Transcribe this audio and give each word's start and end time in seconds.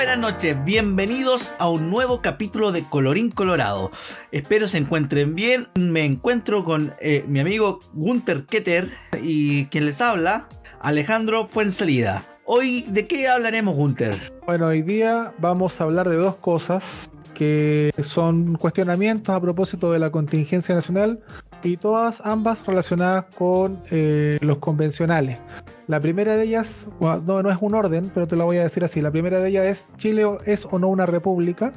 Buenas 0.00 0.18
noches, 0.18 0.56
bienvenidos 0.64 1.54
a 1.58 1.68
un 1.68 1.90
nuevo 1.90 2.22
capítulo 2.22 2.72
de 2.72 2.84
Colorín 2.84 3.30
Colorado. 3.30 3.90
Espero 4.32 4.66
se 4.66 4.78
encuentren 4.78 5.34
bien. 5.34 5.68
Me 5.74 6.06
encuentro 6.06 6.64
con 6.64 6.94
eh, 7.02 7.22
mi 7.28 7.38
amigo 7.38 7.80
Gunther 7.92 8.46
Keter 8.46 8.88
y 9.20 9.66
quien 9.66 9.84
les 9.84 10.00
habla, 10.00 10.48
Alejandro 10.80 11.48
Fuensalida. 11.48 12.24
Hoy, 12.46 12.86
¿de 12.88 13.06
qué 13.06 13.28
hablaremos, 13.28 13.76
Gunther? 13.76 14.32
Bueno, 14.46 14.68
hoy 14.68 14.80
día 14.80 15.34
vamos 15.36 15.78
a 15.78 15.84
hablar 15.84 16.08
de 16.08 16.16
dos 16.16 16.36
cosas 16.36 17.10
que 17.34 17.92
son 18.02 18.56
cuestionamientos 18.56 19.34
a 19.34 19.40
propósito 19.40 19.92
de 19.92 19.98
la 19.98 20.10
contingencia 20.10 20.74
nacional 20.74 21.20
y 21.62 21.76
todas 21.76 22.22
ambas 22.24 22.66
relacionadas 22.66 23.26
con 23.36 23.82
eh, 23.90 24.38
los 24.40 24.56
convencionales. 24.60 25.38
La 25.90 25.98
primera 25.98 26.36
de 26.36 26.44
ellas, 26.44 26.86
no, 27.00 27.42
no 27.42 27.50
es 27.50 27.58
un 27.60 27.74
orden, 27.74 28.12
pero 28.14 28.28
te 28.28 28.36
la 28.36 28.44
voy 28.44 28.58
a 28.58 28.62
decir 28.62 28.84
así. 28.84 29.00
La 29.00 29.10
primera 29.10 29.40
de 29.40 29.48
ellas 29.48 29.66
es 29.66 29.92
Chile 29.96 30.24
es 30.46 30.64
o 30.70 30.78
no 30.78 30.86
una 30.86 31.04
república 31.04 31.72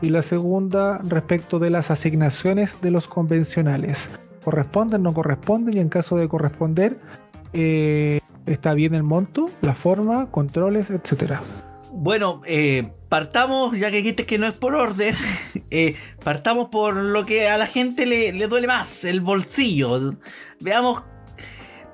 y 0.00 0.08
la 0.08 0.22
segunda 0.22 1.02
respecto 1.04 1.58
de 1.58 1.68
las 1.68 1.90
asignaciones 1.90 2.80
de 2.80 2.90
los 2.90 3.08
convencionales. 3.08 4.10
¿Corresponden, 4.42 5.02
no 5.02 5.12
corresponden? 5.12 5.76
Y 5.76 5.80
en 5.80 5.90
caso 5.90 6.16
de 6.16 6.28
corresponder, 6.28 6.96
eh, 7.52 8.20
¿está 8.46 8.72
bien 8.72 8.94
el 8.94 9.02
monto, 9.02 9.50
la 9.60 9.74
forma, 9.74 10.30
controles, 10.30 10.88
etcétera? 10.88 11.42
Bueno, 11.92 12.40
eh, 12.46 12.90
partamos, 13.10 13.78
ya 13.78 13.90
que 13.90 13.98
dijiste 13.98 14.24
que 14.24 14.38
no 14.38 14.46
es 14.46 14.54
por 14.54 14.74
orden, 14.74 15.14
eh, 15.70 15.94
partamos 16.24 16.70
por 16.70 16.96
lo 16.96 17.26
que 17.26 17.50
a 17.50 17.58
la 17.58 17.66
gente 17.66 18.06
le, 18.06 18.32
duele 18.48 18.66
más, 18.66 19.04
el 19.04 19.20
bolsillo. 19.20 20.14
Veamos 20.58 21.02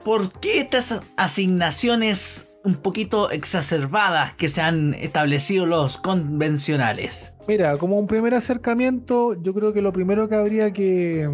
por 0.05 0.33
qué 0.33 0.61
estas 0.61 1.01
asignaciones 1.17 2.49
un 2.65 2.75
poquito 2.75 3.31
exacerbadas 3.31 4.35
que 4.35 4.49
se 4.49 4.61
han 4.61 4.95
establecido 4.95 5.67
los 5.67 5.97
convencionales. 5.97 7.33
Mira, 7.47 7.79
como 7.79 7.99
un 7.99 8.07
primer 8.07 8.35
acercamiento, 8.35 9.41
yo 9.41 9.55
creo 9.55 9.73
que 9.73 9.81
lo 9.81 9.93
primero 9.93 10.29
que 10.29 10.35
habría 10.35 10.73
que, 10.73 11.29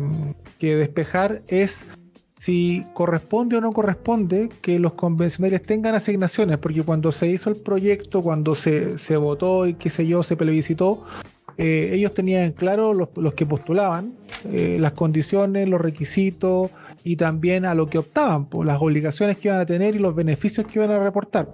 despejar 0.60 1.42
es 1.48 1.84
si 2.38 2.86
corresponde 2.94 3.56
o 3.56 3.60
no 3.60 3.72
corresponde 3.72 4.48
que 4.62 4.78
los 4.78 4.94
convencionales 4.94 5.62
tengan 5.62 5.94
asignaciones, 5.94 6.58
porque 6.58 6.82
cuando 6.82 7.10
se 7.10 7.26
hizo 7.26 7.50
el 7.50 7.56
proyecto, 7.56 8.22
cuando 8.22 8.54
se, 8.54 9.16
votó 9.16 9.66
y 9.66 9.74
qué 9.74 9.90
sé 9.90 10.06
yo, 10.06 10.22
se 10.22 10.36
plebiscitó, 10.36 11.04
eh, 11.58 11.90
ellos 11.92 12.14
tenían 12.14 12.52
claro 12.52 12.94
los, 12.94 13.34
que 13.34 13.44
postulaban, 13.44 14.14
eh, 14.50 14.78
las 14.80 14.92
condiciones, 14.92 15.68
los 15.68 15.80
requisitos 15.80 16.70
y 17.04 17.16
también 17.16 17.66
a 17.66 17.74
lo 17.74 17.86
que 17.86 17.98
optaban, 17.98 18.46
por 18.46 18.66
las 18.66 18.80
obligaciones 18.80 19.36
que 19.36 19.48
iban 19.48 19.60
a 19.60 19.66
tener 19.66 19.94
y 19.94 19.98
los 19.98 20.14
beneficios 20.14 20.66
que 20.66 20.78
iban 20.80 20.90
a 20.90 20.98
reportar, 20.98 21.52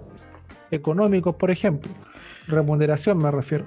económicos, 0.71 1.35
por 1.35 1.51
ejemplo, 1.51 1.91
remuneración 2.47 3.17
me 3.17 3.29
refiero. 3.29 3.65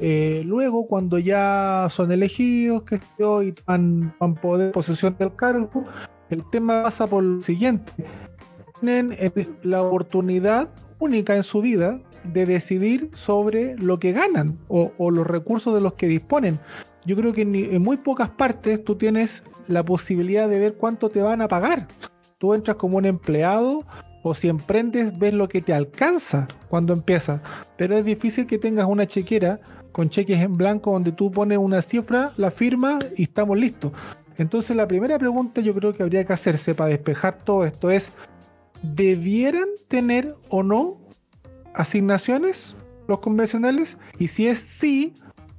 Eh, 0.00 0.42
luego, 0.44 0.86
cuando 0.86 1.18
ya 1.18 1.88
son 1.90 2.12
elegidos, 2.12 2.84
que 2.84 3.00
yo, 3.18 3.42
y 3.42 3.54
van, 3.66 4.14
van 4.18 4.34
poder 4.34 4.72
posesión 4.72 5.16
del 5.18 5.34
cargo, 5.34 5.84
el 6.30 6.44
tema 6.50 6.82
pasa 6.84 7.06
por 7.06 7.22
lo 7.22 7.40
siguiente. 7.42 7.92
Tienen 8.80 9.12
eh, 9.12 9.48
la 9.62 9.82
oportunidad 9.82 10.68
única 10.98 11.36
en 11.36 11.42
su 11.42 11.60
vida 11.60 12.00
de 12.24 12.46
decidir 12.46 13.10
sobre 13.14 13.76
lo 13.76 13.98
que 13.98 14.12
ganan 14.12 14.58
o, 14.68 15.10
los 15.10 15.26
recursos 15.26 15.74
de 15.74 15.80
los 15.80 15.94
que 15.94 16.06
disponen. 16.06 16.58
Yo 17.08 17.16
creo 17.16 17.32
que 17.32 17.40
en, 17.40 17.80
muy 17.80 17.96
pocas 17.96 18.28
partes 18.28 18.84
tú 18.84 18.96
tienes 18.96 19.42
la 19.66 19.82
posibilidad 19.82 20.46
de 20.46 20.60
ver 20.60 20.74
cuánto 20.74 21.08
te 21.08 21.22
van 21.22 21.40
a 21.40 21.48
pagar. 21.48 21.88
Tú 22.36 22.52
entras 22.52 22.76
como 22.76 22.98
un 22.98 23.06
empleado 23.06 23.86
o 24.22 24.34
si 24.34 24.46
emprendes 24.46 25.18
ves 25.18 25.32
lo 25.32 25.48
que 25.48 25.62
te 25.62 25.72
alcanza 25.72 26.46
cuando 26.68 26.92
empieza. 26.92 27.40
Pero 27.78 27.96
es 27.96 28.04
difícil 28.04 28.46
que 28.46 28.58
tengas 28.58 28.86
una 28.86 29.06
chequera 29.06 29.58
con 29.90 30.10
cheques 30.10 30.38
en 30.38 30.58
blanco 30.58 30.92
donde 30.92 31.12
tú 31.12 31.30
pones 31.30 31.56
una 31.56 31.80
cifra, 31.80 32.34
la 32.36 32.50
firma 32.50 32.98
y 33.16 33.22
estamos 33.22 33.56
listos. 33.56 33.92
Entonces 34.36 34.76
la 34.76 34.86
primera 34.86 35.18
pregunta 35.18 35.62
yo 35.62 35.72
creo 35.72 35.94
que 35.94 36.02
habría 36.02 36.26
que 36.26 36.34
hacerse 36.34 36.74
para 36.74 36.90
despejar 36.90 37.38
todo 37.42 37.64
esto 37.64 37.90
es, 37.90 38.12
¿debieran 38.82 39.68
tener 39.88 40.36
o 40.50 40.62
no 40.62 41.00
asignaciones 41.72 42.76
los 43.06 43.20
convencionales? 43.20 43.96
Y 44.18 44.28
si 44.28 44.46
es 44.46 44.58
sí, 44.58 45.14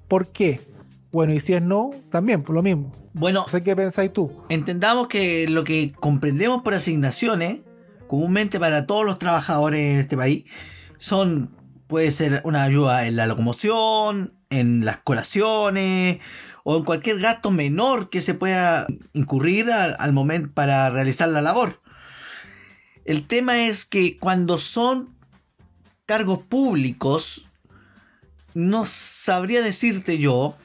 ¿por 0.08 0.28
qué? 0.28 0.69
Bueno, 1.12 1.34
y 1.34 1.40
si 1.40 1.54
es 1.54 1.62
no, 1.62 1.92
también, 2.10 2.44
por 2.44 2.56
lo 2.56 2.62
mismo. 2.62 2.92
Bueno, 3.14 3.48
sé 3.48 3.64
qué 3.64 3.76
pensáis 3.76 4.14
tú. 4.14 4.32
Entendamos 4.50 5.08
que 5.08 5.48
lo 5.48 5.64
que 5.64 5.92
comprendemos 6.00 6.62
por 6.62 6.76
asignaciones, 6.76 7.62
comúnmente 8.08 8.60
para 8.60 8.86
todos 8.86 9.06
los 9.06 9.18
trabajadores 9.18 9.80
en 9.80 9.98
este 9.98 10.16
país, 10.16 10.46
son, 11.00 11.56
puede 11.88 12.12
ser 12.12 12.42
una 12.44 12.64
ayuda 12.64 13.08
en 13.08 13.16
la 13.16 13.26
locomoción, 13.26 14.34
en 14.52 14.86
las 14.86 14.98
colaciones, 14.98 16.20
o 16.64 16.78
en 16.78 16.84
cualquier 16.84 17.20
gasto 17.20 17.50
menor 17.50 18.12
que 18.12 18.22
se 18.22 18.36
pueda 18.36 18.86
incurrir 19.14 19.72
al, 19.72 20.14
momento 20.14 20.52
para 20.54 20.92
realizar 20.92 21.28
la 21.30 21.42
labor. 21.42 21.82
El 23.06 23.26
tema 23.26 23.64
es 23.64 23.86
que 23.86 24.18
cuando 24.18 24.60
son 24.60 25.16
cargos 26.06 26.44
públicos, 26.44 27.44
no 28.54 28.86
sabría 28.86 29.64
decirte 29.64 30.20
yo, 30.20 30.56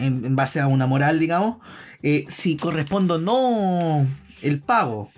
en, 0.00 0.34
base 0.36 0.60
a 0.60 0.66
una 0.66 0.86
moral, 0.86 1.18
digamos, 1.18 1.58
eh, 2.02 2.26
si 2.28 2.56
corresponde 2.56 3.14
o 3.14 3.18
no 3.18 4.06
el 4.42 4.60
pago. 4.60 5.10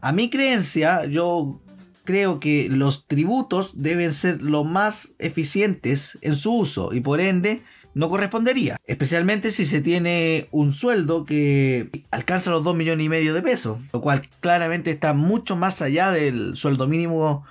A 0.00 0.12
mi 0.12 0.30
creencia, 0.30 1.04
yo 1.04 1.60
creo 2.04 2.40
que 2.40 2.68
los 2.70 3.06
tributos 3.06 3.72
deben 3.74 4.12
ser 4.12 4.40
lo 4.42 4.64
más 4.64 5.10
eficientes 5.18 6.18
en 6.22 6.36
su 6.36 6.54
uso 6.54 6.92
y 6.92 7.00
por 7.00 7.20
ende 7.20 7.62
no 7.96 8.10
correspondería, 8.10 8.76
especialmente 8.86 9.50
si 9.50 9.64
se 9.64 9.80
tiene 9.80 10.48
un 10.50 10.74
sueldo 10.74 11.24
que 11.24 11.88
alcanza 12.10 12.50
los 12.50 12.62
2 12.62 12.76
millones 12.76 13.06
y 13.06 13.08
medio 13.08 13.32
de 13.32 13.40
pesos, 13.40 13.78
lo 13.90 14.02
cual 14.02 14.20
claramente 14.40 14.90
está 14.90 15.14
mucho 15.14 15.56
más 15.56 15.80
allá 15.80 16.10
del 16.10 16.58
sueldo 16.58 16.88
mínimo 16.88 17.46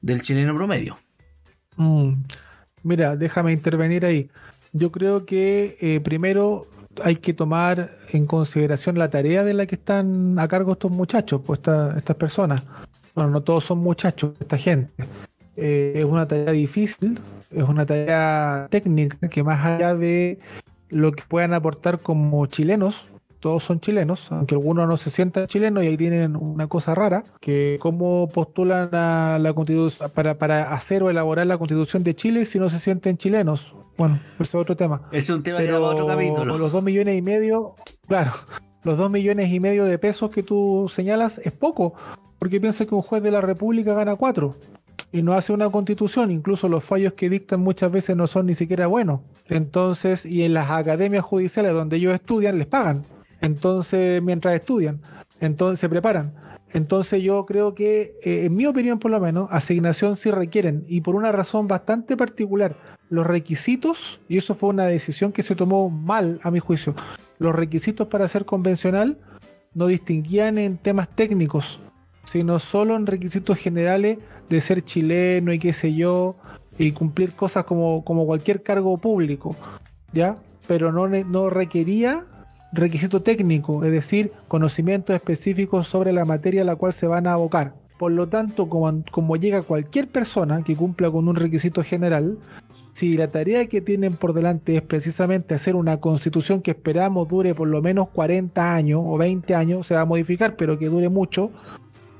del 0.00 0.22
chileno 0.22 0.54
promedio. 0.54 0.98
Mm, 1.76 2.22
mira, 2.84 3.16
déjame 3.16 3.50
intervenir 3.50 4.04
ahí. 4.04 4.30
Yo 4.76 4.90
creo 4.90 5.24
que 5.24 5.76
eh, 5.80 6.00
primero 6.00 6.66
hay 7.04 7.16
que 7.16 7.32
tomar 7.32 7.92
en 8.10 8.26
consideración 8.26 8.98
la 8.98 9.08
tarea 9.08 9.44
de 9.44 9.54
la 9.54 9.66
que 9.66 9.76
están 9.76 10.36
a 10.36 10.48
cargo 10.48 10.72
estos 10.72 10.90
muchachos, 10.90 11.40
pues 11.46 11.60
estas 11.60 12.16
personas. 12.16 12.64
Bueno, 13.14 13.30
no 13.30 13.42
todos 13.44 13.62
son 13.62 13.78
muchachos, 13.78 14.32
esta 14.40 14.58
gente. 14.58 14.90
Eh, 15.56 15.94
es 15.98 16.04
una 16.04 16.26
tarea 16.26 16.50
difícil, 16.50 17.20
es 17.52 17.62
una 17.62 17.86
tarea 17.86 18.66
técnica 18.68 19.28
que 19.28 19.44
más 19.44 19.64
allá 19.64 19.94
de 19.94 20.40
lo 20.88 21.12
que 21.12 21.22
puedan 21.28 21.54
aportar 21.54 22.00
como 22.00 22.44
chilenos, 22.46 23.06
todos 23.44 23.62
son 23.62 23.78
chilenos, 23.78 24.32
aunque 24.32 24.54
algunos 24.54 24.88
no 24.88 24.96
se 24.96 25.10
sientan 25.10 25.46
chilenos 25.48 25.84
y 25.84 25.88
ahí 25.88 25.98
tienen 25.98 26.34
una 26.34 26.66
cosa 26.66 26.94
rara, 26.94 27.24
que 27.42 27.76
cómo 27.78 28.26
postulan 28.30 28.88
a 28.94 29.38
la 29.38 29.52
constitución 29.52 30.10
para, 30.14 30.38
para 30.38 30.72
hacer 30.72 31.02
o 31.02 31.10
elaborar 31.10 31.46
la 31.46 31.58
constitución 31.58 32.02
de 32.04 32.14
Chile 32.14 32.46
si 32.46 32.58
no 32.58 32.70
se 32.70 32.78
sienten 32.78 33.18
chilenos. 33.18 33.74
Bueno, 33.98 34.18
ese 34.36 34.44
es 34.44 34.54
otro 34.54 34.78
tema. 34.78 35.02
Es 35.12 35.28
un 35.28 35.42
tema 35.42 35.58
Pero 35.58 35.86
otro 35.86 36.06
capítulo. 36.06 36.56
Los 36.56 36.72
dos 36.72 36.82
millones 36.82 37.18
y 37.18 37.20
medio, 37.20 37.74
claro, 38.08 38.32
los 38.82 38.96
dos 38.96 39.10
millones 39.10 39.52
y 39.52 39.60
medio 39.60 39.84
de 39.84 39.98
pesos 39.98 40.30
que 40.30 40.42
tú 40.42 40.90
señalas 40.90 41.36
es 41.36 41.52
poco, 41.52 41.92
porque 42.38 42.62
piensa 42.62 42.86
que 42.86 42.94
un 42.94 43.02
juez 43.02 43.22
de 43.22 43.30
la 43.30 43.42
República 43.42 43.92
gana 43.92 44.16
cuatro 44.16 44.56
y 45.12 45.20
no 45.20 45.34
hace 45.34 45.52
una 45.52 45.68
constitución, 45.68 46.30
incluso 46.30 46.66
los 46.70 46.82
fallos 46.82 47.12
que 47.12 47.28
dictan 47.28 47.60
muchas 47.60 47.92
veces 47.92 48.16
no 48.16 48.26
son 48.26 48.46
ni 48.46 48.54
siquiera 48.54 48.86
buenos. 48.86 49.20
Entonces, 49.50 50.24
y 50.24 50.44
en 50.44 50.54
las 50.54 50.70
academias 50.70 51.26
judiciales 51.26 51.74
donde 51.74 51.98
ellos 51.98 52.14
estudian, 52.14 52.58
les 52.58 52.66
pagan. 52.66 53.04
Entonces, 53.44 54.22
mientras 54.22 54.54
estudian, 54.54 55.00
entonces 55.40 55.80
se 55.80 55.88
preparan. 55.88 56.34
Entonces 56.72 57.22
yo 57.22 57.46
creo 57.46 57.74
que, 57.74 58.16
eh, 58.24 58.46
en 58.46 58.56
mi 58.56 58.66
opinión 58.66 58.98
por 58.98 59.10
lo 59.10 59.20
menos, 59.20 59.48
asignación 59.52 60.16
sí 60.16 60.30
requieren, 60.30 60.84
y 60.88 61.02
por 61.02 61.14
una 61.14 61.30
razón 61.30 61.68
bastante 61.68 62.16
particular, 62.16 62.76
los 63.10 63.26
requisitos, 63.26 64.20
y 64.28 64.38
eso 64.38 64.54
fue 64.54 64.70
una 64.70 64.86
decisión 64.86 65.30
que 65.30 65.42
se 65.42 65.54
tomó 65.54 65.88
mal 65.90 66.40
a 66.42 66.50
mi 66.50 66.58
juicio, 66.58 66.94
los 67.38 67.54
requisitos 67.54 68.08
para 68.08 68.26
ser 68.26 68.44
convencional 68.44 69.18
no 69.74 69.86
distinguían 69.86 70.58
en 70.58 70.76
temas 70.78 71.08
técnicos, 71.14 71.80
sino 72.24 72.58
solo 72.58 72.96
en 72.96 73.06
requisitos 73.06 73.58
generales 73.58 74.18
de 74.48 74.60
ser 74.60 74.82
chileno 74.82 75.52
y 75.52 75.58
qué 75.58 75.72
sé 75.72 75.94
yo, 75.94 76.36
y 76.78 76.92
cumplir 76.92 77.32
cosas 77.32 77.64
como, 77.64 78.04
como 78.04 78.26
cualquier 78.26 78.62
cargo 78.62 78.96
público, 78.98 79.54
¿ya? 80.12 80.34
Pero 80.66 80.90
no, 80.90 81.06
no 81.06 81.50
requería 81.50 82.24
requisito 82.74 83.22
técnico, 83.22 83.84
es 83.84 83.92
decir, 83.92 84.32
conocimientos 84.48 85.14
específicos 85.14 85.86
sobre 85.86 86.12
la 86.12 86.24
materia 86.24 86.62
a 86.62 86.64
la 86.64 86.76
cual 86.76 86.92
se 86.92 87.06
van 87.06 87.26
a 87.26 87.32
abocar. 87.32 87.74
Por 87.98 88.12
lo 88.12 88.28
tanto, 88.28 88.68
como, 88.68 89.36
llega 89.36 89.62
cualquier 89.62 90.08
persona 90.08 90.62
que 90.62 90.76
cumpla 90.76 91.10
con 91.10 91.28
un 91.28 91.36
requisito 91.36 91.82
general, 91.84 92.38
si 92.92 93.14
la 93.14 93.28
tarea 93.28 93.66
que 93.66 93.80
tienen 93.80 94.14
por 94.14 94.32
delante 94.32 94.76
es 94.76 94.82
precisamente 94.82 95.54
hacer 95.54 95.74
una 95.74 95.98
constitución 95.98 96.62
que 96.62 96.72
esperamos 96.72 97.28
dure 97.28 97.54
por 97.54 97.68
lo 97.68 97.82
menos 97.82 98.08
40 98.10 98.74
años 98.74 99.00
o 99.04 99.18
20 99.18 99.54
años, 99.54 99.86
se 99.86 99.94
va 99.94 100.02
a 100.02 100.04
modificar, 100.04 100.54
pero 100.56 100.78
que 100.78 100.88
dure 100.88 101.08
mucho, 101.08 101.50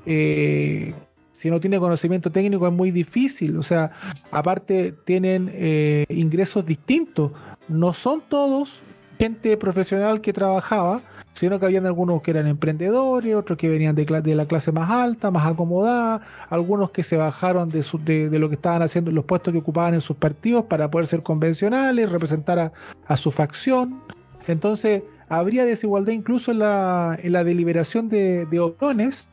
eh, 0.05 0.93
Si 1.31 1.49
no 1.49 1.59
tiene 1.59 1.79
conocimiento 1.79 2.31
técnico 2.31 2.65
es 2.65 2.73
muy 2.73 2.91
difícil. 2.91 3.57
O 3.57 3.63
sea, 3.63 3.91
aparte 4.31 4.93
tienen 5.03 5.51
eh, 5.53 6.05
ingresos 6.07 6.65
distintos. 6.65 7.33
No 7.67 7.91
son 7.93 8.23
todos 8.29 8.81
gente 9.17 9.57
profesional 9.57 10.21
que 10.21 10.33
trabajaba, 10.33 11.01
sino 11.35 11.59
que 11.59 11.65
habían 11.65 11.85
algunos 11.85 12.21
que 12.21 12.31
eran 12.31 12.47
emprendedores, 12.47 13.35
otros 13.35 13.57
que 13.57 13.67
venían 13.67 13.93
de, 13.93 14.05
de 14.05 14.35
la 14.35 14.45
clase 14.45 14.71
más 14.71 14.89
alta, 14.89 15.31
más 15.31 15.45
acomodada, 15.45 16.21
algunos 16.49 16.91
que 16.91 17.03
se 17.03 17.17
bajaron 17.17 17.69
de, 17.69 18.29
de, 18.29 18.39
lo 18.39 18.47
que 18.47 18.55
estaban 18.55 18.81
haciendo, 18.81 19.11
los 19.11 19.25
puestos 19.25 19.51
que 19.51 19.59
ocupaban 19.59 19.93
en 19.93 20.01
sus 20.01 20.15
partidos 20.15 20.65
para 20.65 20.89
poder 20.89 21.07
ser 21.07 21.23
convencionales, 21.23 22.09
representar 22.09 22.71
a, 23.05 23.17
su 23.17 23.31
facción. 23.31 24.01
Entonces, 24.47 25.03
habría 25.27 25.65
desigualdad 25.65 26.13
incluso 26.13 26.51
en 26.51 26.59
la, 26.59 27.19
en 27.21 27.33
la 27.33 27.43
deliberación 27.43 28.07
de, 28.07 28.45
de 28.45 28.59
opiniones, 28.61 29.27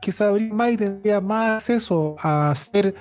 que 0.00 0.12
sabría 0.12 0.54
más 0.54 0.70
y 0.70 0.76
tendría 0.76 1.20
más 1.20 1.56
acceso 1.56 2.14
a 2.22 2.54
ser 2.54 2.94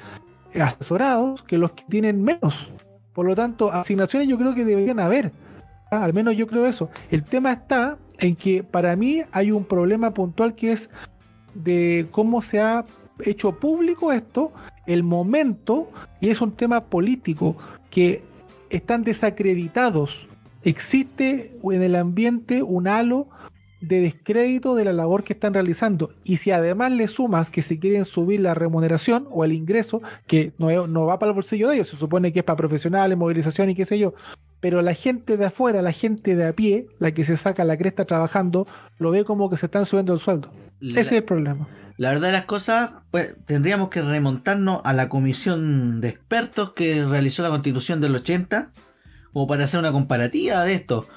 asesorados 0.60 1.44
que 1.44 1.60
los 1.60 1.72
que 1.72 1.84
tienen 1.88 2.24
menos. 2.24 2.72
Por 3.14 3.28
lo 3.28 3.36
tanto, 3.36 3.72
asignaciones 3.72 4.28
yo 4.28 4.40
creo 4.40 4.56
que 4.56 4.66
deberían 4.66 5.00
haber. 5.00 5.32
Ah, 5.92 6.04
al 6.04 6.14
menos 6.14 6.36
yo 6.36 6.48
creo 6.48 6.66
eso. 6.66 6.90
El 7.10 7.24
tema 7.24 7.52
está 7.52 7.98
en 8.20 8.36
que 8.36 8.64
para 8.64 8.96
mí 8.96 9.24
hay 9.32 9.52
un 9.52 9.64
problema 9.64 10.14
puntual 10.14 10.56
que 10.56 10.72
es 10.72 10.90
de 11.54 12.08
cómo 12.12 12.42
se 12.42 12.60
ha 12.60 12.86
hecho 13.26 13.60
público 13.60 14.12
esto, 14.12 14.52
el 14.86 15.04
momento, 15.04 15.88
y 16.22 16.30
es 16.30 16.42
un 16.42 16.52
tema 16.52 16.86
político, 16.86 17.58
que 17.90 18.24
están 18.70 19.04
desacreditados. 19.04 20.28
Existe 20.64 21.58
en 21.64 21.82
el 21.82 21.96
ambiente 21.96 22.62
un 22.64 22.88
halo 22.88 23.28
de 23.82 24.02
descrédito 24.02 24.76
de 24.76 24.86
la 24.86 24.94
labor 24.94 25.24
que 25.24 25.34
están 25.34 25.54
realizando. 25.54 26.14
Y 26.24 26.38
si 26.38 26.52
además 26.52 26.92
le 26.92 27.08
sumas 27.08 27.50
que 27.50 27.62
si 27.62 27.80
quieren 27.80 28.06
subir 28.06 28.42
la 28.42 28.54
remuneración 28.54 29.28
o 29.32 29.46
el 29.46 29.54
ingreso, 29.54 30.02
que 30.28 30.54
no, 30.58 30.88
no 30.88 31.06
va 31.06 31.18
para 31.18 31.32
el 31.32 31.36
bolsillo 31.36 31.70
de 31.70 31.76
ellos, 31.76 31.88
se 31.88 31.96
supone 31.96 32.32
que 32.34 32.40
es 32.40 32.46
para 32.46 32.58
profesionales, 32.58 33.18
movilización 33.18 33.70
y 33.70 33.76
qué 33.76 33.86
sé 33.86 33.98
yo, 33.98 34.14
pero 34.60 34.82
la 34.82 34.94
gente 34.94 35.38
de 35.38 35.46
afuera, 35.46 35.82
la 35.82 35.92
gente 35.92 36.36
de 36.36 36.48
a 36.48 36.54
pie, 36.54 36.88
la 37.00 37.12
que 37.12 37.26
se 37.26 37.38
saca 37.38 37.64
la 37.64 37.78
cresta 37.78 38.06
trabajando, 38.06 38.68
lo 38.98 39.12
ve 39.12 39.24
como 39.24 39.50
que 39.50 39.58
se 39.58 39.68
están 39.68 39.86
subiendo 39.86 40.14
el 40.14 40.20
sueldo. 40.20 40.52
Ese 40.82 41.00
es 41.00 41.12
el 41.12 41.24
problema. 41.24 41.68
La 41.98 42.12
verdad 42.12 42.28
de 42.28 42.34
las 42.34 42.46
cosas, 42.46 42.92
pues 43.12 43.34
tendríamos 43.46 43.90
que 43.90 44.02
remontarnos 44.02 44.82
a 44.86 44.94
la 44.94 45.10
comisión 45.10 46.00
de 46.00 46.10
expertos 46.10 46.72
que 46.72 47.06
realizó 47.06 47.44
la 47.44 47.50
constitución 47.50 48.00
del 48.00 48.16
80, 48.16 48.72
como 49.34 49.48
para 49.48 49.66
hacer 49.66 49.80
una 49.80 49.92
comparativa 49.92 50.64
de 50.64 50.74
esto, 50.74 51.08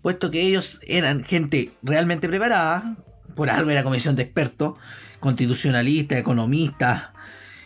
puesto 0.00 0.30
que 0.30 0.40
ellos 0.40 0.80
eran 0.86 1.24
gente 1.24 1.72
realmente 1.82 2.26
preparada, 2.28 2.96
por 3.34 3.50
algo 3.50 3.70
era 3.70 3.84
comisión 3.84 4.16
de 4.16 4.22
expertos, 4.22 4.74
constitucionalistas, 5.20 6.18
economistas 6.18 7.10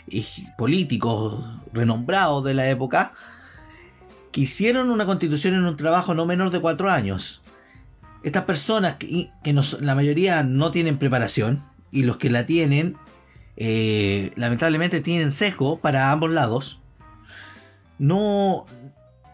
y 0.09 0.25
políticos 0.59 1.45
renombrados 1.73 2.45
de 2.45 2.55
la 2.55 2.69
época, 2.69 3.13
que 4.35 4.41
hicieron 4.41 4.91
una 4.91 5.07
constitución 5.07 5.55
en 5.55 5.65
un 5.65 5.77
trabajo 5.77 6.13
no 6.13 6.27
menor 6.27 6.51
de 6.51 6.59
cuatro 6.59 6.91
años. 6.91 7.41
Estas 8.25 8.43
personas, 8.43 8.97
que, 8.97 9.31
la 9.81 9.95
mayoría 9.95 10.43
no 10.43 10.73
tienen 10.73 10.99
preparación, 10.99 11.63
y 11.93 12.03
los 12.03 12.17
que 12.17 12.31
la 12.31 12.45
tienen, 12.45 12.97
eh, 13.57 14.33
lamentablemente 14.35 15.01
tienen 15.01 15.31
sesgo 15.31 15.79
para 15.79 16.11
ambos 16.11 16.33
lados, 16.33 16.81
no 18.01 18.67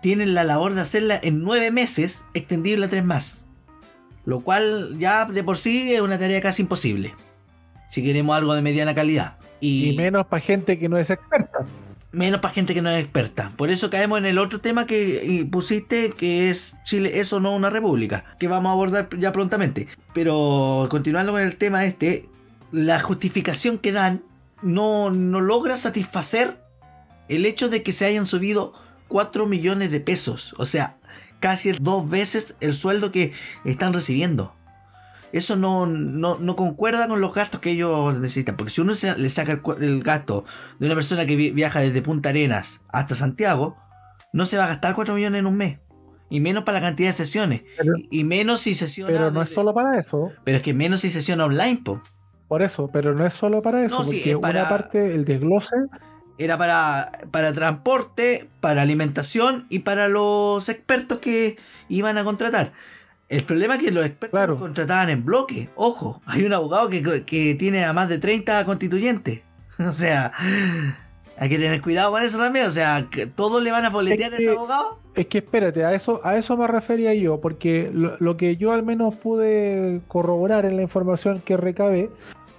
tienen 0.02 0.34
la 0.34 0.44
labor 0.44 0.74
de 0.74 0.82
hacerla 0.82 1.18
en 1.22 1.42
nueve 1.42 1.70
meses, 1.70 2.22
extendible 2.34 2.84
a 2.84 2.90
tres 2.90 3.02
más. 3.02 3.46
Lo 4.26 4.40
cual 4.40 4.98
ya 4.98 5.24
de 5.24 5.42
por 5.42 5.56
sí 5.56 5.94
es 5.94 6.02
una 6.02 6.18
tarea 6.18 6.42
casi 6.42 6.60
imposible. 6.60 7.14
Si 7.88 8.02
queremos 8.02 8.36
algo 8.36 8.54
de 8.54 8.60
mediana 8.60 8.94
calidad. 8.94 9.38
y 9.60 9.94
menos 9.96 10.26
para 10.26 10.42
gente 10.42 10.78
que 10.78 10.90
no 10.90 10.98
es 10.98 11.08
experta 11.08 11.64
menos 12.12 12.40
para 12.40 12.54
gente 12.54 12.74
que 12.74 12.82
no 12.82 12.90
es 12.90 13.00
experta. 13.00 13.52
Por 13.56 13.70
eso 13.70 13.90
caemos 13.90 14.18
en 14.18 14.26
el 14.26 14.38
otro 14.38 14.60
tema 14.60 14.86
que 14.86 15.46
pusiste, 15.50 16.12
que 16.12 16.50
es 16.50 16.74
Chile 16.84 17.20
es 17.20 17.32
o 17.32 17.40
no 17.40 17.54
una 17.54 17.70
república, 17.70 18.24
que 18.38 18.48
vamos 18.48 18.70
a 18.70 18.72
abordar 18.72 19.08
ya 19.18 19.32
prontamente. 19.32 19.88
Pero 20.12 20.86
continuando 20.90 21.32
con 21.32 21.40
el 21.40 21.56
tema 21.56 21.84
este, 21.84 22.28
la 22.72 23.00
justificación 23.00 23.78
que 23.78 23.92
dan 23.92 24.22
no, 24.62 25.10
no 25.10 25.40
logra 25.40 25.76
satisfacer 25.76 26.58
el 27.28 27.46
hecho 27.46 27.68
de 27.68 27.82
que 27.82 27.92
se 27.92 28.06
hayan 28.06 28.26
subido 28.26 28.74
4 29.08 29.46
millones 29.46 29.90
de 29.90 30.00
pesos. 30.00 30.54
O 30.58 30.66
sea, 30.66 30.96
casi 31.38 31.72
dos 31.72 32.08
veces 32.08 32.54
el 32.60 32.74
sueldo 32.74 33.12
que 33.12 33.32
están 33.64 33.92
recibiendo 33.92 34.54
eso 35.32 35.56
no, 35.56 35.86
no, 35.86 36.56
concuerda 36.56 37.06
con 37.08 37.20
los 37.20 37.34
gastos 37.34 37.60
que 37.60 37.70
ellos 37.70 38.14
necesitan. 38.18 38.56
Porque 38.56 38.72
si 38.72 38.80
uno 38.80 38.92
le 39.16 39.30
saca 39.30 39.60
el, 39.80 40.02
gasto 40.02 40.44
de 40.78 40.86
una 40.86 40.94
persona 40.94 41.26
que 41.26 41.36
viaja 41.36 41.80
desde 41.80 42.02
Punta 42.02 42.30
Arenas 42.30 42.80
hasta 42.88 43.14
Santiago, 43.14 43.76
no 44.32 44.46
se 44.46 44.58
va 44.58 44.64
a 44.64 44.68
gastar 44.68 44.94
4 44.94 45.14
millones 45.14 45.40
en 45.40 45.46
un 45.46 45.56
mes. 45.56 45.78
Y 46.28 46.40
menos 46.40 46.64
para 46.64 46.80
la 46.80 46.86
cantidad 46.86 47.10
de 47.10 47.14
sesiones. 47.14 47.62
y 48.10 48.24
menos 48.24 48.60
si 48.60 48.74
sesiona. 48.74 49.12
Pero 49.12 49.30
no 49.30 49.42
es 49.42 49.48
solo 49.48 49.74
para 49.74 49.98
eso. 49.98 50.30
Pero 50.44 50.56
es 50.56 50.62
que 50.62 50.74
menos 50.74 51.00
si 51.00 51.10
sesiona 51.10 51.44
online, 51.44 51.80
po. 51.84 52.00
Por 52.48 52.62
eso, 52.62 52.88
pero 52.92 53.14
no 53.14 53.24
es 53.24 53.32
solo 53.32 53.62
para 53.62 53.84
eso. 53.84 54.04
porque 54.04 54.36
para, 54.40 54.62
una 54.62 54.68
parte, 54.68 55.14
el 55.14 55.24
desglose. 55.24 55.76
Era 56.38 56.56
para, 56.56 57.12
para 57.30 57.52
transporte, 57.52 58.48
para 58.60 58.82
alimentación 58.82 59.66
y 59.68 59.80
para 59.80 60.08
los 60.08 60.68
expertos 60.68 61.18
que 61.18 61.58
iban 61.88 62.16
a 62.16 62.24
contratar. 62.24 62.72
El 63.30 63.44
problema 63.44 63.76
es 63.76 63.80
que 63.80 63.92
los 63.92 64.04
expertos 64.04 64.58
contrataban 64.58 65.08
en 65.08 65.24
bloque. 65.24 65.68
Ojo, 65.76 66.20
hay 66.26 66.44
un 66.44 66.52
abogado 66.52 66.90
que, 66.90 67.54
tiene 67.56 67.84
a 67.84 67.92
más 67.92 68.08
de 68.08 68.18
30 68.18 68.66
constituyentes. 68.66 69.42
O 69.78 69.94
sea, 69.94 70.30
hay 71.38 71.48
que 71.48 71.56
tener 71.56 71.80
cuidado 71.80 72.10
con 72.10 72.22
eso 72.22 72.36
también. 72.36 72.66
O 72.66 72.70
sea, 72.70 73.06
que 73.10 73.24
todos 73.26 73.62
le 73.62 73.70
van 73.70 73.86
a 73.86 73.90
boletear 73.90 74.34
a 74.34 74.36
ese 74.36 74.50
abogado. 74.50 74.98
Es 75.14 75.26
que 75.26 75.38
espérate, 75.38 75.84
a 75.84 75.94
eso, 75.94 76.20
a 76.22 76.36
eso 76.36 76.56
me 76.56 76.66
refería 76.66 77.14
yo, 77.14 77.40
porque 77.40 77.90
lo, 77.94 78.36
que 78.36 78.56
yo 78.58 78.72
al 78.72 78.82
menos 78.82 79.14
pude 79.14 80.02
corroborar 80.06 80.66
en 80.66 80.76
la 80.76 80.82
información 80.82 81.40
que 81.40 81.56
recabé 81.56 82.10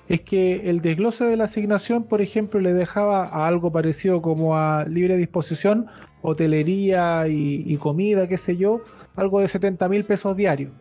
es 0.10 0.22
que 0.22 0.70
el 0.70 0.82
desglose 0.82 1.26
de 1.26 1.38
la 1.38 1.44
asignación, 1.44 2.06
por 2.06 2.22
ejemplo, 2.22 2.60
le 2.60 2.74
dejaba 2.74 3.26
a 3.26 3.46
algo 3.46 3.72
parecido 3.72 4.22
como 4.22 4.58
a 4.58 4.86
libre 4.86 5.16
disposición, 5.18 5.88
hotelería 6.24 7.28
y, 7.28 7.64
y 7.68 7.78
comida, 7.78 8.28
qué 8.28 8.38
sé 8.38 8.58
yo, 8.58 8.82
algo 9.16 9.40
de 9.40 9.48
70 9.48 9.88
mil 9.90 10.04
pesos 10.04 10.36
diarios, 10.36 10.72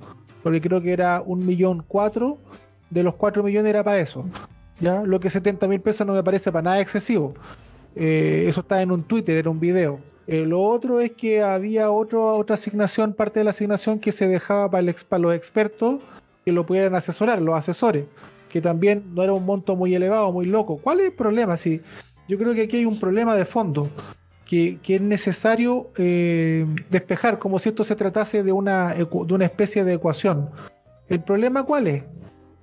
porque 0.42 0.60
creo 0.60 0.80
que 0.80 0.92
era 0.92 1.22
un 1.24 1.44
millón 1.44 1.84
cuatro, 1.86 2.38
de 2.90 3.02
los 3.02 3.14
4 3.14 3.42
millones 3.42 3.70
era 3.70 3.84
para 3.84 3.98
eso. 3.98 4.24
¿ya? 4.80 5.02
Lo 5.02 5.20
que 5.20 5.30
70 5.30 5.66
mil 5.68 5.80
pesos 5.80 6.06
no 6.06 6.12
me 6.12 6.22
parece 6.22 6.50
para 6.50 6.62
nada 6.62 6.80
excesivo. 6.80 7.34
Eh, 7.94 8.46
eso 8.48 8.60
está 8.60 8.82
en 8.82 8.90
un 8.90 9.02
Twitter, 9.02 9.36
era 9.36 9.50
un 9.50 9.60
video. 9.60 10.00
Eh, 10.26 10.44
lo 10.44 10.62
otro 10.62 11.00
es 11.00 11.12
que 11.12 11.42
había 11.42 11.90
otro, 11.90 12.36
otra 12.36 12.54
asignación, 12.54 13.14
parte 13.14 13.40
de 13.40 13.44
la 13.44 13.50
asignación 13.50 13.98
que 13.98 14.12
se 14.12 14.28
dejaba 14.28 14.70
para, 14.70 14.80
el, 14.80 14.94
para 15.08 15.20
los 15.20 15.34
expertos 15.34 16.00
que 16.44 16.52
lo 16.52 16.66
pudieran 16.66 16.94
asesorar, 16.94 17.40
los 17.42 17.54
asesores, 17.54 18.04
que 18.48 18.60
también 18.60 19.04
no 19.14 19.22
era 19.22 19.32
un 19.32 19.44
monto 19.44 19.76
muy 19.76 19.94
elevado, 19.94 20.32
muy 20.32 20.46
loco. 20.46 20.78
¿Cuál 20.78 21.00
es 21.00 21.06
el 21.06 21.12
problema? 21.12 21.56
Si 21.56 21.80
yo 22.28 22.38
creo 22.38 22.54
que 22.54 22.62
aquí 22.62 22.78
hay 22.78 22.84
un 22.84 22.98
problema 22.98 23.34
de 23.34 23.44
fondo 23.44 23.90
que, 24.50 24.96
es 24.96 25.00
necesario 25.00 25.90
eh, 25.96 26.66
despejar, 26.90 27.38
como 27.38 27.60
si 27.60 27.68
esto 27.68 27.84
se 27.84 27.94
tratase 27.94 28.42
de 28.42 28.50
una, 28.50 28.94
de 28.94 29.04
una 29.34 29.44
especie 29.44 29.84
de 29.84 29.94
ecuación. 29.94 30.50
¿El 31.08 31.20
problema 31.20 31.62
cuál 31.62 31.86
es? 31.86 32.02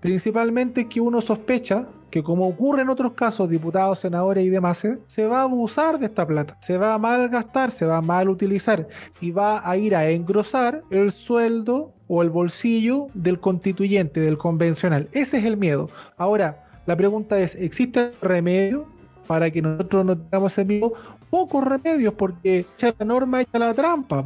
Principalmente 0.02 0.90
que 0.90 1.00
uno 1.00 1.22
sospecha 1.22 1.88
que 2.10 2.24
como 2.24 2.46
ocurre 2.46 2.82
en 2.82 2.90
otros 2.90 3.14
casos, 3.14 3.50
diputados, 3.50 4.00
senadores 4.00 4.46
y 4.46 4.50
demás, 4.50 4.84
eh, 4.84 5.00
se 5.08 5.28
va 5.28 5.40
a 5.40 5.44
abusar 5.44 5.98
de 5.98 6.08
esta 6.08 6.28
plata, 6.28 6.58
se 6.60 6.78
va 6.78 6.94
a 6.94 6.98
malgastar, 6.98 7.72
se 7.72 7.86
va 7.86 7.98
a 7.98 8.02
mal 8.02 8.28
utilizar 8.28 8.88
y 9.22 9.32
va 9.32 9.70
a 9.70 9.78
ir 9.78 9.96
a 9.96 10.10
engrosar 10.10 10.84
el 10.90 11.14
sueldo 11.14 11.94
o 12.10 12.22
el 12.22 12.30
bolsillo 12.30 13.08
del 13.14 13.40
constituyente, 13.40 14.20
del 14.20 14.38
convencional. 14.38 15.08
Ese 15.14 15.38
es 15.38 15.46
el 15.46 15.56
miedo. 15.56 15.90
Ahora, 16.18 16.66
la 16.86 16.98
pregunta 16.98 17.40
es, 17.40 17.56
¿existe 17.56 18.10
remedio 18.22 18.88
para 19.26 19.52
que 19.52 19.62
nosotros 19.62 20.06
no 20.06 20.18
tengamos 20.18 20.54
ese 20.54 20.66
miedo 20.66 20.94
pocos 21.30 21.64
remedios 21.64 22.14
porque 22.14 22.60
echa 22.60 22.94
la 22.98 23.06
norma, 23.06 23.42
echa 23.42 23.60
la 23.60 23.74
trampa. 23.74 24.26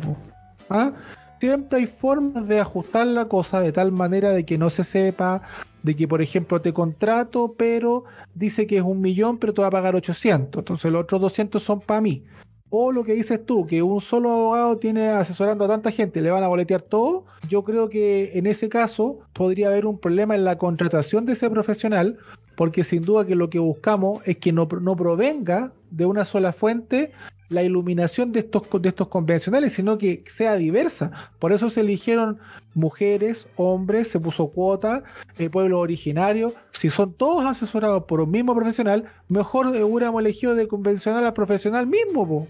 ¿Ah? 0.70 0.92
Siempre 1.40 1.80
hay 1.80 1.88
formas 1.88 2.48
de 2.48 2.60
ajustar 2.60 3.08
la 3.08 3.26
cosa 3.26 3.60
de 3.62 3.72
tal 3.72 3.92
manera 3.92 4.30
de 4.30 4.46
que 4.46 4.58
no 4.58 4.70
se 4.70 4.84
sepa, 4.84 5.42
de 5.82 5.96
que 5.96 6.08
por 6.08 6.22
ejemplo 6.22 6.62
te 6.62 6.72
contrato, 6.72 7.56
pero 7.58 8.04
dice 8.36 8.68
que 8.68 8.78
es 8.78 8.84
un 8.84 9.02
millón, 9.02 9.38
pero 9.40 9.54
tú 9.54 9.62
vas 9.64 9.70
a 9.70 9.72
pagar 9.72 9.96
800, 9.96 10.62
entonces 10.62 10.92
los 10.92 11.04
otros 11.04 11.22
200 11.22 11.62
son 11.62 11.82
para 11.82 12.02
mí. 12.02 12.24
O 12.74 12.94
lo 12.94 13.04
que 13.04 13.12
dices 13.12 13.46
tú, 13.46 13.68
que 13.68 13.82
un 13.82 14.00
solo 14.00 14.32
abogado 14.32 14.78
tiene 14.78 15.10
asesorando 15.10 15.66
a 15.66 15.68
tanta 15.68 15.92
gente, 15.92 16.22
le 16.22 16.32
van 16.32 16.42
a 16.42 16.48
boletear 16.48 16.82
todo. 16.82 17.26
Yo 17.50 17.66
creo 17.66 17.90
que 17.90 18.32
en 18.36 18.48
ese 18.48 18.70
caso 18.70 19.20
podría 19.34 19.68
haber 19.68 19.86
un 19.86 20.00
problema 20.00 20.36
en 20.36 20.46
la 20.46 20.58
contratación 20.58 21.26
de 21.26 21.34
ese 21.34 21.50
profesional, 21.50 22.18
porque 22.56 22.86
sin 22.86 23.04
duda 23.04 23.26
que 23.26 23.36
lo 23.36 23.50
que 23.50 23.60
buscamos 23.60 24.26
es 24.26 24.38
que 24.38 24.54
no, 24.54 24.70
provenga 24.70 25.74
de 25.90 26.06
una 26.06 26.24
sola 26.24 26.54
fuente 26.54 27.12
la 27.50 27.62
iluminación 27.62 28.32
de 28.32 28.40
estos, 28.40 28.64
de 28.82 28.88
estos 28.88 29.10
convencionales, 29.10 29.74
sino 29.74 29.98
que 29.98 30.24
sea 30.26 30.56
diversa. 30.56 31.12
Por 31.40 31.52
eso 31.52 31.70
se 31.70 31.82
eligieron 31.82 32.40
mujeres, 32.74 33.48
hombres, 33.58 34.08
se 34.08 34.18
puso 34.22 34.48
cuota, 34.48 35.04
el 35.38 35.52
pueblo 35.52 35.82
originario. 35.82 36.54
Si 36.72 36.90
son 36.90 37.12
todos 37.12 37.44
asesorados 37.44 38.06
por 38.06 38.22
un 38.22 38.32
mismo 38.32 38.56
profesional, 38.56 39.12
mejor 39.28 39.68
hubiéramos 39.68 40.22
elegido 40.22 40.56
de 40.56 40.70
convencional 40.70 41.26
a 41.26 41.34
profesional 41.34 41.86
mismo, 41.86 42.26
po. 42.26 42.48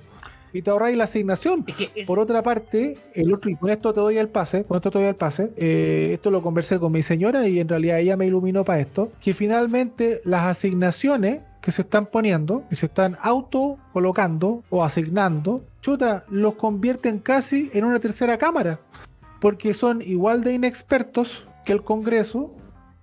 Y 0.53 0.61
te 0.61 0.69
ahorráis 0.69 0.97
la 0.97 1.05
asignación. 1.05 1.65
Por 2.05 2.19
otra 2.19 2.43
parte, 2.43 2.97
el 3.13 3.33
otro, 3.33 3.49
y 3.49 3.55
con 3.55 3.69
esto 3.69 3.93
te 3.93 3.99
doy 3.99 4.17
el 4.17 4.29
pase, 4.29 4.63
con 4.63 4.77
esto 4.77 4.91
te 4.91 4.99
doy 4.99 5.07
el 5.07 5.15
pase, 5.15 5.51
eh, 5.55 6.11
esto 6.13 6.31
lo 6.31 6.41
conversé 6.41 6.79
con 6.79 6.91
mi 6.91 7.03
señora 7.03 7.47
y 7.47 7.59
en 7.59 7.67
realidad 7.67 7.99
ella 7.99 8.17
me 8.17 8.25
iluminó 8.25 8.63
para 8.65 8.79
esto, 8.79 9.11
que 9.21 9.33
finalmente 9.33 10.21
las 10.25 10.45
asignaciones 10.45 11.41
que 11.61 11.71
se 11.71 11.83
están 11.83 12.07
poniendo, 12.07 12.63
que 12.69 12.75
se 12.75 12.87
están 12.87 13.17
auto 13.21 13.77
colocando 13.93 14.63
o 14.69 14.83
asignando, 14.83 15.63
chuta, 15.81 16.25
los 16.29 16.55
convierten 16.55 17.19
casi 17.19 17.69
en 17.73 17.85
una 17.85 17.99
tercera 17.99 18.37
cámara, 18.37 18.79
porque 19.39 19.73
son 19.73 20.01
igual 20.01 20.43
de 20.43 20.53
inexpertos 20.53 21.45
que 21.63 21.71
el 21.71 21.83
Congreso, 21.83 22.51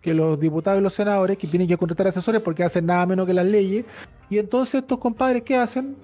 que 0.01 0.13
los 0.13 0.39
diputados 0.39 0.81
y 0.81 0.83
los 0.83 0.93
senadores, 0.93 1.39
que 1.39 1.47
tienen 1.47 1.69
que 1.69 1.77
contratar 1.77 2.09
asesores 2.09 2.43
porque 2.43 2.65
hacen 2.65 2.87
nada 2.87 3.07
menos 3.07 3.27
que 3.27 3.35
las 3.35 3.47
leyes, 3.47 3.85
y 4.29 4.39
entonces 4.39 4.83
estos 4.83 4.99
compadres, 4.99 5.43
¿qué 5.45 5.57
hacen? 5.57 5.97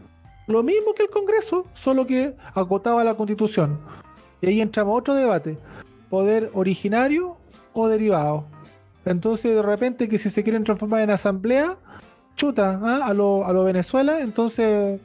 Lo 0.46 0.62
mismo 0.62 0.94
que 0.94 1.04
el 1.04 1.10
Congreso, 1.10 1.66
solo 1.72 2.06
que 2.06 2.34
acotaba 2.54 3.02
la 3.04 3.14
Constitución. 3.14 3.80
Y 4.40 4.48
ahí 4.48 4.60
entramos 4.60 4.92
a 4.92 4.98
otro 4.98 5.14
debate, 5.14 5.56
poder 6.10 6.50
originario 6.52 7.36
o 7.72 7.88
derivado. 7.88 8.44
Entonces 9.04 9.54
de 9.54 9.62
repente 9.62 10.08
que 10.08 10.18
si 10.18 10.30
se 10.30 10.42
quieren 10.42 10.64
transformar 10.64 11.00
en 11.00 11.10
asamblea, 11.10 11.76
chuta 12.36 12.80
¿ah? 12.82 13.00
a, 13.06 13.14
lo, 13.14 13.46
a 13.46 13.52
lo 13.52 13.64
Venezuela, 13.64 14.20
entonces 14.20 15.00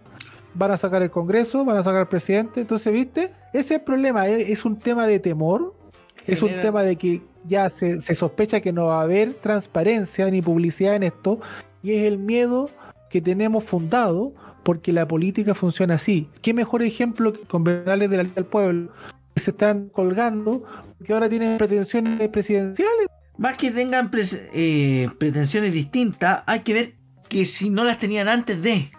van 0.53 0.72
a 0.72 0.77
sacar 0.77 1.01
el 1.01 1.12
Congreso, 1.12 1.63
van 1.63 1.77
a 1.77 1.84
sacar 1.84 2.01
el 2.01 2.08
presidente. 2.08 2.62
Entonces, 2.62 2.91
¿viste? 2.91 3.31
Ese 3.53 3.60
es 3.60 3.72
el 3.72 3.81
problema, 3.81 4.27
¿eh? 4.27 4.51
es 4.51 4.65
un 4.65 4.77
tema 4.77 5.08
de 5.08 5.19
temor, 5.19 5.74
es 6.25 6.41
un 6.41 6.51
tema 6.62 6.84
de 6.84 6.96
que 6.96 7.22
ya 7.46 7.69
se, 7.69 8.01
se, 8.01 8.13
sospecha 8.13 8.60
que 8.60 8.72
no 8.72 8.88
va 8.88 9.00
a 9.00 9.03
haber 9.03 9.34
transparencia 9.34 10.29
ni 10.29 10.41
publicidad 10.41 10.96
en 10.96 11.03
esto, 11.03 11.39
y 11.81 11.93
es 11.93 12.03
el 12.03 12.17
miedo 12.17 12.69
que 13.10 13.22
tenemos 13.22 13.63
fundado 13.63 14.34
porque 14.63 14.91
la 14.93 15.07
política 15.07 15.55
funciona 15.55 15.95
así. 15.95 16.29
¿Qué 16.41 16.53
mejor 16.53 16.83
ejemplo 16.83 17.33
que 17.33 17.41
convencionales 17.41 18.09
de 18.09 18.17
la 18.17 18.23
Ley 18.23 18.31
del 18.33 18.45
Pueblo? 18.45 18.91
Que 19.33 19.41
se 19.41 19.51
están 19.51 19.89
colgando, 19.89 20.63
que 21.03 21.13
ahora 21.13 21.29
tienen 21.29 21.57
pretensiones 21.57 22.27
presidenciales. 22.29 23.07
Más 23.37 23.55
que 23.55 23.71
tengan 23.71 24.11
eh, 24.53 25.09
pretensiones 25.17 25.73
distintas, 25.73 26.43
hay 26.45 26.59
que 26.59 26.73
ver 26.73 26.93
que 27.29 27.45
si 27.45 27.69
no 27.69 27.83
las 27.83 27.99
tenían 27.99 28.27
antes 28.27 28.61
de. 28.61 28.91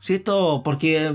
¿Cierto? 0.00 0.62
Porque 0.64 1.14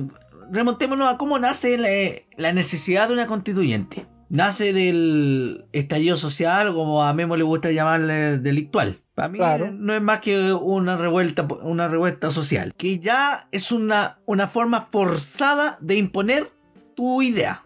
remontémonos 0.52 1.14
a 1.14 1.18
cómo 1.18 1.40
nace 1.40 2.24
la, 2.38 2.54
necesidad 2.54 3.08
de 3.08 3.14
una 3.14 3.28
constituyente. 3.28 4.06
Nace 4.30 4.72
del 4.74 5.66
estallido 5.74 6.18
social, 6.18 6.74
como 6.74 7.04
a 7.04 7.14
Memo 7.14 7.36
le 7.36 7.44
gusta 7.44 7.72
llamarle 7.72 8.38
delictual. 8.38 9.00
Para 9.16 9.30
mí 9.30 9.40
no 9.40 9.94
es 9.94 10.02
más 10.02 10.22
que 10.22 10.54
una 10.54 10.98
revuelta, 10.98 11.44
una 11.62 11.88
revuelta 11.88 12.32
social. 12.32 12.74
Que 12.76 13.00
ya 13.00 13.48
es 13.52 13.72
una, 13.72 14.20
una 14.26 14.48
forma 14.48 14.88
forzada 14.90 15.78
de 15.82 15.96
imponer 15.96 16.52
tu 16.96 17.22
idea. 17.22 17.64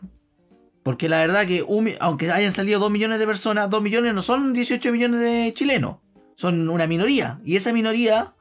Porque 0.83 1.07
la 1.09 1.19
verdad 1.19 1.45
que 1.45 1.63
aunque 1.99 2.31
hayan 2.31 2.53
salido 2.53 2.79
2 2.79 2.91
millones 2.91 3.19
de 3.19 3.25
personas, 3.25 3.69
2 3.69 3.81
millones 3.81 4.13
no 4.13 4.21
son 4.21 4.53
18 4.53 4.91
millones 4.91 5.19
de 5.21 5.53
chilenos. 5.53 5.97
Son 6.35 6.69
una 6.69 6.85
minoría. 6.87 7.39
Y 7.43 7.55
esa 7.55 7.71
minoría 7.73 8.33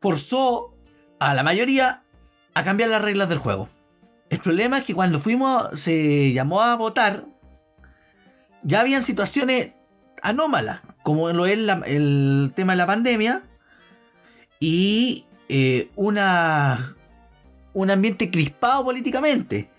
forzó 0.00 0.74
a 1.18 1.34
la 1.34 1.42
mayoría 1.42 2.02
a 2.54 2.62
cambiar 2.62 2.90
las 2.90 3.02
reglas 3.02 3.28
del 3.28 3.38
juego. 3.38 3.68
El 4.30 4.40
problema 4.40 4.78
es 4.78 4.84
que 4.84 4.94
cuando 4.94 5.18
fuimos, 5.18 5.80
se 5.80 6.32
llamó 6.32 6.60
a 6.60 6.76
votar, 6.76 7.24
ya 8.62 8.80
habían 8.80 9.02
situaciones 9.02 9.72
anómalas, 10.22 10.80
como 11.08 11.32
lo 11.32 11.46
es 11.46 11.58
el 11.86 12.52
tema 12.54 12.74
de 12.74 12.76
la 12.76 12.86
pandemia, 12.86 13.42
y 14.60 15.24
eh, 15.48 15.88
una, 15.96 16.96
un 17.72 17.90
ambiente 17.90 18.30
crispado 18.30 18.84
políticamente, 18.84 19.70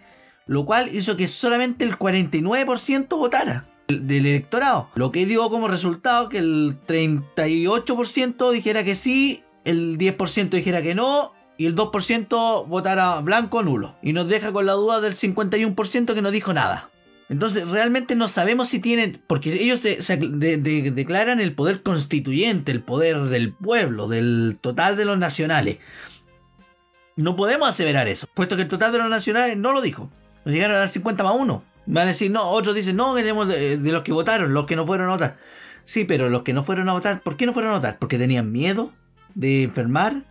lo 0.48 0.66
cual 0.66 0.90
hizo 0.92 1.16
que 1.16 1.28
solamente 1.28 1.86
el 1.86 2.00
49% 2.00 3.10
votara 3.10 3.68
del 3.88 4.26
electorado, 4.26 4.90
lo 4.96 5.12
que 5.12 5.28
dio 5.28 5.48
como 5.52 5.68
resultado 5.68 6.30
que 6.30 6.40
el 6.40 6.80
38% 6.88 8.52
dijera 8.52 8.84
que 8.84 8.96
sí 8.96 9.44
el 9.66 10.00
10% 10.00 10.50
dijera 10.50 10.82
que 10.82 10.96
no 10.96 11.34
y 11.60 11.68
el 11.68 11.76
2% 11.76 12.66
votara 12.66 13.22
blanco 13.22 13.60
o 13.60 13.62
nulo. 13.62 13.98
Y 14.02 14.14
nos 14.14 14.28
deja 14.28 14.52
con 14.52 14.66
la 14.66 14.74
duda 14.74 15.00
del 15.00 15.16
51% 15.16 16.16
que 16.16 16.22
no 16.24 16.32
dijo 16.32 16.56
nada. 16.56 16.89
Entonces 17.30 17.70
realmente 17.70 18.16
no 18.16 18.28
sabemos 18.28 18.70
si 18.70 18.80
tienen, 18.80 19.22
porque 19.28 19.54
ellos 19.54 19.80
se, 19.80 20.18
declaran 20.18 21.40
el 21.40 21.54
poder 21.54 21.84
constituyente, 21.84 22.72
el 22.72 22.82
poder 22.82 23.22
del 23.24 23.54
pueblo, 23.54 24.08
del 24.08 24.58
total 24.60 24.98
de 24.98 25.06
los 25.06 25.20
nacionales. 25.20 25.78
No 27.16 27.36
podemos 27.36 27.70
aseverar 27.70 28.08
eso, 28.08 28.28
puesto 28.34 28.56
que 28.56 28.64
el 28.64 28.68
total 28.68 28.92
de 28.92 28.98
los 28.98 29.10
nacionales 29.10 29.58
no 29.58 29.74
lo 29.74 29.82
dijo. 29.82 30.10
Nos 30.44 30.56
llegaron 30.56 30.78
a 30.78 30.80
dar 30.80 30.90
50 30.90 31.24
más 31.24 31.36
1. 31.38 31.64
Van 31.86 32.04
a 32.06 32.08
decir, 32.08 32.32
no, 32.32 32.50
otros 32.50 32.74
dicen, 32.74 32.96
no, 32.96 33.14
queremos 33.14 33.48
de, 33.48 33.78
de 33.78 33.92
los 33.92 34.02
que 34.02 34.12
votaron, 34.12 34.54
los 34.54 34.66
que 34.66 34.76
no 34.76 34.88
fueron 34.88 35.10
a 35.10 35.14
votar. 35.14 35.38
Sí, 35.86 36.06
pero 36.06 36.30
los 36.30 36.42
que 36.42 36.54
no 36.54 36.64
fueron 36.64 36.90
a 36.90 36.94
votar, 36.94 37.22
¿por 37.22 37.38
qué 37.38 37.46
no 37.46 37.54
fueron 37.54 37.72
a 37.72 37.76
votar? 37.76 38.00
Porque 38.00 38.18
tenían 38.18 38.52
miedo, 38.52 38.92
de 39.36 39.64
enfermar, 39.64 40.24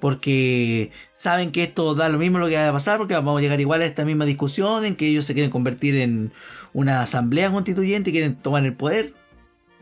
porque 0.00 0.90
saben 1.12 1.52
que 1.52 1.62
esto 1.62 1.94
da 1.94 2.08
lo 2.08 2.18
mismo 2.18 2.38
lo 2.38 2.48
que 2.48 2.56
va 2.56 2.68
a 2.68 2.72
pasar, 2.72 2.98
porque 2.98 3.14
vamos 3.14 3.38
a 3.38 3.42
llegar 3.42 3.60
igual 3.60 3.82
a 3.82 3.84
esta 3.84 4.04
misma 4.04 4.24
discusión 4.24 4.84
en 4.84 4.96
que 4.96 5.06
ellos 5.06 5.26
se 5.26 5.34
quieren 5.34 5.50
convertir 5.50 5.96
en 5.96 6.32
una 6.72 7.02
asamblea 7.02 7.50
constituyente 7.52 8.10
y 8.10 8.12
quieren 8.12 8.36
tomar 8.36 8.64
el 8.64 8.74
poder. 8.74 9.14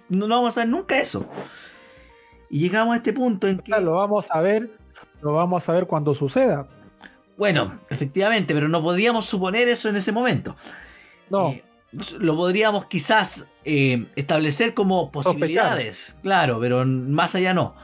No, 0.09 0.27
vamos 0.29 0.57
a 0.57 0.61
ver 0.61 0.69
nunca 0.69 0.99
eso. 0.99 1.27
Y 2.51 2.61
llegamos 2.61 2.95
a 2.95 2.97
este 2.97 3.13
punto 3.13 3.47
en 3.47 3.59
que... 3.59 3.71
Lo 3.81 3.95
vamos 3.95 4.31
a 4.31 4.41
ver, 4.41 4.71
lo 5.23 5.35
vamos 5.35 5.69
a 5.69 5.73
ver 5.73 5.87
cuando 5.87 6.15
suceda. 6.15 6.67
Bueno, 7.37 7.79
efectivamente, 7.89 8.53
pero 8.53 8.69
no 8.69 8.83
podríamos 8.83 9.27
suponer 9.27 9.69
eso 9.69 9.89
en 9.89 9.97
ese 9.97 10.11
momento. 10.13 10.57
No. 11.31 11.51
Eh, 11.51 11.63
lo 12.19 12.37
podríamos 12.37 12.87
quizás 12.87 13.47
eh, 13.65 14.07
establecer 14.17 14.75
como 14.75 15.11
posibilidades, 15.11 16.17
claro, 16.23 16.59
pero 16.61 16.85
más 16.85 17.35
allá 17.35 17.55
no. 17.55 17.75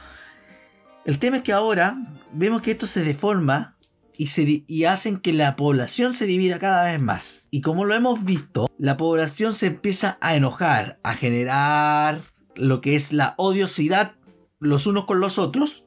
El 1.05 1.19
tema 1.19 1.37
es 1.37 1.43
que 1.43 1.53
ahora 1.53 1.97
vemos 2.35 2.61
que 2.61 2.71
esto 2.71 2.87
se 2.87 3.03
deforma 3.03 3.77
y, 4.17 4.27
se, 4.27 4.63
y 4.67 4.83
hacen 4.85 5.17
que 5.17 5.33
la 5.33 5.55
población 5.55 6.13
se 6.13 6.25
divida 6.25 6.59
cada 6.59 6.85
vez 6.85 7.01
más. 7.01 7.47
Y 7.51 7.61
como 7.61 7.85
lo 7.85 7.95
hemos 7.95 8.23
visto, 8.23 8.67
la 8.77 8.97
población 8.97 9.53
se 9.53 9.67
empieza 9.67 10.17
a 10.21 10.35
enojar, 10.35 10.99
a 11.03 11.13
generar 11.13 12.21
lo 12.55 12.81
que 12.81 12.95
es 12.95 13.11
la 13.11 13.35
odiosidad 13.37 14.15
los 14.59 14.87
unos 14.87 15.05
con 15.05 15.19
los 15.19 15.37
otros. 15.37 15.85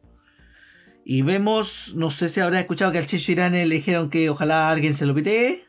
Y 1.04 1.22
vemos, 1.22 1.94
no 1.94 2.10
sé 2.10 2.28
si 2.28 2.40
habrá 2.40 2.60
escuchado 2.60 2.92
que 2.92 2.98
al 2.98 3.06
Checho 3.06 3.32
Irán 3.32 3.52
le 3.52 3.66
dijeron 3.66 4.10
que 4.10 4.28
ojalá 4.28 4.70
alguien 4.70 4.94
se 4.94 5.06
lo 5.06 5.14
pitee. 5.14 5.64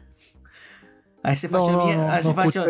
A 1.23 1.33
ese 1.33 1.47
facho 1.47 1.77
de 1.77 1.85
mierda. 1.85 2.13
A 2.13 2.19
ese 2.19 2.33
facho. 2.33 2.65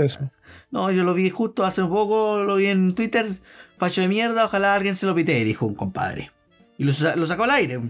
No, 0.69 0.91
yo 0.91 1.03
lo 1.03 1.15
vi 1.15 1.29
justo 1.29 1.63
hace 1.63 1.81
un 1.81 1.89
poco, 1.89 2.39
lo 2.43 2.55
vi 2.55 2.67
en 2.67 2.93
Twitter. 2.93 3.25
Facho 3.77 4.01
de 4.01 4.07
mierda, 4.07 4.45
ojalá 4.45 4.75
alguien 4.75 4.95
se 4.95 5.07
lo 5.07 5.15
pitee, 5.15 5.43
dijo 5.45 5.65
un 5.65 5.75
compadre. 5.75 6.31
Y 6.79 6.85
lo, 6.85 6.93
sacó 7.27 7.43
al 7.43 7.51
aire. 7.51 7.81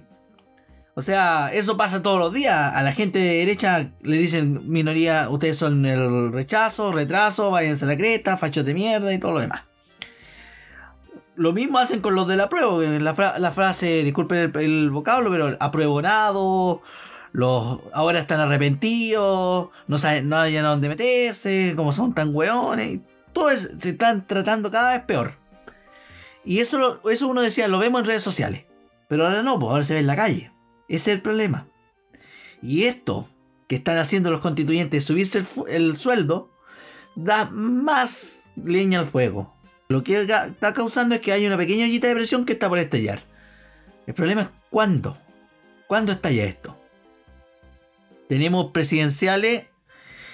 O 0.96 1.04
sea, 1.04 1.52
eso 1.54 1.78
pasa 1.78 2.02
todos 2.02 2.18
los 2.18 2.34
días. 2.34 2.74
A 2.74 2.82
la 2.82 2.92
gente 2.92 3.20
de 3.20 3.36
derecha 3.36 3.92
le 4.02 4.18
dicen 4.18 4.68
minoría, 4.68 5.30
ustedes 5.30 5.58
son 5.58 5.86
el 5.86 6.34
rechazo, 6.34 6.92
retraso, 6.92 7.52
váyanse 7.52 7.86
a 7.86 7.90
la 7.90 7.96
cresta, 7.96 8.36
fachos 8.36 8.66
de 8.66 8.74
mierda 8.74 9.14
y 9.14 9.20
todo 9.20 9.34
lo 9.34 9.42
demás. 9.42 9.62
Lo 11.36 11.54
mismo 11.54 11.78
hacen 11.78 12.02
con 12.02 12.16
los 12.16 12.28
de 12.28 12.36
la 12.36 12.50
prueba. 12.50 12.82
La, 13.00 13.52
frase, 13.52 14.04
disculpen 14.04 14.52
el, 14.56 14.90
vocablo, 14.90 15.30
pero 15.30 15.56
apruebonado, 15.60 16.82
los 17.32 17.82
ahora 17.94 18.18
están 18.18 18.40
arrepentidos, 18.40 19.70
no 19.88 19.98
saben, 20.00 20.30
no 20.30 20.38
hayan 20.38 20.66
a 20.66 20.70
dónde 20.70 20.90
meterse, 20.90 21.76
como 21.76 21.94
son 21.94 22.16
tan 22.16 22.34
hueones. 22.34 23.02
Todo 23.34 23.56
se 23.56 23.90
están 23.90 24.26
tratando 24.26 24.72
cada 24.72 24.94
vez 24.94 25.04
peor. 25.04 25.36
Y 26.44 26.60
eso, 26.62 27.00
eso 27.08 27.28
uno 27.28 27.44
decía, 27.44 27.68
lo 27.68 27.78
vemos 27.78 28.02
en 28.02 28.08
redes 28.08 28.24
sociales. 28.24 28.66
Pero 29.10 29.26
ahora 29.26 29.44
no, 29.44 29.60
pues 29.60 29.72
ahora 29.72 29.84
se 29.84 29.96
ve 29.96 30.00
en 30.00 30.08
la 30.08 30.16
calle. 30.16 30.52
Ese 30.88 31.12
es 31.12 31.18
el 31.18 31.22
problema. 31.22 31.68
Y 32.62 32.84
esto 32.84 33.28
que 33.68 33.76
están 33.76 33.98
haciendo 33.98 34.32
los 34.32 34.40
constituyentes, 34.40 35.04
subirse 35.04 35.44
el, 35.68 35.98
sueldo, 35.98 36.50
da 37.16 37.50
más 37.50 38.44
leña 38.56 39.00
al 39.00 39.08
fuego. 39.08 39.54
Lo 39.90 40.04
que 40.04 40.22
está 40.22 40.74
causando 40.74 41.16
es 41.16 41.22
que 41.22 41.32
hay 41.32 41.46
una 41.46 41.58
pequeña 41.58 41.86
ollita 41.86 42.08
de 42.08 42.16
presión 42.16 42.46
que 42.46 42.54
está 42.54 42.70
por 42.70 42.78
estallar. 42.78 43.22
El 44.08 44.14
problema 44.14 44.44
es 44.44 44.50
cuándo. 44.70 45.18
¿Cuándo 45.88 46.12
estalla 46.12 46.46
esto? 46.46 46.80
Tenemos 48.28 48.72
presidenciales 48.72 49.66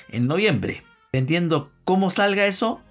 en 0.09 0.27
noviembre. 0.27 0.83
Entiendo 1.13 1.71
cómo 1.85 2.09
salga 2.09 2.45
eso. 2.45 2.81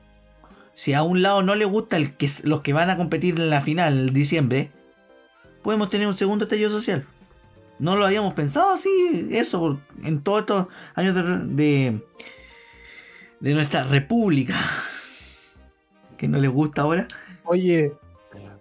Si 0.74 0.94
a 0.94 1.02
un 1.02 1.20
lado 1.20 1.42
no 1.42 1.54
le 1.54 1.66
gusta 1.66 1.98
el 1.98 2.16
que, 2.16 2.30
los 2.42 2.62
que 2.62 2.72
van 2.72 2.88
a 2.88 2.96
competir 2.96 3.38
en 3.38 3.50
la 3.50 3.60
final 3.60 4.08
en 4.08 4.14
diciembre, 4.14 4.70
podemos 5.64 5.88
tener 5.88 6.06
un 6.06 6.14
segundo 6.14 6.44
estallido 6.44 6.70
social. 6.70 7.04
No 7.80 7.96
lo 7.96 8.06
habíamos 8.06 8.34
pensado 8.34 8.74
así, 8.74 9.28
eso, 9.32 9.80
en 10.04 10.20
todos 10.20 10.40
estos 10.40 10.66
años 10.94 11.16
de, 11.56 12.00
de, 13.40 13.54
nuestra 13.54 13.82
república. 13.82 14.54
que 16.16 16.28
no 16.28 16.38
les 16.38 16.50
gusta 16.50 16.82
ahora. 16.82 17.08
Oye, 17.44 17.92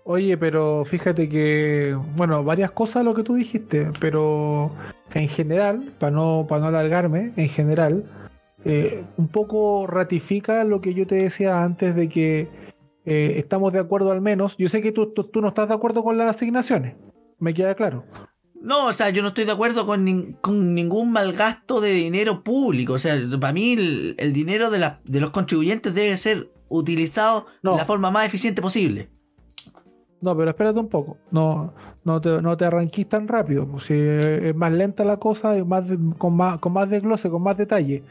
oye, 0.05 0.37
pero 0.37 0.83
fíjate 0.85 1.29
que, 1.29 1.95
bueno, 2.15 2.43
varias 2.43 2.71
cosas 2.71 3.05
lo 3.05 3.13
que 3.13 3.23
tú 3.23 3.35
dijiste, 3.35 3.91
pero 3.99 4.71
en 5.13 5.27
general, 5.27 5.93
para 5.99 6.11
no, 6.11 6.47
para 6.49 6.61
no 6.61 6.67
alargarme, 6.67 7.33
en 7.35 7.49
general, 7.49 8.03
eh, 8.65 9.03
un 9.17 9.27
poco 9.27 9.85
ratifica 9.87 10.63
lo 10.63 10.79
que 10.81 10.93
yo 10.93 11.05
te 11.05 11.15
decía 11.15 11.63
antes 11.63 11.95
de 11.95 12.07
que 12.07 12.62
eh, 13.05 13.35
estamos 13.37 13.71
de 13.73 13.79
acuerdo 13.79 14.11
al 14.11 14.21
menos. 14.21 14.55
Yo 14.57 14.69
sé 14.69 14.81
que 14.81 14.91
tú, 14.91 15.13
tú, 15.13 15.23
tú 15.25 15.41
no 15.41 15.49
estás 15.49 15.67
de 15.67 15.73
acuerdo 15.75 16.03
con 16.03 16.17
las 16.17 16.35
asignaciones, 16.35 16.95
me 17.39 17.53
queda 17.53 17.75
claro. 17.75 18.05
No, 18.61 18.85
o 18.85 18.93
sea, 18.93 19.09
yo 19.09 19.21
no 19.21 19.27
estoy 19.29 19.43
de 19.43 19.51
acuerdo 19.51 19.85
con, 19.85 20.05
nin- 20.05 20.37
con 20.39 20.73
ningún 20.73 21.11
mal 21.11 21.33
gasto 21.33 21.81
de 21.81 21.91
dinero 21.91 22.43
público. 22.43 22.93
O 22.93 22.97
sea, 22.99 23.17
para 23.39 23.51
mí 23.51 23.73
el, 23.73 24.15
el 24.17 24.31
dinero 24.31 24.69
de, 24.69 24.79
la- 24.79 25.01
de 25.03 25.19
los 25.19 25.31
contribuyentes 25.31 25.93
debe 25.93 26.15
ser 26.15 26.49
utilizado 26.69 27.45
No. 27.61 27.71
de 27.73 27.77
la 27.79 27.85
forma 27.85 28.09
más 28.09 28.25
eficiente 28.25 28.61
posible. 28.61 29.09
No, 30.21 30.37
pero 30.37 30.51
espérate 30.51 30.79
un 30.79 30.87
poco. 30.87 31.17
No, 31.31 31.73
no, 32.05 32.21
te, 32.21 32.41
no 32.41 32.55
te 32.55 32.63
arranquís 32.63 33.09
tan 33.09 33.27
rápido. 33.27 33.67
pues, 33.67 33.83
si 33.83 33.93
es 33.95 34.55
más 34.55 34.71
lenta 34.71 35.03
la 35.03 35.17
cosa, 35.17 35.57
es 35.57 35.65
más 35.65 35.83
con, 36.17 36.37
más, 36.37 36.57
con 36.59 36.71
más 36.71 36.89
desglose, 36.89 37.29
con 37.29 37.43
más 37.43 37.57
detalle. 37.57 38.01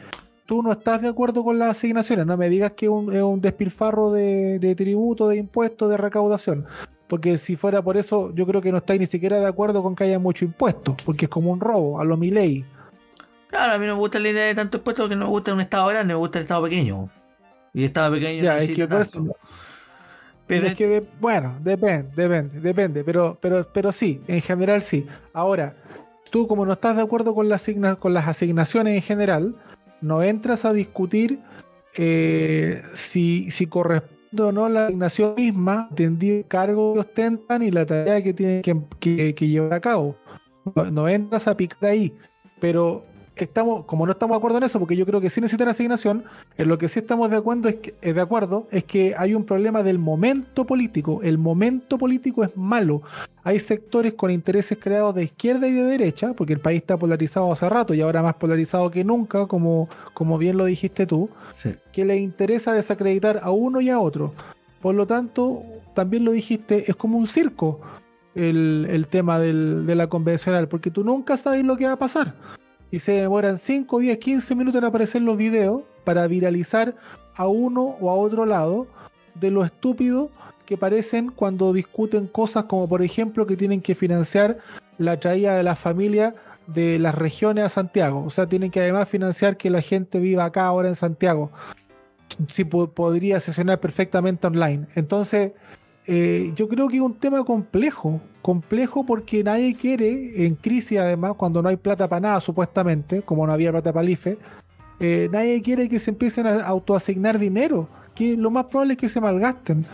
Tú 0.47 0.63
no 0.63 0.73
estás 0.73 1.01
de 1.03 1.09
acuerdo 1.09 1.45
con 1.45 1.59
las 1.59 1.71
asignaciones. 1.79 2.27
No 2.27 2.37
me 2.37 2.49
digas 2.49 2.73
que 2.73 2.89
un- 2.89 3.15
es 3.15 3.23
un 3.23 3.41
despilfarro 3.41 4.11
de, 4.11 4.59
de 4.59 4.75
tributo, 4.75 5.29
de 5.29 5.37
impuestos, 5.37 5.89
de 5.89 5.97
recaudación. 5.97 6.67
Porque 7.07 7.37
si 7.39 7.57
fuera 7.57 7.83
por 7.83 7.97
eso, 7.97 8.35
yo 8.35 8.47
creo 8.47 8.61
que 8.61 8.73
no 8.73 8.79
estáis 8.79 9.01
ni 9.01 9.07
siquiera 9.07 9.39
de 9.39 9.47
acuerdo 9.47 9.83
con 9.83 9.95
que 9.95 10.05
haya 10.05 10.19
mucho 10.19 10.45
impuesto. 10.45 10.97
Porque 11.05 11.27
es 11.27 11.29
como 11.31 11.53
un 11.53 11.61
robo, 11.61 12.01
a 12.01 12.05
lo 12.05 12.17
mi 12.17 12.31
ley. 12.31 12.65
Claro, 13.49 13.75
a 13.75 13.79
mí 13.79 13.87
no 13.87 13.95
me 13.95 13.99
gusta 14.01 14.19
la 14.19 14.31
idea 14.31 14.47
de 14.47 14.55
tanto 14.55 14.79
impuesto 14.79 15.03
porque 15.03 15.15
no 15.17 15.27
me 15.27 15.31
gusta 15.31 15.53
un 15.55 15.61
estado 15.61 15.87
grande, 15.89 16.15
me 16.15 16.19
gusta 16.19 16.39
el 16.39 16.43
estado 16.45 16.63
pequeño. 16.65 17.09
Y 17.75 17.81
el 17.81 17.85
estado 17.87 18.15
pequeño 18.15 18.43
Ya, 18.43 18.55
no 18.55 18.61
es 18.61 18.71
que 18.71 18.87
tanto. 18.87 19.37
Pero 20.47 20.67
es 20.67 20.75
que, 20.75 21.05
bueno, 21.21 21.57
depende, 21.61 22.11
depende, 22.15 22.61
depende, 22.61 23.05
pero, 23.05 23.39
pero, 23.41 23.67
pero 23.73 23.93
sí, 23.93 24.21
en 24.27 24.41
general 24.41 24.83
sí. 24.83 25.07
Ahora, 25.33 25.75
tú 26.31 26.47
como 26.47 26.67
no 26.67 26.73
estás 26.73 26.97
de 26.97 27.03
acuerdo 27.03 27.35
con, 27.35 27.49
la 27.49 27.57
asigna- 27.57 27.97
con 27.97 28.13
las 28.13 28.27
asignaciones 28.27 28.95
en 28.97 29.03
general, 29.03 29.55
no 30.03 30.23
entras 30.23 30.65
a 30.65 30.73
discutir 30.73 31.41
eh, 31.97 32.83
si, 32.95 33.49
corresponde 33.69 34.43
o 34.43 34.53
no 34.53 34.69
la 34.69 34.87
asignación 34.87 35.35
misma, 35.37 35.89
entendido 35.91 36.37
el 36.39 36.47
cargo 36.47 36.95
que 36.95 37.01
ostentan 37.01 37.63
y 37.63 37.71
la 37.71 37.87
tarea 37.87 38.23
que 38.23 38.33
tienen 38.35 38.63
que, 38.63 39.35
llevar 39.35 39.75
a 39.75 39.81
cabo. 39.81 40.17
No 40.91 41.09
entras 41.09 41.49
a 41.49 41.57
picar 41.57 41.91
ahí, 41.91 42.15
pero 42.61 43.05
estamos, 43.37 43.85
como 43.87 44.05
no 44.07 44.13
estamos 44.13 44.35
de 44.35 44.39
acuerdo 44.39 44.59
en 44.59 44.65
eso, 44.65 44.79
porque 44.79 44.97
yo 44.97 45.07
creo 45.07 45.21
que 45.21 45.31
sí 45.31 45.41
necesitan 45.41 45.69
asignación, 45.69 46.25
en 46.59 46.69
lo 46.69 46.79
que 46.79 46.89
sí 46.89 46.99
estamos 46.99 47.31
de 47.31 47.37
acuerdo 47.37 47.69
es 47.69 47.77
que, 47.77 47.95
eh, 48.03 48.13
de 48.13 48.21
acuerdo 48.21 48.67
es 48.71 48.85
que 48.85 49.15
hay 49.17 49.35
un 49.35 49.45
problema 49.45 49.83
del 49.83 49.99
momento 49.99 50.67
político. 50.67 51.21
El 51.23 51.39
momento 51.39 51.99
político 51.99 52.45
es 52.45 52.57
malo. 52.57 53.03
Hay 53.45 53.59
sectores 53.59 54.15
con 54.15 54.31
intereses 54.31 54.79
creados 54.81 55.15
de 55.15 55.25
izquierda 55.25 55.67
y 55.67 55.73
de 55.73 55.83
derecha, 55.85 56.33
porque 56.35 56.53
el 56.53 56.61
país 56.61 56.81
está 56.83 56.97
polarizado 56.97 57.51
hace 57.53 57.69
rato 57.69 57.95
y 57.95 58.01
ahora 58.01 58.23
más 58.23 58.35
polarizado 58.35 58.91
que 58.91 59.03
nunca, 59.05 59.47
como, 59.47 59.89
como 60.15 60.39
bien 60.39 60.57
lo 60.57 60.65
dijiste 60.67 61.07
tú, 61.07 61.29
Sí. 61.57 61.75
que 61.93 62.05
le 62.05 62.17
interesa 62.19 62.73
desacreditar 62.73 63.41
a 63.43 63.51
uno 63.51 63.81
y 63.81 63.89
a 63.91 63.99
otro. 63.99 64.33
Por 64.81 64.95
lo 64.95 65.07
tanto, 65.07 65.63
también 65.95 66.25
lo 66.25 66.33
dijiste, 66.33 66.91
es 66.91 66.97
como 66.97 67.17
un 67.19 67.27
circo 67.27 67.81
el, 68.35 68.87
el 68.91 69.07
tema 69.09 69.39
del- 69.39 69.85
de 69.87 69.95
la 69.95 70.07
convencional, 70.07 70.67
porque 70.69 70.91
tú 70.91 71.05
nunca 71.05 71.37
sabes 71.37 71.63
lo 71.65 71.77
que 71.77 71.87
va 71.87 71.93
a 71.93 71.99
pasar. 71.99 72.35
Y 72.93 73.01
se 73.01 73.13
demoran 73.13 73.59
5, 73.59 73.99
10, 73.99 74.19
15 74.19 74.55
minutos 74.55 74.79
en 74.79 74.85
aparecer 74.85 75.23
los 75.23 75.37
videos 75.37 75.83
para 76.05 76.27
viralizar 76.29 76.95
a 77.35 77.49
uno 77.49 77.97
o 78.01 78.11
a 78.11 78.15
otro 78.15 78.47
lado 78.47 78.87
de 79.35 79.51
lo 79.51 79.65
estúpido 79.65 80.31
que 80.67 80.77
parecen 80.77 81.33
cuando 81.35 81.73
discuten 81.73 82.27
cosas 82.29 82.65
como 82.65 82.89
por 82.89 83.03
ejemplo 83.03 83.47
que 83.47 83.57
tienen 83.57 83.81
que 83.81 83.95
financiar 83.95 84.59
la 84.99 85.19
traída 85.19 85.57
de 85.57 85.63
la 85.65 85.75
familia 85.75 86.35
de 86.67 86.99
las 86.99 87.15
regiones 87.15 87.65
a 87.65 87.69
Santiago. 87.69 88.23
O 88.25 88.31
sea, 88.31 88.47
tienen 88.47 88.71
que 88.71 88.81
además 88.81 89.09
financiar 89.09 89.57
que 89.57 89.71
la 89.71 89.83
gente 89.83 90.21
viva 90.21 90.45
acá 90.45 90.67
ahora 90.67 90.87
en 90.89 90.95
Santiago. 90.95 91.51
Si 92.49 92.65
po- 92.65 92.89
podría 92.91 93.41
sesionar 93.41 93.81
perfectamente 93.81 94.47
online. 94.47 94.87
Entonces, 94.95 95.53
eh, 96.07 96.53
yo 96.55 96.69
creo 96.69 96.89
que 96.89 96.97
es 96.97 97.03
un 97.03 97.15
tema 97.15 97.43
complejo. 97.45 98.21
Complejo 98.43 99.07
porque 99.07 99.45
nadie 99.45 99.75
quiere, 99.75 100.47
en 100.47 100.57
crisis 100.57 100.99
además, 100.99 101.35
cuando 101.37 101.63
no 101.63 101.69
hay 101.69 101.77
plata 101.77 102.09
para 102.09 102.21
nada 102.21 102.41
supuestamente, 102.41 103.23
como 103.23 103.47
no 103.47 103.53
había 103.53 103.71
plata 103.71 103.93
para 103.93 104.03
el 104.03 104.11
IFE, 104.11 104.39
eh, 105.01 105.29
nadie 105.33 105.63
quiere 105.63 105.89
que 105.89 105.99
se 105.99 106.11
empiecen 106.11 106.47
a 106.47 106.63
autoasignar 106.63 107.39
dinero, 107.39 107.89
que 108.15 108.37
lo 108.37 108.51
más 108.51 108.67
probable 108.67 108.95
es 108.95 108.99
que 108.99 109.09
se 109.09 109.21
malgasten. 109.21 109.85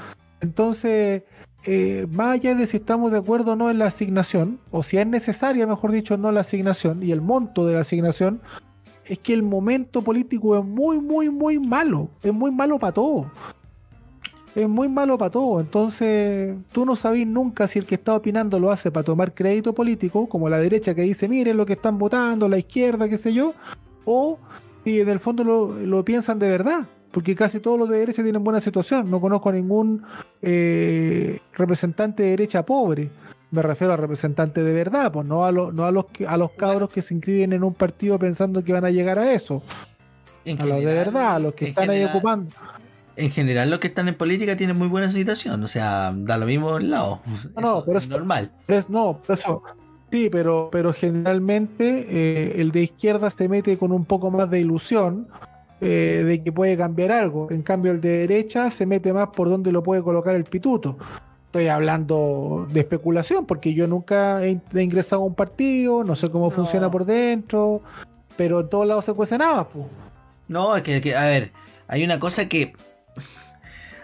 Entonces, 0.41 1.23
eh, 1.65 2.07
más 2.11 2.35
allá 2.35 2.55
de 2.55 2.67
si 2.67 2.79
estamos 2.79 3.13
de 3.13 3.19
acuerdo 3.19 3.53
o 3.53 3.57
no 3.57 3.71
en 3.71 3.79
la 3.79 3.87
asignación, 3.87 4.59
o 4.71 4.83
si 4.83 4.97
es 4.97 5.07
necesaria, 5.07 5.67
mejor 5.67 5.93
dicho, 5.93 6.17
no 6.17 6.33
la 6.33 6.41
asignación 6.41 7.03
y 7.03 7.13
el 7.13 7.21
monto 7.21 7.67
de 7.67 7.75
la 7.75 7.81
asignación, 7.81 8.41
es 9.05 9.19
que 9.19 9.33
el 9.33 9.43
momento 9.43 10.03
político 10.03 10.59
es 10.59 10.65
muy, 10.65 10.99
muy, 10.99 11.31
muy 11.31 11.59
malo. 11.59 12.11
Es 12.23 12.33
muy 12.33 12.51
malo 12.51 12.79
para 12.79 12.93
todo. 12.93 13.31
Es 14.59 14.69
muy 14.69 14.89
malo 14.89 15.17
para 15.17 15.31
todo. 15.31 15.61
Entonces, 15.61 16.57
tú 16.73 16.85
no 16.85 16.97
sabes 16.97 17.25
nunca 17.27 17.69
si 17.69 17.79
el 17.79 17.87
que 17.87 17.95
está 17.95 18.15
opinando 18.15 18.59
lo 18.59 18.73
hace 18.73 18.91
para 18.91 19.05
tomar 19.05 19.33
crédito 19.33 19.73
político, 19.73 20.29
como 20.29 20.49
la 20.49 20.59
derecha 20.59 20.95
que 20.97 21.03
dice, 21.03 21.29
miren 21.29 21.57
lo 21.57 21.65
que 21.65 21.75
están 21.75 21.97
votando, 21.97 22.49
la 22.49 22.59
izquierda, 22.59 23.09
qué 23.09 23.17
sé 23.17 23.33
yo, 23.33 23.55
o 24.05 24.37
si 24.83 24.99
en 25.01 25.09
el 25.11 25.21
fondo 25.21 25.45
lo, 25.45 25.75
lo 25.75 26.05
piensan 26.05 26.41
de 26.41 26.49
verdad. 26.49 26.87
Porque 27.13 27.37
casi 27.37 27.61
todos 27.61 27.79
los 27.79 27.89
de 27.89 27.99
derecha 28.01 28.23
tienen 28.25 28.43
buena 28.43 28.59
situación. 28.61 29.09
No 29.09 29.21
conozco 29.21 29.49
a 29.49 29.53
ningún 29.53 30.03
eh, 30.43 31.39
representante 31.55 32.25
de 32.25 32.31
derecha 32.31 32.65
pobre. 32.67 33.11
Me 33.53 33.63
refiero 33.63 33.93
a 33.93 33.97
representantes 33.97 34.65
de 34.65 34.73
verdad, 34.73 35.11
pues 35.13 35.25
no 35.25 35.45
a, 35.47 35.53
los 35.53 35.73
no 35.73 35.85
a 35.87 35.91
los 35.93 36.07
que- 36.07 36.27
a 36.27 36.37
los 36.37 36.51
cabros 36.51 36.91
que 36.91 37.01
se 37.01 37.15
inscriben 37.15 37.53
en 37.53 37.63
un 37.65 37.75
partido 37.75 38.19
pensando 38.19 38.63
que 38.65 38.73
van 38.73 38.85
a 38.85 38.91
llegar 38.91 39.19
a 39.21 39.33
eso. 39.33 39.63
En 40.45 40.61
A 40.61 40.67
los 40.67 40.77
de 40.79 40.85
verdad, 40.85 41.35
a 41.37 41.39
los 41.39 41.55
que 41.55 41.67
están 41.69 41.89
ahí 41.91 42.03
ocupando. 42.05 42.51
En 43.21 43.31
general, 43.31 43.69
los 43.69 43.81
que 43.81 43.89
están 43.89 44.07
en 44.09 44.15
política 44.17 44.57
tienen 44.57 44.79
muy 44.79 44.87
buena 44.89 45.11
situación. 45.11 45.63
O 45.65 45.69
sea, 45.69 46.13
da 46.15 46.39
lo 46.39 46.47
mismo 46.47 46.77
el 46.77 46.91
lado. 46.91 47.21
No, 47.57 47.61
no, 47.61 47.85
pero 47.85 47.99
es 47.99 48.05
eso- 48.05 48.17
normal. 48.17 48.53
Pero 48.67 48.79
es- 48.79 48.89
no, 48.89 49.21
pero 49.27 49.35
eso. 49.35 49.63
Sí, 50.11 50.29
pero, 50.31 50.69
pero 50.73 50.93
generalmente 50.95 52.07
eh, 52.09 52.61
el 52.61 52.71
de 52.73 52.83
izquierda 52.83 53.29
se 53.31 53.49
mete 53.49 53.77
con 53.77 53.93
un 53.93 54.05
poco 54.05 54.31
más 54.31 54.49
de 54.51 54.61
ilusión 54.61 55.29
eh, 55.81 56.23
de 56.27 56.43
que 56.43 56.51
puede 56.53 56.77
cambiar 56.77 57.13
algo. 57.13 57.49
En 57.51 57.63
cambio, 57.63 57.93
el 57.93 58.01
de 58.01 58.19
derecha 58.27 58.71
se 58.71 58.87
mete 58.87 59.13
más 59.13 59.29
por 59.29 59.49
donde 59.51 59.71
lo 59.73 59.83
puede 59.83 60.03
colocar 60.03 60.35
el 60.35 60.45
pituto. 60.45 60.97
Estoy 61.47 61.69
hablando 61.69 62.67
de 62.71 62.81
especulación 62.81 63.47
porque 63.47 63.75
yo 63.75 63.87
nunca 63.87 64.45
he, 64.45 64.51
in- 64.51 64.63
he 64.75 64.83
ingresado 64.83 65.23
a 65.23 65.25
un 65.27 65.35
partido, 65.35 66.05
no 66.05 66.15
sé 66.15 66.31
cómo 66.31 66.47
No. 66.47 66.51
funciona 66.51 66.91
por 66.91 67.05
dentro, 67.05 67.83
pero 68.37 68.61
en 68.61 68.69
todos 68.69 68.87
lados 68.87 69.05
se 69.05 69.13
cuece 69.13 69.37
nada, 69.39 69.65
pues. 69.69 69.87
No, 70.47 70.77
es 70.77 70.83
que, 70.83 71.01
que- 71.01 71.17
a 71.17 71.25
ver, 71.27 71.53
hay 71.89 72.05
una 72.05 72.19
cosa 72.21 72.49
que. 72.49 72.73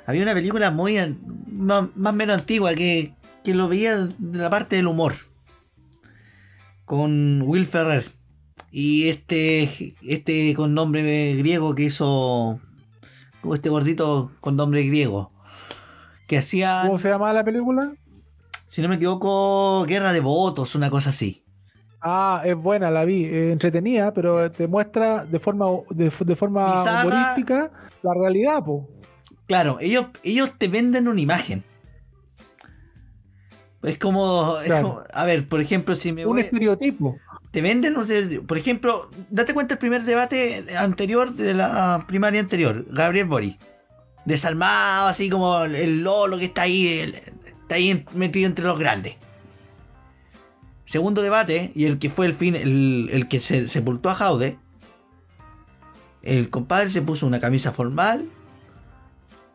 Había 0.07 0.23
una 0.23 0.35
película 0.35 0.71
muy. 0.71 0.97
más, 1.47 1.89
o 1.95 2.13
menos 2.13 2.41
antigua 2.41 2.75
que, 2.75 3.15
que 3.43 3.55
lo 3.55 3.69
veía 3.69 3.97
de 3.97 4.39
la 4.39 4.51
parte 4.51 4.77
del 4.77 4.87
humor. 4.87 5.15
Con 6.85 7.43
Will 7.43 7.67
Ferrer. 7.67 8.05
Y 8.71 9.09
este. 9.09 9.97
Este 10.03 10.55
con 10.55 10.75
nombre 10.75 11.35
griego 11.37 11.75
que 11.75 11.85
hizo. 11.85 12.61
Este 13.53 13.69
gordito 13.69 14.33
con 14.41 14.57
nombre 14.57 14.83
griego. 14.85 15.33
Que 16.27 16.39
hacía. 16.39 16.83
¿Cómo 16.87 16.99
se 16.99 17.09
llama 17.09 17.33
la 17.33 17.45
película? 17.45 17.95
Si 18.67 18.83
no 18.83 18.89
me 18.89 18.97
equivoco, 18.97 19.85
Guerra 19.87 20.13
de 20.13 20.21
Votos, 20.21 20.75
una 20.75 20.91
cosa 20.91 21.11
así. 21.11 21.45
Ah, 22.01 22.43
es 22.45 22.57
buena, 22.57 22.91
la 22.91 23.05
vi, 23.05 23.25
es 23.25 23.53
entretenida, 23.53 24.13
pero 24.13 24.51
te 24.51 24.67
muestra 24.67 25.25
de 25.25 25.39
forma 25.39 25.67
de, 25.91 26.11
de 26.11 26.37
forma 26.37 26.75
Bizarra. 26.75 27.07
humorística 27.09 27.71
la 28.03 28.15
realidad, 28.15 28.63
po. 28.65 28.89
Claro, 29.47 29.79
ellos, 29.81 30.07
ellos 30.23 30.51
te 30.59 30.69
venden 30.69 31.09
una 31.09 31.21
imagen. 31.21 31.65
Es 33.83 33.99
como, 33.99 34.59
es 34.61 34.67
Claro. 34.67 34.83
como- 34.89 35.03
a 35.13 35.25
ver, 35.25 35.47
por 35.49 35.61
ejemplo, 35.61 35.95
si 35.95 36.13
me 36.13 36.25
Un 36.25 36.33
voy, 36.33 36.41
estereotipo. 36.43 37.19
te 37.51 37.61
venden, 37.61 37.95
un 37.97 38.03
estereotipo. 38.03 38.47
por 38.47 38.57
ejemplo, 38.57 39.11
date 39.29 39.53
cuenta 39.53 39.75
el 39.75 39.79
primer 39.79 40.03
debate 40.05 40.65
anterior 40.79 41.33
de 41.35 41.53
la 41.53 42.05
primaria 42.09 42.41
anterior, 42.41 42.87
Gabriel 42.91 43.27
Boric, 43.27 43.59
desalmado, 44.25 45.09
así 45.09 45.29
como 45.29 45.65
el, 45.65 46.03
lolo 46.03 46.39
que 46.39 46.47
está 46.47 46.63
ahí, 46.63 47.01
el- 47.01 47.15
está 47.15 47.75
ahí 47.75 48.07
metido 48.15 48.47
entre 48.47 48.65
los 48.65 48.79
grandes. 48.79 49.17
Segundo 50.87 51.21
debate, 51.21 51.71
y 51.75 51.85
el 51.85 51.99
que 51.99 52.09
fue 52.09 52.25
el 52.25 52.35
fin, 52.35 52.55
el, 52.57 53.11
el 53.13 53.29
que 53.29 53.41
se 53.41 53.69
sepultó 53.69 54.09
a 54.09 54.15
Jaude, 54.15 54.57
el 56.23 56.49
compadre 56.49 56.89
se 56.89 57.03
puso 57.03 57.27
una 57.27 57.41
camisa 57.41 57.73
formal, 57.73 58.25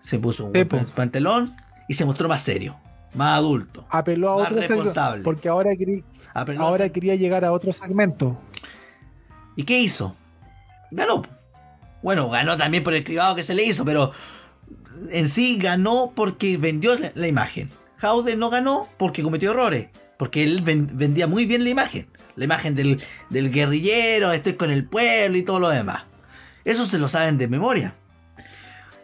se 0.10 0.18
puso 0.18 0.46
un 0.46 0.54
po. 0.68 0.78
pantalón 0.96 1.56
y 1.88 1.94
se 1.94 2.04
mostró 2.04 2.28
más 2.28 2.42
serio, 2.42 2.76
más 3.14 3.38
adulto. 3.38 3.86
Apeló 3.92 4.32
a 4.32 4.38
Más 4.38 4.52
otro 4.52 4.62
responsable. 4.62 5.24
Porque 5.24 5.48
ahora 5.48 5.76
querí, 5.76 6.04
ahora 6.34 6.90
quería 6.90 7.14
llegar 7.14 7.46
a 7.46 7.52
otro 7.52 7.72
segmento. 7.72 8.40
¿Y 9.56 9.66
qué 9.66 9.80
hizo? 9.80 10.16
Ganó. 10.90 11.22
Bueno, 12.02 12.28
ganó 12.30 12.58
también 12.58 12.84
por 12.84 12.96
el 12.96 13.04
cribado 13.04 13.36
que 13.36 13.44
se 13.44 13.54
le 13.54 13.64
hizo, 13.64 13.86
pero 13.86 14.12
en 15.12 15.30
sí 15.30 15.58
ganó 15.58 16.12
porque 16.16 16.58
vendió 16.58 16.98
la, 17.14 17.28
imagen. 17.28 17.70
Haude 18.02 18.36
no 18.36 18.50
ganó 18.50 18.88
porque 18.98 19.22
cometió 19.22 19.52
errores, 19.52 19.90
porque 20.18 20.44
él 20.44 20.62
vendía 20.64 21.28
muy 21.28 21.46
bien 21.46 21.64
la 21.64 21.70
imagen. 21.70 22.08
La 22.36 22.46
imagen 22.46 22.74
del, 22.74 23.00
guerrillero, 23.30 24.32
estoy 24.32 24.54
con 24.54 24.72
el 24.72 24.86
pueblo 24.86 25.38
y 25.38 25.44
todo 25.44 25.60
lo 25.60 25.70
demás. 25.70 26.06
Eso 26.66 26.86
se 26.86 26.98
lo 26.98 27.08
saben 27.08 27.38
de 27.38 27.48
memoria. 27.48 27.94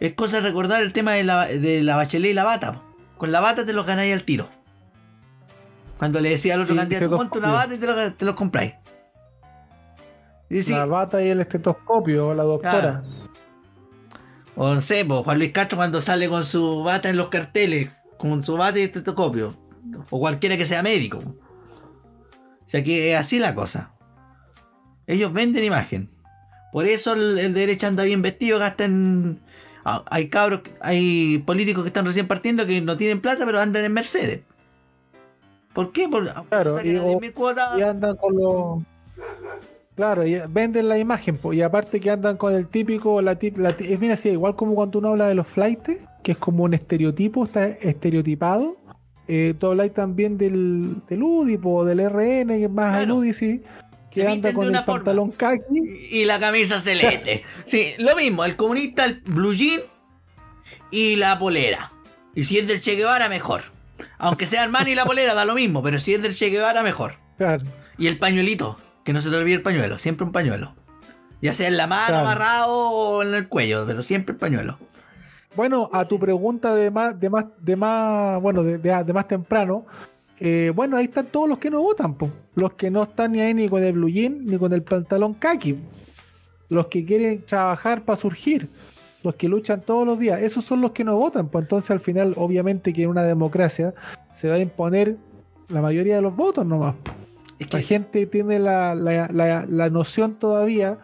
Es 0.00 0.12
cosa 0.14 0.36
de 0.36 0.42
recordar 0.42 0.82
el 0.82 0.92
tema 0.92 1.12
de 1.12 1.24
la, 1.24 1.46
de 1.46 1.82
la 1.82 1.96
bachelet 1.96 2.32
y 2.32 2.34
la 2.34 2.44
bata. 2.44 2.82
Con 3.16 3.32
la 3.32 3.40
bata 3.40 3.64
te 3.64 3.72
los 3.72 3.86
ganáis 3.86 4.12
al 4.12 4.24
tiro. 4.24 4.48
Cuando 5.98 6.20
le 6.20 6.30
decía 6.30 6.54
al 6.54 6.62
otro 6.62 6.76
candidato, 6.76 7.16
ponte 7.16 7.38
una 7.38 7.52
bata 7.52 7.74
y 7.74 7.78
te 7.78 8.24
los, 8.26 8.34
compráis. 8.34 8.74
la 10.50 10.84
bata 10.84 11.22
y 11.22 11.28
el 11.30 11.40
estetoscopio, 11.40 12.34
la 12.34 12.42
doctora. 12.42 13.02
O 14.54 14.74
no 14.74 14.80
sé, 14.82 15.06
Juan 15.06 15.38
Luis 15.38 15.52
Castro 15.52 15.78
cuando 15.78 16.02
sale 16.02 16.28
con 16.28 16.44
su 16.44 16.82
bata 16.82 17.08
en 17.08 17.16
los 17.16 17.28
carteles, 17.28 17.90
con 18.18 18.44
su 18.44 18.56
bata 18.58 18.78
y 18.78 18.82
estetoscopio. 18.82 19.54
O 20.10 20.20
cualquiera 20.20 20.58
que 20.58 20.66
sea 20.66 20.82
médico. 20.82 21.18
O 21.18 22.68
sea 22.68 22.84
que 22.84 23.12
es 23.12 23.18
así 23.18 23.38
la 23.38 23.54
cosa. 23.54 23.92
Ellos 25.06 25.32
venden 25.32 25.64
imagen. 25.64 26.10
Por 26.72 26.84
eso 26.84 27.14
el, 27.14 27.38
el 27.38 27.54
de 27.54 27.60
derecha 27.60 27.86
anda 27.86 28.04
bien 28.04 28.20
vestido, 28.20 28.58
gastan 28.58 29.40
Ah, 29.75 29.75
hay 30.10 30.28
cabros, 30.28 30.62
hay 30.80 31.38
políticos 31.38 31.84
que 31.84 31.88
están 31.88 32.06
recién 32.06 32.26
partiendo 32.26 32.66
que 32.66 32.80
no 32.80 32.96
tienen 32.96 33.20
plata, 33.20 33.46
pero 33.46 33.60
andan 33.60 33.84
en 33.84 33.92
Mercedes. 33.92 34.40
¿Por 35.72 35.92
qué? 35.92 36.08
Porque 36.08 36.30
claro, 36.48 36.78
y, 36.84 37.82
andan 37.82 38.16
con 38.16 38.36
los. 38.36 38.82
Claro, 39.94 40.26
y 40.26 40.38
venden 40.48 40.88
la 40.88 40.98
imagen, 40.98 41.38
y 41.52 41.60
aparte 41.62 42.00
que 42.00 42.10
andan 42.10 42.36
con 42.36 42.54
el 42.54 42.68
típico, 42.68 43.22
la, 43.22 43.38
la 43.56 43.74
mira, 43.98 44.14
así, 44.14 44.30
igual 44.30 44.56
como 44.56 44.74
cuando 44.74 44.98
uno 44.98 45.08
habla 45.08 45.28
de 45.28 45.34
los 45.34 45.46
flights, 45.46 45.98
que 46.22 46.32
es 46.32 46.38
como 46.38 46.64
un 46.64 46.74
estereotipo, 46.74 47.44
está 47.44 47.66
estereotipado. 47.66 48.76
Eh, 49.28 49.54
tú 49.58 49.68
habláis 49.68 49.92
también 49.92 50.36
del, 50.36 51.02
del 51.08 51.22
UDIPO, 51.22 51.84
del 51.84 52.00
RN, 52.10 52.48
que 52.48 52.64
es 52.64 52.70
más 52.70 53.02
el 53.02 53.10
UDI, 53.10 53.32
sí 53.32 53.62
que 54.22 54.26
anda 54.26 54.52
con 54.52 54.74
el 54.74 54.84
pantalón 54.84 55.30
khaki 55.30 56.08
y 56.10 56.24
la 56.24 56.38
camisa 56.38 56.80
celeste. 56.80 57.44
sí, 57.66 57.94
lo 57.98 58.16
mismo, 58.16 58.44
el 58.44 58.56
comunista, 58.56 59.04
el 59.04 59.20
blue 59.26 59.52
jean 59.52 59.80
y 60.90 61.16
la 61.16 61.38
polera. 61.38 61.92
Y 62.34 62.44
si 62.44 62.58
es 62.58 62.66
del 62.66 62.80
Che 62.80 62.94
Guevara, 62.94 63.28
mejor. 63.28 63.64
Aunque 64.18 64.46
sea 64.46 64.62
Armani 64.62 64.92
y 64.92 64.94
la 64.94 65.04
polera, 65.04 65.34
da 65.34 65.44
lo 65.44 65.54
mismo, 65.54 65.82
pero 65.82 66.00
si 66.00 66.14
es 66.14 66.22
del 66.22 66.34
Che 66.34 66.48
Guevara, 66.48 66.82
mejor. 66.82 67.16
Claro. 67.36 67.62
Y 67.98 68.06
el 68.06 68.18
pañuelito, 68.18 68.78
que 69.04 69.12
no 69.12 69.20
se 69.20 69.30
te 69.30 69.36
olvide 69.36 69.56
el 69.56 69.62
pañuelo, 69.62 69.98
siempre 69.98 70.24
un 70.24 70.32
pañuelo. 70.32 70.74
Ya 71.42 71.52
sea 71.52 71.68
en 71.68 71.76
la 71.76 71.86
mano, 71.86 72.18
amarrado 72.18 72.72
o 72.72 73.22
en 73.22 73.34
el 73.34 73.48
cuello, 73.48 73.84
pero 73.86 74.02
siempre 74.02 74.32
el 74.32 74.38
pañuelo. 74.38 74.78
Bueno, 75.54 75.90
a 75.92 76.04
tu 76.04 76.18
pregunta 76.18 76.74
de 76.74 76.90
más, 76.90 77.18
de 77.18 77.30
más, 77.30 77.46
de 77.58 77.76
más, 77.76 78.40
bueno, 78.40 78.62
de, 78.62 78.78
de 78.78 79.12
más 79.12 79.28
temprano, 79.28 79.86
eh, 80.38 80.72
bueno, 80.74 80.96
ahí 80.96 81.06
están 81.06 81.26
todos 81.26 81.48
los 81.48 81.58
que 81.58 81.70
no 81.70 81.80
votan, 81.80 82.16
los 82.56 82.72
que 82.72 82.90
no 82.90 83.04
están 83.04 83.32
ni 83.32 83.40
ahí 83.40 83.54
ni 83.54 83.68
con 83.68 83.84
el 83.84 83.92
blue 83.92 84.08
jean 84.08 84.44
ni 84.44 84.58
con 84.58 84.72
el 84.72 84.82
pantalón 84.82 85.34
kaki, 85.34 85.76
los 86.70 86.86
que 86.86 87.04
quieren 87.04 87.44
trabajar 87.44 88.04
para 88.04 88.16
surgir, 88.16 88.68
los 89.22 89.36
que 89.36 89.46
luchan 89.46 89.82
todos 89.82 90.06
los 90.06 90.18
días, 90.18 90.40
esos 90.40 90.64
son 90.64 90.80
los 90.80 90.90
que 90.90 91.04
no 91.04 91.14
votan, 91.16 91.48
pues 91.48 91.64
entonces 91.64 91.90
al 91.90 92.00
final 92.00 92.32
obviamente 92.36 92.92
que 92.92 93.04
en 93.04 93.10
una 93.10 93.22
democracia 93.22 93.94
se 94.34 94.48
va 94.48 94.54
a 94.56 94.58
imponer 94.58 95.16
la 95.68 95.82
mayoría 95.82 96.16
de 96.16 96.22
los 96.22 96.34
votos 96.34 96.66
nomás. 96.66 96.94
La 97.70 97.80
gente 97.80 98.26
tiene 98.26 98.58
la, 98.58 98.94
la, 98.94 99.90
noción 99.90 100.34
todavía 100.34 100.98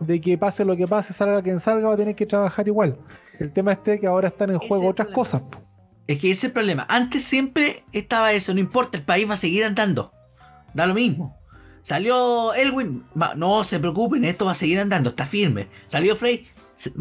de 0.00 0.20
que 0.20 0.38
pase 0.38 0.64
lo 0.64 0.76
que 0.76 0.86
pase, 0.86 1.12
salga 1.12 1.42
quien 1.42 1.60
salga, 1.60 1.88
va 1.88 1.94
a 1.94 1.96
tener 1.96 2.14
que 2.14 2.24
trabajar 2.24 2.66
igual. 2.68 2.96
El 3.38 3.52
tema 3.52 3.72
este 3.72 4.00
que 4.00 4.06
ahora 4.06 4.28
están 4.28 4.50
en 4.50 4.58
juego 4.58 4.88
otras 4.88 5.08
cosas. 5.08 5.42
Es 6.06 6.18
que 6.18 6.30
ese 6.30 6.38
es 6.38 6.44
el 6.44 6.52
problema. 6.52 6.86
Antes 6.88 7.24
siempre 7.24 7.84
estaba 7.92 8.32
eso, 8.32 8.54
no 8.54 8.60
importa, 8.60 8.96
el 8.96 9.04
país 9.04 9.28
va 9.28 9.34
a 9.34 9.36
seguir 9.36 9.64
andando. 9.64 10.12
Da 10.74 10.86
lo 10.86 10.94
mismo. 10.94 11.40
Salió 11.82 12.54
Elwin, 12.54 13.04
no 13.36 13.64
se 13.64 13.80
preocupen, 13.80 14.24
esto 14.24 14.44
va 14.44 14.52
a 14.52 14.54
seguir 14.54 14.78
andando, 14.80 15.10
está 15.10 15.26
firme. 15.26 15.68
Salió 15.88 16.14
Frey, 16.14 16.46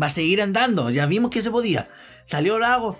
va 0.02 0.08
a 0.08 0.10
seguir 0.10 0.42
andando, 0.42 0.90
ya 0.90 1.06
vimos 1.06 1.32
que 1.32 1.42
se 1.42 1.52
podía. 1.52 1.90
Salió 2.26 2.60
Lago 2.60 2.98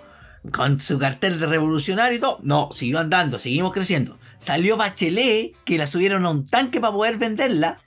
con 0.52 0.78
su 0.78 0.98
cartel 0.98 1.38
de 1.38 1.46
revolucionario 1.46 2.18
y 2.18 2.20
todo. 2.20 2.40
No, 2.42 2.70
siguió 2.72 2.98
andando, 2.98 3.38
seguimos 3.38 3.72
creciendo. 3.72 4.18
Salió 4.38 4.76
Bachelet, 4.76 5.54
que 5.64 5.78
la 5.78 5.86
subieron 5.86 6.24
a 6.26 6.30
un 6.30 6.46
tanque 6.46 6.80
para 6.80 6.92
poder 6.92 7.18
venderla. 7.18 7.80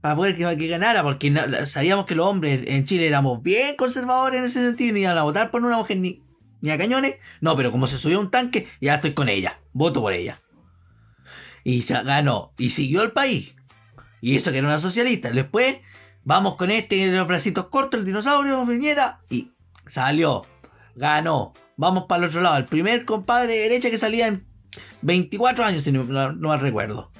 Para 0.00 0.16
poder 0.16 0.36
que, 0.36 0.68
ganara, 0.68 1.02
porque 1.02 1.32
sabíamos 1.66 2.04
que 2.04 2.14
los 2.14 2.26
hombres 2.26 2.64
en 2.66 2.84
Chile 2.84 3.06
éramos 3.06 3.42
bien 3.42 3.74
conservadores 3.76 4.38
en 4.38 4.44
ese 4.44 4.64
sentido, 4.64 4.92
ni 4.92 5.00
iban 5.00 5.16
a 5.16 5.22
votar 5.22 5.50
por 5.50 5.64
una 5.64 5.78
mujer 5.78 5.96
ni, 5.96 6.22
ni 6.60 6.70
a 6.70 6.78
cañones. 6.78 7.16
No, 7.40 7.56
pero 7.56 7.70
como 7.70 7.86
se 7.86 7.96
subió 7.96 8.18
a 8.18 8.20
un 8.20 8.30
tanque, 8.30 8.68
ya 8.80 8.96
estoy 8.96 9.14
con 9.14 9.28
ella. 9.30 9.60
Voto 9.72 10.02
por 10.02 10.12
ella. 10.12 10.38
Y 11.64 11.82
se 11.82 12.00
ganó. 12.02 12.52
Y 12.58 12.70
siguió 12.70 13.02
el 13.02 13.12
país. 13.12 13.54
Y 14.20 14.36
eso 14.36 14.52
que 14.52 14.58
era 14.58 14.68
una 14.68 14.78
socialista. 14.78 15.30
Después, 15.30 15.78
vamos 16.22 16.56
con 16.56 16.70
este 16.70 17.10
de 17.10 17.16
los 17.16 17.26
bracitos 17.26 17.66
cortos, 17.66 18.00
el 18.00 18.06
dinosaurio, 18.06 18.64
Viñera. 18.66 19.20
Y 19.30 19.50
salió. 19.86 20.46
Ganó. 20.94 21.52
Vamos 21.76 22.04
para 22.08 22.22
el 22.22 22.28
otro 22.28 22.42
lado. 22.42 22.58
El 22.58 22.66
primer 22.66 23.04
compadre 23.04 23.54
de 23.54 23.62
derecha 23.62 23.90
que 23.90 23.98
salía 23.98 24.28
en 24.28 24.46
24 25.02 25.64
años, 25.64 25.82
si 25.82 25.92
no, 25.92 26.04
no, 26.04 26.56
recuerdo. 26.56 27.10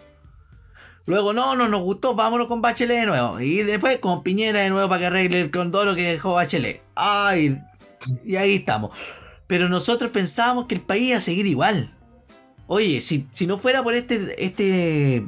Luego, 1.07 1.33
no, 1.33 1.55
no 1.57 1.69
nos 1.69 1.83
gustó, 1.83 2.15
vámonos 2.15 2.47
con 2.47 2.63
Bachelet 2.63 3.01
de 3.01 3.07
nuevo. 3.07 3.41
Y 3.41 3.63
después 3.63 3.99
con 3.99 4.23
Piñera 4.23 4.61
de 4.61 4.71
nuevo 4.71 4.89
para 4.89 5.01
que 5.01 5.07
arregle 5.07 5.41
el 5.41 5.51
condoro 5.51 5.95
que 5.95 6.13
dejó 6.13 6.35
Bachelet. 6.35 6.83
Ay, 6.95 7.61
y 8.25 8.37
ahí 8.37 8.57
estamos. 8.57 8.97
Pero 9.47 9.69
nosotros 9.69 10.11
pensábamos 10.11 10.67
que 10.67 10.77
el 10.77 10.81
país 10.81 11.09
iba 11.09 11.19
a 11.19 11.21
seguir 11.21 11.47
igual. 11.47 11.95
Oye, 12.67 13.01
si, 13.01 13.29
no 13.47 13.59
fuera 13.59 13.83
por 13.83 13.95
este, 13.95 14.43
este 14.45 15.27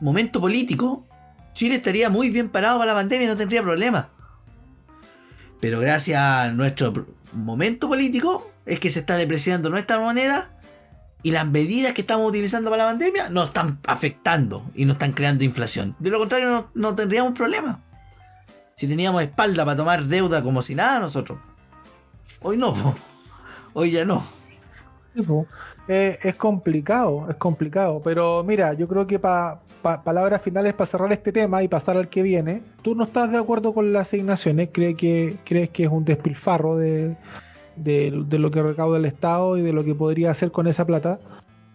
momento 0.00 0.40
político, 0.40 1.04
Chile 1.52 1.76
estaría 1.76 2.08
muy 2.08 2.30
bien 2.30 2.48
parado 2.48 2.78
para 2.78 2.92
la 2.92 2.98
pandemia 2.98 3.28
no 3.28 3.36
tendría 3.36 3.62
problema. 3.62 4.08
Pero 5.60 5.80
gracias 5.80 6.18
a 6.20 6.52
nuestro 6.52 7.06
momento 7.32 7.88
político 7.88 8.50
es 8.64 8.80
que 8.80 8.90
se 8.90 9.00
está 9.00 9.16
depreciando 9.16 9.68
nuestra 9.68 10.00
moneda 10.00 10.50
y 11.22 11.32
las 11.32 11.46
medidas 11.46 11.92
que 11.92 12.00
estamos 12.00 12.28
utilizando 12.28 12.70
para 12.70 12.84
la 12.84 12.90
pandemia 12.90 13.28
nos 13.28 13.48
están 13.48 13.78
afectando 13.86 14.64
y 14.74 14.86
nos 14.86 14.94
están 14.94 15.12
creando 15.12 15.44
inflación. 15.44 15.94
De 15.98 16.10
lo 16.10 16.18
contrario 16.18 16.48
no, 16.48 16.70
no 16.74 16.94
tendríamos 16.94 17.34
problema. 17.34 17.80
Si 18.76 18.88
teníamos 18.88 19.20
espalda 19.22 19.66
para 19.66 19.76
tomar 19.76 20.04
deuda 20.06 20.42
como 20.42 20.62
si 20.62 20.74
nada 20.74 21.00
nosotros. 21.00 21.38
Hoy 22.40 22.56
no. 22.56 22.96
Hoy 23.74 23.90
ya 23.90 24.06
no. 24.06 24.24
Es 25.88 26.36
complicado, 26.36 27.26
es 27.28 27.36
complicado. 27.36 28.00
Pero 28.04 28.44
mira, 28.44 28.74
yo 28.74 28.86
creo 28.86 29.06
que 29.06 29.18
para 29.18 29.60
palabras 29.80 30.40
finales 30.40 30.72
para 30.72 30.86
cerrar 30.86 31.12
este 31.12 31.32
tema 31.32 31.62
y 31.62 31.68
pasar 31.68 31.96
al 31.96 32.08
que 32.08 32.22
viene, 32.22 32.62
¿tú 32.82 32.94
no 32.94 33.04
estás 33.04 33.30
de 33.32 33.38
acuerdo 33.38 33.74
con 33.74 33.92
las 33.92 34.08
asignaciones? 34.08 34.68
¿Crees 34.72 34.96
que, 34.96 35.36
crees 35.44 35.70
que 35.70 35.84
es 35.84 35.88
un 35.90 36.04
despilfarro 36.04 36.76
de, 36.76 37.16
lo 37.76 38.50
que 38.50 38.62
recauda 38.62 38.98
el 38.98 39.04
Estado 39.04 39.56
y 39.56 39.62
de 39.62 39.72
lo 39.72 39.82
que 39.82 39.94
podría 39.94 40.30
hacer 40.30 40.52
con 40.52 40.68
esa 40.68 40.86
plata? 40.86 41.18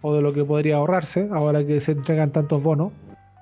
¿O 0.02 0.14
de 0.14 0.22
lo 0.22 0.34
que 0.34 0.46
podría 0.46 0.78
ahorrarse 0.78 1.28
ahora 1.34 1.66
que 1.66 1.82
se 1.82 1.92
entregan 1.92 2.32
tantos 2.32 2.62
bonos? 2.62 2.94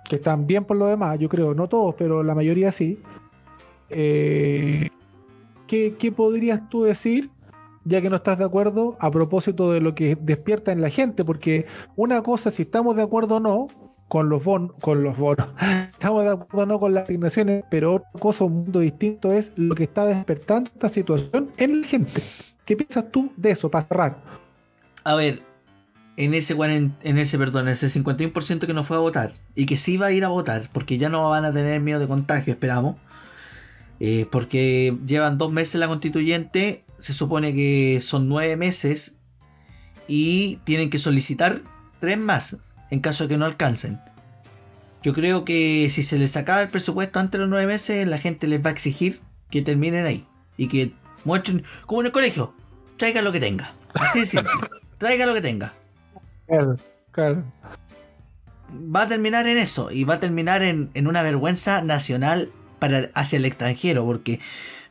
Que 0.09 0.15
están 0.15 0.47
bien 0.47 0.65
por 0.65 0.77
lo 0.77 0.87
demás, 0.87 1.19
yo 1.19 1.29
creo, 1.29 1.53
no 1.53 1.67
todos, 1.67 1.93
pero 1.95 2.23
la 2.23 2.33
mayoría 2.33 2.71
sí. 2.71 2.99
Eh, 3.89 4.89
¿qué, 5.67 5.95
¿Qué 5.99 6.11
podrías 6.11 6.67
tú 6.69 6.83
decir 6.83 7.29
ya 7.85 8.01
que 8.01 8.09
no 8.09 8.17
estás 8.17 8.37
de 8.37 8.45
acuerdo 8.45 8.97
a 8.99 9.11
propósito 9.11 9.71
de 9.71 9.81
lo 9.81 9.95
que 9.95 10.15
despierta 10.19 10.71
en 10.71 10.81
la 10.81 10.89
gente, 10.89 11.25
porque 11.25 11.65
una 11.95 12.21
cosa, 12.21 12.51
si 12.51 12.63
estamos 12.63 12.95
de 12.95 13.03
acuerdo 13.03 13.35
o 13.35 13.39
no 13.39 13.67
con 14.07 14.29
los 14.29 14.43
bonos, 14.43 14.71
con 14.81 15.03
los 15.03 15.17
bonos, 15.17 15.47
estamos 15.89 16.23
de 16.23 16.29
acuerdo 16.31 16.63
o 16.63 16.65
no 16.65 16.79
con 16.79 16.93
las 16.93 17.03
asignaciones, 17.05 17.63
pero 17.69 17.95
otra 17.95 18.09
cosa, 18.19 18.43
un 18.43 18.53
mundo 18.63 18.79
distinto 18.79 19.31
es 19.31 19.51
lo 19.55 19.75
que 19.75 19.83
está 19.83 20.05
despertando 20.05 20.69
esta 20.73 20.89
situación 20.89 21.49
en 21.57 21.81
la 21.81 21.87
gente. 21.87 22.21
¿Qué 22.65 22.77
piensas 22.77 23.11
tú 23.11 23.31
de 23.35 23.51
eso, 23.51 23.69
para? 23.69 24.17
A 25.03 25.15
ver, 25.15 25.41
en 26.15 26.33
ese, 26.33 26.53
en 26.53 27.17
ese, 27.17 27.37
perdón, 27.37 27.67
ese 27.67 27.87
51% 27.87 28.65
que 28.65 28.73
no 28.73 28.83
fue 28.83 28.97
a 28.97 29.01
votar 29.01 29.33
y 29.55 29.65
que 29.65 29.77
sí 29.77 29.97
va 29.97 30.07
a 30.07 30.11
ir 30.11 30.23
a 30.23 30.29
votar, 30.29 30.69
porque 30.71 30.97
ya 30.97 31.09
no 31.09 31.29
van 31.29 31.43
a 31.45 31.51
tener 31.51 31.81
miedo 31.81 31.99
de 31.99 32.07
contagio, 32.07 32.53
esperamos, 32.53 32.95
eh, 33.99 34.27
porque 34.31 34.97
llevan 35.05 35.37
dos 35.37 35.51
meses 35.51 35.75
la 35.75 35.87
constituyente 35.87 36.83
se 37.03 37.11
supone 37.11 37.53
que 37.53 37.99
son 38.01 38.29
nueve 38.29 38.55
meses 38.55 39.11
y 40.07 40.61
tienen 40.63 40.89
que 40.89 40.99
solicitar 40.99 41.59
tres 41.99 42.17
más 42.17 42.55
en 42.91 43.01
caso 43.01 43.25
de 43.25 43.27
que 43.27 43.37
no 43.37 43.43
alcancen. 43.43 43.99
Yo 45.01 45.13
creo 45.13 45.43
que 45.43 45.89
si 45.91 46.01
se 46.01 46.17
les 46.17 46.37
acaba 46.37 46.61
el 46.61 46.69
presupuesto 46.69 47.19
antes 47.19 47.33
de 47.33 47.39
los 47.39 47.49
nueve 47.49 47.67
meses, 47.67 48.07
la 48.07 48.19
gente 48.19 48.47
les 48.47 48.65
va 48.65 48.69
a 48.69 48.71
exigir 48.71 49.19
que 49.49 49.61
terminen 49.61 50.05
ahí 50.05 50.25
y 50.55 50.69
que 50.69 50.93
muestren, 51.25 51.65
como 51.85 51.99
en 51.99 52.05
el 52.05 52.13
colegio, 52.13 52.53
traiga 52.95 53.21
lo 53.21 53.33
que 53.33 53.41
tenga. 53.41 53.73
Así 53.95 54.21
de 54.21 54.25
simple, 54.25 54.51
traiga 54.97 55.25
lo 55.25 55.33
que 55.33 55.41
tenga. 55.41 55.73
Claro, 56.47 56.77
claro. 57.11 57.43
va 58.71 59.01
a 59.01 59.07
terminar 59.09 59.45
en 59.47 59.57
eso 59.57 59.91
y 59.91 60.05
va 60.05 60.13
a 60.13 60.19
terminar 60.21 60.63
en, 60.63 60.89
en 60.93 61.07
una 61.07 61.21
vergüenza 61.21 61.81
nacional 61.81 62.49
para, 62.79 63.09
hacia 63.13 63.35
el 63.35 63.43
extranjero, 63.43 64.05
porque 64.05 64.39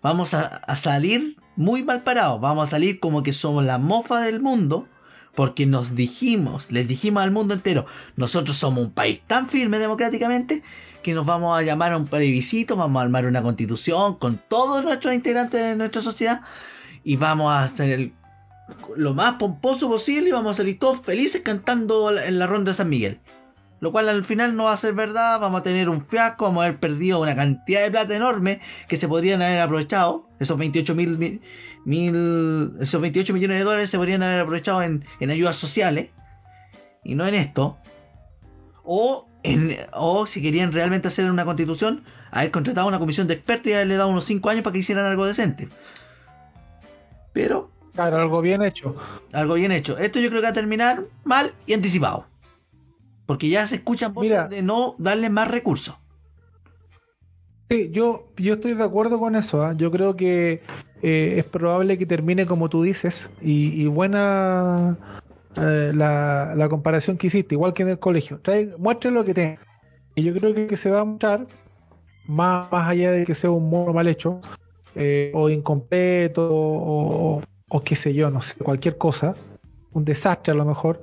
vamos 0.02 0.34
a, 0.34 0.44
a 0.44 0.76
salir 0.76 1.36
muy 1.56 1.82
mal 1.82 2.02
parados, 2.02 2.40
vamos 2.40 2.68
a 2.68 2.70
salir 2.70 3.00
como 3.00 3.22
que 3.22 3.32
somos 3.32 3.64
la 3.64 3.78
mofa 3.78 4.20
del 4.20 4.40
mundo, 4.40 4.88
porque 5.34 5.66
nos 5.66 5.94
dijimos, 5.94 6.70
les 6.70 6.86
dijimos 6.86 7.22
al 7.22 7.30
mundo 7.30 7.54
entero, 7.54 7.86
nosotros 8.16 8.56
somos 8.56 8.84
un 8.84 8.92
país 8.92 9.20
tan 9.26 9.48
firme 9.48 9.78
democráticamente 9.78 10.62
que 11.02 11.14
nos 11.14 11.26
vamos 11.26 11.58
a 11.58 11.62
llamar 11.62 11.92
a 11.92 11.96
un 11.96 12.06
plebiscito, 12.06 12.76
vamos 12.76 13.00
a 13.00 13.04
armar 13.04 13.26
una 13.26 13.42
constitución 13.42 14.16
con 14.16 14.38
todos 14.48 14.84
nuestros 14.84 15.12
integrantes 15.12 15.60
de 15.60 15.76
nuestra 15.76 16.00
sociedad 16.00 16.42
y 17.04 17.16
vamos 17.16 17.50
a 17.50 17.64
hacer 17.64 18.12
lo 18.96 19.14
más 19.14 19.34
pomposo 19.34 19.88
posible 19.88 20.28
y 20.28 20.32
vamos 20.32 20.52
a 20.52 20.56
salir 20.56 20.78
todos 20.78 21.00
felices 21.04 21.42
cantando 21.42 22.16
en 22.16 22.38
la 22.38 22.46
ronda 22.46 22.70
de 22.70 22.76
San 22.76 22.88
Miguel. 22.88 23.20
Lo 23.80 23.90
cual 23.90 24.08
al 24.08 24.24
final 24.24 24.54
no 24.54 24.64
va 24.64 24.72
a 24.72 24.76
ser 24.76 24.94
verdad, 24.94 25.40
vamos 25.40 25.60
a 25.60 25.64
tener 25.64 25.88
un 25.88 26.06
fiasco, 26.06 26.44
vamos 26.44 26.62
a 26.62 26.66
haber 26.66 26.78
perdido 26.78 27.20
una 27.20 27.34
cantidad 27.34 27.82
de 27.82 27.90
plata 27.90 28.14
enorme 28.14 28.60
que 28.86 28.96
se 28.96 29.08
podrían 29.08 29.42
haber 29.42 29.60
aprovechado. 29.60 30.28
Esos 30.42 30.58
28 30.58 30.94
mil, 30.94 31.40
mil- 31.84 32.72
esos 32.80 33.00
28 33.00 33.32
millones 33.32 33.58
de 33.58 33.64
dólares 33.64 33.90
se 33.90 33.96
podrían 33.98 34.22
haber 34.22 34.40
aprovechado 34.40 34.82
en, 34.82 35.04
en 35.20 35.30
ayudas 35.30 35.56
sociales 35.56 36.10
y 37.04 37.14
no 37.14 37.26
en 37.26 37.34
esto. 37.34 37.78
O, 38.84 39.28
en- 39.42 39.76
o 39.92 40.26
si 40.26 40.42
querían 40.42 40.72
realmente 40.72 41.08
hacer 41.08 41.30
una 41.30 41.44
constitución, 41.44 42.04
haber 42.30 42.50
contratado 42.50 42.88
una 42.88 42.98
comisión 42.98 43.26
de 43.28 43.34
expertos 43.34 43.68
y 43.68 43.74
haberle 43.74 43.96
dado 43.96 44.08
unos 44.08 44.24
5 44.24 44.50
años 44.50 44.62
para 44.64 44.72
que 44.72 44.80
hicieran 44.80 45.04
algo 45.06 45.24
decente. 45.26 45.68
Pero 47.32 47.70
Claro, 47.94 48.18
algo 48.18 48.40
bien 48.40 48.62
hecho. 48.62 48.96
algo 49.32 49.54
bien 49.54 49.70
hecho. 49.72 49.98
Esto 49.98 50.18
yo 50.18 50.28
creo 50.30 50.40
que 50.40 50.46
va 50.46 50.50
a 50.50 50.54
terminar 50.54 51.04
mal 51.24 51.52
y 51.66 51.74
anticipado. 51.74 52.26
Porque 53.26 53.48
ya 53.48 53.66
se 53.66 53.76
escuchan 53.76 54.12
voces 54.14 54.30
Mira. 54.32 54.48
de 54.48 54.62
no 54.62 54.94
darle 54.98 55.28
más 55.30 55.48
recursos. 55.48 55.94
Sí, 57.72 57.88
yo, 57.90 58.28
yo 58.36 58.52
estoy 58.54 58.74
de 58.74 58.84
acuerdo 58.84 59.18
con 59.18 59.34
eso. 59.34 59.64
¿ah? 59.64 59.72
Yo 59.74 59.90
creo 59.90 60.14
que 60.14 60.60
eh, 61.00 61.34
es 61.38 61.44
probable 61.44 61.96
que 61.96 62.04
termine 62.04 62.44
como 62.44 62.68
tú 62.68 62.82
dices. 62.82 63.30
Y, 63.40 63.86
buena 63.86 64.98
eh, 65.56 65.90
la, 65.94 66.66
comparación 66.68 67.16
que 67.16 67.28
hiciste, 67.28 67.54
igual 67.54 67.72
que 67.72 67.82
en 67.82 67.88
el 67.88 67.98
colegio. 67.98 68.40
Trae, 68.42 68.74
muestre 68.76 69.10
lo 69.10 69.24
que 69.24 69.32
tenga. 69.32 69.58
Y 70.14 70.22
yo 70.22 70.34
creo 70.34 70.54
que, 70.54 70.76
se 70.76 70.90
va 70.90 71.00
a 71.00 71.04
mostrar, 71.04 71.46
más, 72.26 72.70
más 72.70 72.90
allá 72.90 73.10
de 73.10 73.24
que 73.24 73.34
sea 73.34 73.50
un 73.50 73.70
mono 73.70 73.94
mal 73.94 74.06
hecho, 74.06 74.42
eh, 74.94 75.32
o 75.32 75.48
incompleto, 75.48 76.46
o 76.52 77.40
qué 77.82 77.96
sé 77.96 78.12
yo, 78.12 78.28
no 78.28 78.42
sé, 78.42 78.54
cualquier 78.56 78.98
cosa, 78.98 79.34
un 79.94 80.04
desastre 80.04 80.52
a 80.52 80.56
lo 80.56 80.66
mejor. 80.66 81.00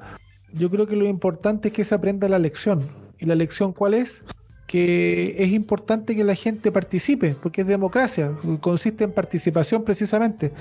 Yo 0.54 0.70
creo 0.70 0.86
que 0.86 0.96
lo 0.96 1.08
importante 1.08 1.70
es 1.70 1.74
que 1.74 1.84
se 1.84 1.96
aprenda 1.96 2.30
la 2.30 2.38
lección. 2.38 2.88
¿Y 3.18 3.26
la 3.26 3.34
lección 3.34 3.74
cuál 3.74 3.96
es? 3.96 4.24
Que 4.70 5.34
es 5.40 5.52
importante 5.52 6.16
que 6.16 6.24
la 6.24 6.36
gente 6.36 6.72
participe, 6.72 7.36
porque 7.42 7.62
es 7.62 7.68
democracia, 7.68 8.32
consiste 8.62 9.04
en 9.04 9.12
participación 9.12 9.84
precisamente, 9.84 10.52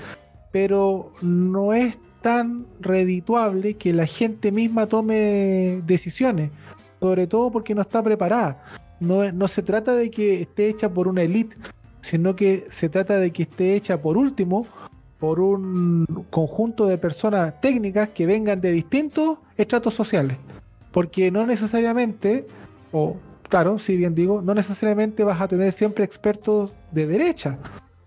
pero 0.51 1.11
no 1.21 1.73
es 1.73 1.95
tan 2.23 2.65
redituable 2.79 3.75
que 3.75 3.93
la 3.93 4.07
gente 4.07 4.51
misma 4.51 4.87
tome 4.87 5.83
decisiones, 5.85 6.49
sobre 6.99 7.27
todo 7.27 7.51
porque 7.51 7.75
no 7.75 7.83
está 7.83 8.01
preparada. 8.01 8.63
No, 8.99 9.31
no 9.31 9.47
se 9.47 9.61
trata 9.61 9.93
de 9.93 10.09
que 10.09 10.41
esté 10.41 10.69
hecha 10.69 10.89
por 10.91 11.07
una 11.07 11.21
élite, 11.21 11.55
sino 12.01 12.35
que 12.35 12.65
se 12.71 12.89
trata 12.89 13.19
de 13.19 13.29
que 13.31 13.43
esté 13.43 13.75
hecha 13.75 14.01
por 14.01 14.17
último 14.17 14.65
por 15.19 15.39
un 15.39 16.25
conjunto 16.31 16.87
de 16.87 16.97
personas 16.97 17.61
técnicas 17.61 18.09
que 18.09 18.25
vengan 18.25 18.59
de 18.59 18.71
distintos 18.71 19.37
estratos 19.55 19.93
sociales. 19.93 20.37
Porque 20.91 21.29
no 21.29 21.45
necesariamente, 21.45 22.47
o 22.91 23.17
claro, 23.49 23.79
si 23.79 23.97
bien 23.97 24.15
digo, 24.15 24.41
no 24.41 24.53
necesariamente 24.53 25.23
vas 25.23 25.41
a 25.41 25.47
tener 25.47 25.71
siempre 25.71 26.05
expertos 26.05 26.71
de 26.91 27.07
derecha. 27.07 27.57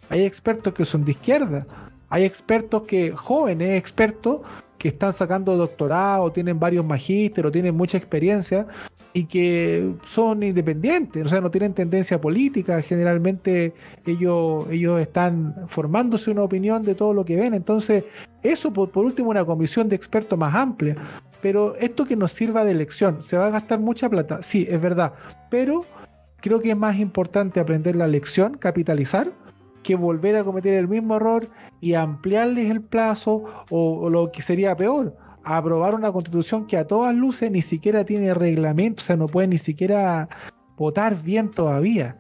Hay 0.09 0.25
expertos 0.25 0.73
que 0.73 0.85
son 0.85 1.05
de 1.05 1.13
izquierda. 1.13 1.67
Hay 2.09 2.25
expertos 2.25 2.83
que, 2.83 3.13
jóvenes 3.13 3.79
expertos, 3.79 4.41
que 4.79 4.89
están 4.89 5.13
sacando 5.13 5.57
doctorado, 5.57 6.33
tienen 6.33 6.59
varios 6.59 6.85
magísteres, 6.85 7.53
tienen 7.53 7.77
mucha 7.77 7.97
experiencia 7.97 8.67
y 9.13 9.27
que 9.27 9.95
son 10.05 10.43
independientes, 10.43 11.25
o 11.25 11.29
sea, 11.29 11.41
no 11.41 11.51
tienen 11.51 11.73
tendencia 11.73 12.21
política. 12.21 12.83
Generalmente 12.83 13.75
ellos, 14.05 14.67
ellos 14.71 15.01
están 15.01 15.55
formándose 15.69 16.31
una 16.31 16.43
opinión 16.43 16.83
de 16.83 16.95
todo 16.95 17.15
lo 17.15 17.25
que 17.25 17.37
ven. 17.37 17.55
Entonces, 17.55 18.05
eso 18.43 18.73
por 18.73 19.05
último, 19.05 19.31
una 19.31 19.45
comisión 19.45 19.89
de 19.89 19.97
expertos 19.97 20.39
más 20.39 20.55
amplia. 20.55 20.97
Pero 21.43 21.75
esto 21.77 22.07
que 22.07 22.17
nos 22.17 22.33
sirva 22.33 22.65
de 22.65 22.73
lección, 22.73 23.23
¿se 23.23 23.37
va 23.37 23.47
a 23.47 23.51
gastar 23.51 23.81
mucha 23.81 24.09
plata? 24.09 24.43
Sí, 24.43 24.67
es 24.71 24.81
verdad. 24.81 25.13
Pero 25.51 25.85
creo 26.41 26.61
que 26.61 26.71
es 26.71 26.77
más 26.77 26.99
importante 26.99 27.59
aprender 27.59 27.97
la 27.97 28.07
lección, 28.07 28.57
capitalizar, 28.57 29.27
que 29.83 29.97
volver 29.97 30.37
a 30.37 30.45
cometer 30.45 30.75
el 30.75 30.87
mismo 30.87 31.17
error 31.17 31.47
y 31.81 31.95
ampliarles 31.95 32.71
el 32.71 32.81
plazo 32.81 33.45
o, 33.71 34.09
lo 34.09 34.31
que 34.31 34.41
sería 34.41 34.77
peor, 34.77 35.17
aprobar 35.43 35.97
una 35.97 36.13
constitución 36.13 36.69
que 36.69 36.77
a 36.77 36.87
todas 36.87 37.13
luces 37.15 37.51
ni 37.51 37.61
siquiera 37.61 38.05
tiene 38.05 38.33
reglamento, 38.35 39.03
o 39.03 39.05
sea, 39.05 39.17
no 39.17 39.27
puede 39.27 39.49
ni 39.49 39.59
siquiera 39.59 40.29
votar 40.77 41.21
bien 41.21 41.51
todavía. 41.51 42.17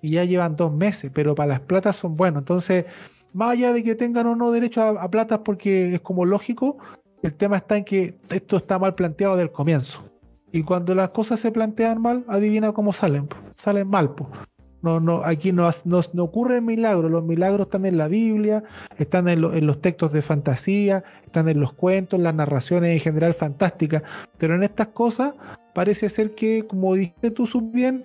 Y 0.00 0.12
ya 0.12 0.24
llevan 0.24 0.54
dos 0.54 0.72
meses, 0.72 1.10
pero 1.12 1.34
para 1.34 1.48
las 1.48 1.60
platas 1.60 1.96
son 1.96 2.16
buenos. 2.16 2.42
Entonces, 2.42 2.84
más 3.32 3.50
allá 3.50 3.72
de 3.72 3.82
que 3.82 3.96
tengan 3.96 4.28
o 4.28 4.36
no 4.36 4.52
derecho 4.52 4.80
a, 4.80 5.02
a 5.02 5.10
platas 5.10 5.40
porque 5.44 5.96
es 5.96 6.00
como 6.00 6.24
lógico, 6.24 6.78
el 7.22 7.34
tema 7.34 7.56
está 7.58 7.76
en 7.76 7.84
que 7.84 8.18
esto 8.30 8.56
está 8.56 8.78
mal 8.78 8.94
planteado 8.94 9.36
del 9.36 9.50
comienzo. 9.50 10.04
Y 10.52 10.62
cuando 10.62 10.94
las 10.94 11.10
cosas 11.10 11.38
se 11.40 11.52
plantean 11.52 12.00
mal, 12.00 12.24
adivina 12.28 12.72
cómo 12.72 12.92
salen. 12.92 13.28
Salen 13.56 13.86
mal. 13.88 14.12
No, 14.82 14.98
no, 14.98 15.22
aquí 15.24 15.52
no, 15.52 15.68
no, 15.84 16.00
no 16.14 16.24
ocurren 16.24 16.64
milagros. 16.64 17.10
Los 17.10 17.22
milagros 17.22 17.66
están 17.66 17.84
en 17.86 17.98
la 17.98 18.08
Biblia, 18.08 18.64
están 18.96 19.28
en, 19.28 19.42
lo- 19.42 19.52
en 19.54 19.66
los 19.66 19.80
textos 19.80 20.10
de 20.12 20.22
fantasía, 20.22 21.04
están 21.24 21.48
en 21.48 21.60
los 21.60 21.74
cuentos, 21.74 22.18
en 22.18 22.24
las 22.24 22.34
narraciones 22.34 22.92
en 22.94 23.00
general 23.00 23.34
fantásticas. 23.34 24.02
Pero 24.38 24.54
en 24.54 24.62
estas 24.62 24.88
cosas 24.88 25.34
parece 25.74 26.08
ser 26.08 26.34
que, 26.34 26.66
como 26.66 26.94
dijiste 26.94 27.30
tú 27.30 27.46
súper 27.46 27.72
bien, 27.74 28.04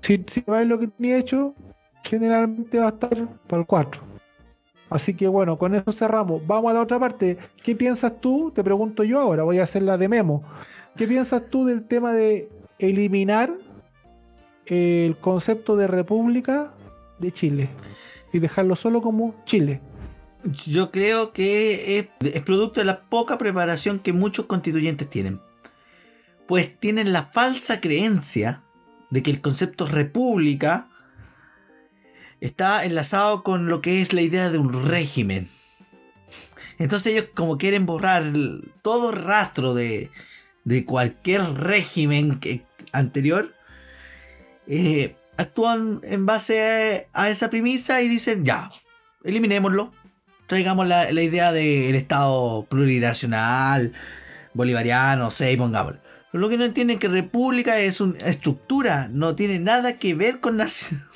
si, 0.00 0.24
si 0.26 0.40
vais 0.40 0.66
lo 0.66 0.78
que 0.80 0.88
tenía 0.88 1.16
hecho, 1.18 1.54
generalmente 2.02 2.80
va 2.80 2.86
a 2.86 2.88
estar 2.90 3.28
para 3.46 3.60
el 3.60 3.66
4. 3.66 4.02
Así 4.92 5.14
que 5.14 5.26
bueno, 5.26 5.58
con 5.58 5.74
eso 5.74 5.90
cerramos. 5.92 6.46
Vamos 6.46 6.70
a 6.70 6.74
la 6.74 6.82
otra 6.82 6.98
parte. 6.98 7.38
¿Qué 7.62 7.74
piensas 7.74 8.20
tú? 8.20 8.52
Te 8.54 8.62
pregunto 8.62 9.04
yo 9.04 9.20
ahora, 9.20 9.42
voy 9.42 9.58
a 9.58 9.64
hacer 9.64 9.82
la 9.82 9.96
de 9.96 10.08
Memo. 10.08 10.42
¿Qué 10.96 11.06
piensas 11.06 11.48
tú 11.48 11.64
del 11.64 11.84
tema 11.84 12.12
de 12.12 12.50
eliminar 12.78 13.54
el 14.66 15.16
concepto 15.16 15.76
de 15.76 15.86
república 15.86 16.74
de 17.18 17.32
Chile 17.32 17.68
y 18.32 18.38
dejarlo 18.38 18.76
solo 18.76 19.00
como 19.00 19.34
Chile? 19.46 19.80
Yo 20.44 20.90
creo 20.90 21.32
que 21.32 21.98
es, 21.98 22.08
es 22.20 22.42
producto 22.42 22.80
de 22.80 22.86
la 22.86 23.02
poca 23.02 23.38
preparación 23.38 23.98
que 23.98 24.12
muchos 24.12 24.46
constituyentes 24.46 25.08
tienen. 25.08 25.40
Pues 26.46 26.78
tienen 26.78 27.12
la 27.12 27.22
falsa 27.22 27.80
creencia 27.80 28.62
de 29.10 29.22
que 29.22 29.30
el 29.30 29.40
concepto 29.40 29.86
república 29.86 30.88
está 32.42 32.84
enlazado 32.84 33.44
con 33.44 33.68
lo 33.68 33.80
que 33.80 34.02
es 34.02 34.12
la 34.12 34.20
idea 34.20 34.50
de 34.50 34.58
un 34.58 34.86
régimen. 34.86 35.48
Entonces 36.78 37.12
ellos 37.12 37.28
como 37.34 37.56
quieren 37.56 37.86
borrar 37.86 38.24
todo 38.82 39.12
rastro 39.12 39.74
de, 39.74 40.10
de 40.64 40.84
cualquier 40.84 41.42
régimen 41.54 42.40
que- 42.40 42.66
anterior, 42.92 43.54
eh, 44.66 45.14
actúan 45.36 46.00
en 46.02 46.26
base 46.26 47.08
a, 47.12 47.30
esa 47.30 47.48
premisa 47.48 48.02
y 48.02 48.08
dicen 48.08 48.44
ya, 48.44 48.70
eliminémoslo 49.24 49.92
traigamos 50.48 50.86
la, 50.86 51.10
la 51.12 51.22
idea 51.22 51.52
del 51.52 51.94
Estado 51.94 52.66
plurinacional, 52.68 53.92
bolivariano, 54.52 55.30
sé, 55.30 55.56
pongámoslo. 55.56 56.00
Lo 56.32 56.48
que 56.48 56.58
no 56.58 56.64
entienden 56.64 56.96
es 56.96 57.00
que 57.00 57.08
república 57.08 57.78
es 57.78 58.00
una 58.00 58.18
estructura, 58.18 59.08
no 59.10 59.34
tiene 59.34 59.60
nada 59.60 59.98
que 59.98 60.14
ver 60.14 60.40
con 60.40 60.56
nación. 60.58 61.06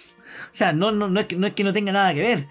O 0.57 0.59
sea, 0.59 0.73
no, 0.73 0.91
no, 0.91 1.07
no, 1.07 1.21
es 1.21 1.27
que, 1.27 1.37
no 1.37 1.47
es 1.47 1.53
que 1.53 1.65
no 1.65 1.75
tenga 1.75 1.93
nada 1.93 2.15
que 2.15 2.23
ver. 2.23 2.49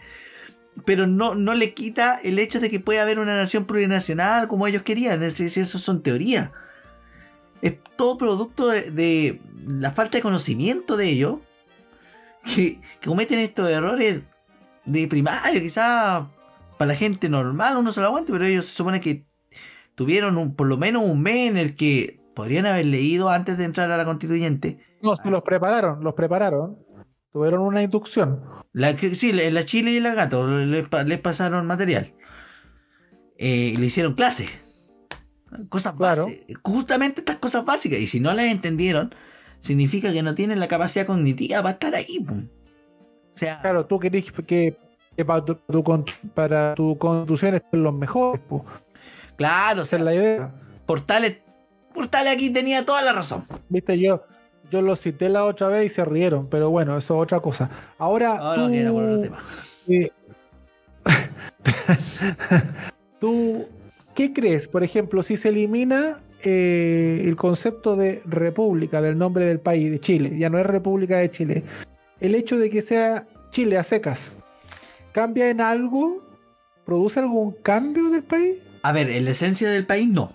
Pero 0.86 1.08
no, 1.08 1.34
no 1.34 1.56
le 1.56 1.74
quita 1.74 2.20
el 2.24 2.38
hecho 2.38 2.60
de 2.60 2.70
que 2.70 2.80
pueda 2.80 3.02
haber 3.02 3.18
una 3.18 3.36
nación 3.36 3.66
plurinacional 3.66 4.48
como 4.48 4.68
ellos 4.68 4.84
querían. 4.84 5.24
Es 5.24 5.36
decir, 5.40 5.64
eso 5.64 5.80
son 5.80 6.04
teorías. 6.04 6.52
Es 7.64 7.78
todo 7.96 8.20
producto 8.20 8.68
de, 8.68 9.42
la 9.66 9.90
falta 9.90 10.20
de 10.20 10.22
conocimiento 10.22 10.98
de 10.98 11.10
ellos. 11.10 11.40
Que, 12.44 12.80
que 13.00 13.10
cometen 13.10 13.40
estos 13.40 13.68
errores 13.72 14.22
de 14.86 15.08
primario, 15.08 15.60
quizás 15.62 16.26
para 16.78 16.90
la 16.90 16.96
gente 16.96 17.28
normal 17.28 17.76
uno 17.76 17.92
se 17.92 18.02
lo 18.02 18.06
aguante, 18.06 18.32
pero 18.32 18.46
ellos 18.46 18.66
se 18.66 18.78
supone 18.78 19.02
que 19.02 19.26
tuvieron 19.96 20.38
un, 20.38 20.54
por 20.54 20.68
lo 20.68 20.78
menos 20.78 21.02
un 21.02 21.24
mes 21.24 21.50
en 21.50 21.58
el 21.58 21.74
que 21.74 22.20
podrían 22.36 22.68
haber 22.68 22.86
leído 22.86 23.30
antes 23.30 23.58
de 23.58 23.64
entrar 23.64 23.90
a 23.90 23.98
la 23.98 24.06
constituyente. 24.06 24.78
No, 25.02 25.16
se 25.16 25.28
los 25.28 25.42
prepararon, 25.42 26.04
los 26.04 26.14
prepararon. 26.14 26.85
Tuvieron 27.36 27.64
una 27.64 27.84
inducción. 27.84 28.44
La, 28.72 28.98
sí, 28.98 29.34
la, 29.34 29.50
la 29.50 29.66
Chile 29.66 29.92
y 29.92 30.00
la 30.00 30.14
Gato 30.14 30.48
les, 30.48 30.88
pa- 30.88 31.04
les 31.04 31.20
pasaron 31.20 31.66
material. 31.68 32.14
Eh, 33.38 33.74
y 33.74 33.76
le 33.76 33.88
hicieron 33.88 34.14
clase. 34.14 34.48
Cosas 35.68 35.96
Claro. 35.98 36.28
básicas. 36.28 36.58
Justamente 36.64 37.20
estas 37.20 37.36
cosas 37.36 37.66
básicas. 37.66 38.00
Y 38.00 38.08
si 38.08 38.22
no 38.22 38.34
las 38.34 38.46
entendieron, 38.46 39.14
significa 39.60 40.14
que 40.14 40.24
no 40.24 40.34
tienen 40.34 40.62
la 40.62 40.70
capacidad 40.70 41.06
cognitiva 41.06 41.62
para 41.62 41.74
estar 41.74 41.94
ahí. 41.96 42.26
O 42.26 43.38
sea, 43.38 43.60
Claro, 43.60 43.86
tú 43.86 44.00
querés 44.00 44.32
que, 44.32 44.78
que 45.18 45.26
para, 45.26 45.44
tu, 45.44 45.58
para 46.34 46.74
tu 46.76 46.98
constitución 46.98 47.56
estén 47.56 47.84
los 47.84 47.94
mejores, 47.94 48.40
claro, 49.36 49.82
o 49.82 49.84
Esa 49.84 49.98
es 49.98 50.02
la 50.02 50.16
idea. 50.16 50.56
Portales, 50.86 51.40
Portales 51.94 52.34
aquí 52.34 52.50
tenía 52.54 52.86
toda 52.86 53.02
la 53.02 53.12
razón. 53.12 53.46
Viste, 53.68 54.00
yo, 54.00 54.24
yo 54.72 54.82
lo 54.82 54.96
cité 54.96 55.30
la 55.30 55.46
otra 55.46 55.68
vez 55.68 55.92
y 55.92 55.96
se 55.96 56.06
rieron, 56.06 56.48
pero 56.50 56.70
bueno, 56.70 56.98
eso 56.98 57.16
es 57.18 57.24
otra 57.24 57.40
cosa. 57.40 57.70
Ahora, 57.98 58.38
Ahora 58.38 58.56
tú, 58.56 58.62
no 58.62 58.72
queda 58.72 58.92
por 58.92 59.04
otro 59.04 59.22
tema. 59.22 59.44
eh, 59.88 60.10
tú, 63.20 63.68
¿qué 64.14 64.34
crees? 64.34 64.68
Por 64.68 64.84
ejemplo, 64.84 65.24
si 65.24 65.38
se 65.38 65.50
elimina 65.50 66.22
eh, 66.44 67.22
el 67.26 67.36
concepto 67.36 67.96
de 67.96 68.22
república, 68.26 69.02
del 69.02 69.18
nombre 69.18 69.46
del 69.46 69.60
país, 69.60 69.92
de 69.92 70.00
Chile, 70.00 70.38
ya 70.38 70.50
no 70.50 70.60
es 70.60 70.66
República 70.66 71.18
de 71.18 71.30
Chile, 71.30 71.64
el 72.20 72.36
hecho 72.36 72.58
de 72.58 72.70
que 72.70 72.82
sea 72.82 73.28
Chile 73.52 73.78
a 73.78 73.84
secas, 73.84 74.36
¿cambia 75.12 75.50
en 75.50 75.62
algo? 75.62 76.24
¿Produce 76.86 77.20
algún 77.20 77.52
cambio 77.52 78.10
del 78.10 78.24
país? 78.24 78.58
A 78.84 78.92
ver, 78.92 79.10
en 79.10 79.26
la 79.26 79.32
esencia 79.32 79.70
del 79.70 79.86
país 79.86 80.08
no. 80.08 80.34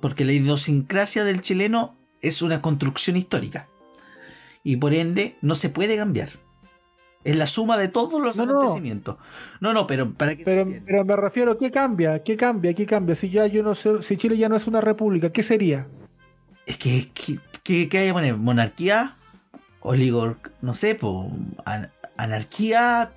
Porque 0.00 0.24
la 0.24 0.32
idiosincrasia 0.32 1.24
del 1.24 1.40
chileno 1.40 1.96
es 2.22 2.42
una 2.42 2.60
construcción 2.62 3.16
histórica. 3.16 3.68
Y 4.62 4.76
por 4.76 4.92
ende 4.94 5.36
no 5.40 5.54
se 5.54 5.70
puede 5.70 5.96
cambiar. 5.96 6.28
Es 7.24 7.36
la 7.36 7.46
suma 7.46 7.76
de 7.76 7.88
todos 7.88 8.20
los 8.20 8.36
No, 8.36 8.44
acontecimientos. 8.44 9.16
No, 9.60 9.72
no, 9.74 9.86
pero 9.86 10.12
para 10.14 10.34
que 10.36 10.44
Pero, 10.44 10.66
pero 10.86 11.04
me 11.04 11.16
refiero, 11.16 11.58
¿qué 11.58 11.70
cambia? 11.70 12.22
¿Qué 12.22 12.36
cambia? 12.36 12.72
¿Qué 12.74 12.86
cambia? 12.86 13.14
Si 13.14 13.28
ya 13.30 13.46
yo 13.46 13.62
no 13.62 13.74
sé, 13.74 14.02
si 14.02 14.16
Chile 14.16 14.36
ya 14.38 14.48
no 14.48 14.56
es 14.56 14.66
una 14.66 14.80
república, 14.80 15.30
¿qué 15.30 15.42
sería? 15.42 15.86
Es 16.66 16.78
que, 16.78 17.10
que, 17.12 17.38
que, 17.62 17.88
que 17.88 17.98
hay 17.98 18.06
que 18.08 18.12
poner 18.12 18.36
monarquía, 18.36 19.16
oligor, 19.80 20.38
no 20.62 20.72
sé, 20.74 20.94
po, 20.94 21.30
an- 21.66 21.90
anarquía, 22.16 23.12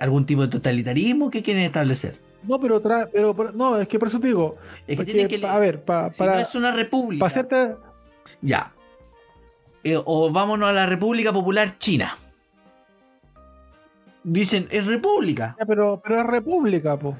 algún 0.00 0.24
tipo 0.26 0.42
de 0.42 0.48
totalitarismo 0.48 1.30
que 1.30 1.42
quieren 1.42 1.62
establecer. 1.64 2.20
No, 2.44 2.60
pero, 2.60 2.80
tra- 2.80 3.08
pero, 3.12 3.34
pero- 3.34 3.52
no, 3.52 3.76
es 3.80 3.88
que 3.88 3.98
por 3.98 4.06
eso 4.08 4.20
te 4.20 4.28
digo. 4.28 4.56
Es 4.86 4.96
que 4.98 5.04
porque, 5.04 5.26
que 5.40 5.46
a 5.46 5.58
ver, 5.58 5.82
pa- 5.84 6.12
si 6.12 6.18
para, 6.18 6.34
no 6.36 6.40
es 6.40 6.54
una 6.54 6.70
república, 6.72 7.20
para 7.20 7.30
hacerte. 7.30 7.76
Ya. 8.42 8.72
Eh, 9.84 10.00
o 10.04 10.30
vámonos 10.30 10.68
a 10.68 10.72
la 10.72 10.86
República 10.86 11.32
Popular 11.32 11.78
China. 11.78 12.16
Dicen, 14.24 14.68
es 14.70 14.84
república, 14.86 15.56
Ya, 15.58 15.64
Pero, 15.64 16.00
pero 16.04 16.20
es 16.20 16.26
república, 16.26 16.98
po. 16.98 17.16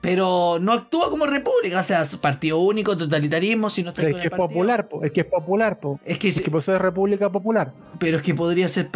pero 0.00 0.58
no 0.60 0.72
actúa 0.72 1.10
como 1.10 1.26
república, 1.26 1.80
o 1.80 1.82
sea, 1.82 2.04
partido 2.20 2.58
único, 2.58 2.96
totalitarismo, 2.96 3.70
si 3.70 3.82
no 3.82 3.88
está 3.90 4.02
Pero 4.02 4.16
es 4.16 4.22
que 4.22 4.28
es 4.28 4.34
popular, 4.34 4.88
po. 4.88 5.02
Es 5.02 5.10
que 5.12 5.20
es 5.22 5.26
popular, 5.26 5.80
po. 5.80 5.98
Es 6.04 6.18
que, 6.18 6.28
Es 6.28 6.40
que 6.40 6.50
es 6.56 6.66
república 6.78 7.32
popular. 7.32 7.72
pero 7.98 8.18
es 8.18 8.22
que 8.22 8.34
podría 8.34 8.68
ser, 8.68 8.90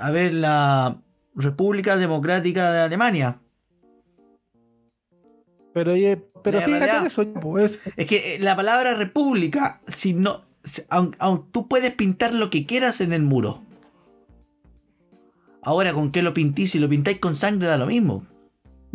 a 0.00 0.10
ver, 0.10 0.34
la 0.34 0.96
República 1.36 1.96
Democrática 1.96 2.72
de 2.72 2.80
Alemania. 2.80 3.38
Pero, 5.74 5.92
pero 6.42 6.62
fíjate 6.62 7.06
eso, 7.06 7.30
po. 7.34 7.58
Es, 7.58 7.78
Es 7.96 8.06
que 8.06 8.36
eh, 8.36 8.38
la 8.40 8.56
palabra 8.56 8.94
república, 8.94 9.82
si 9.88 10.14
no, 10.14 10.45
aun- 10.88 11.16
aun 11.18 11.50
tú 11.52 11.68
puedes 11.68 11.92
pintar 11.94 12.34
lo 12.34 12.50
que 12.50 12.66
quieras 12.66 13.00
en 13.00 13.12
el 13.12 13.22
muro. 13.22 13.62
Ahora, 15.62 15.92
¿con 15.92 16.12
qué 16.12 16.22
lo 16.22 16.32
pintís? 16.34 16.72
Si 16.72 16.78
lo 16.78 16.88
pintáis 16.88 17.18
con 17.18 17.34
sangre 17.36 17.66
da 17.68 17.76
lo 17.76 17.86
mismo. 17.86 18.24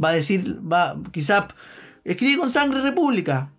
Va 0.02 0.10
a 0.10 0.14
decir, 0.14 0.60
va, 0.62 0.98
quizá, 1.12 1.48
escribe 2.04 2.40
con 2.40 2.50
sangre 2.50 2.82
república. 2.82 3.52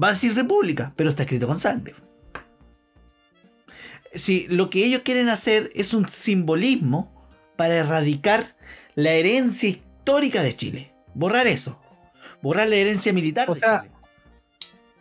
Va 0.00 0.08
a 0.08 0.10
decir 0.10 0.34
república, 0.34 0.92
pero 0.94 1.10
está 1.10 1.22
escrito 1.22 1.46
con 1.46 1.58
sangre. 1.58 1.94
Si 4.14 4.46
lo 4.48 4.70
que 4.70 4.84
ellos 4.84 5.02
quieren 5.02 5.28
hacer 5.28 5.70
es 5.74 5.92
un 5.94 6.08
simbolismo 6.08 7.12
para 7.56 7.76
erradicar 7.76 8.56
la 8.94 9.10
herencia 9.12 9.68
histórica 9.70 10.42
de 10.42 10.56
Chile. 10.56 10.92
Borrar 11.14 11.46
eso. 11.46 11.80
Borrar 12.42 12.68
la 12.68 12.76
herencia 12.76 13.12
militar 13.12 13.50
O 13.50 13.54
de 13.54 13.60
sea, 13.60 13.82
Chile. 13.82 13.94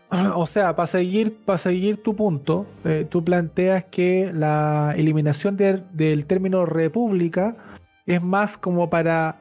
O 0.36 0.46
sea, 0.46 0.76
para 0.76 0.88
seguir, 0.88 1.36
para 1.46 1.58
seguir 1.58 2.02
tu 2.02 2.15
punto, 2.15 2.65
eh, 2.86 3.06
tú 3.10 3.24
planteas 3.24 3.86
que 3.86 4.32
la 4.34 4.93
eliminación 4.96 5.58
del- 5.58 6.26
término 6.26 6.65
república 6.65 7.56
es 8.06 8.22
más 8.24 8.58
como 8.58 8.89
para 8.89 9.38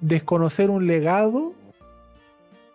desconocer 0.00 0.70
un 0.70 0.86
legado 0.86 1.54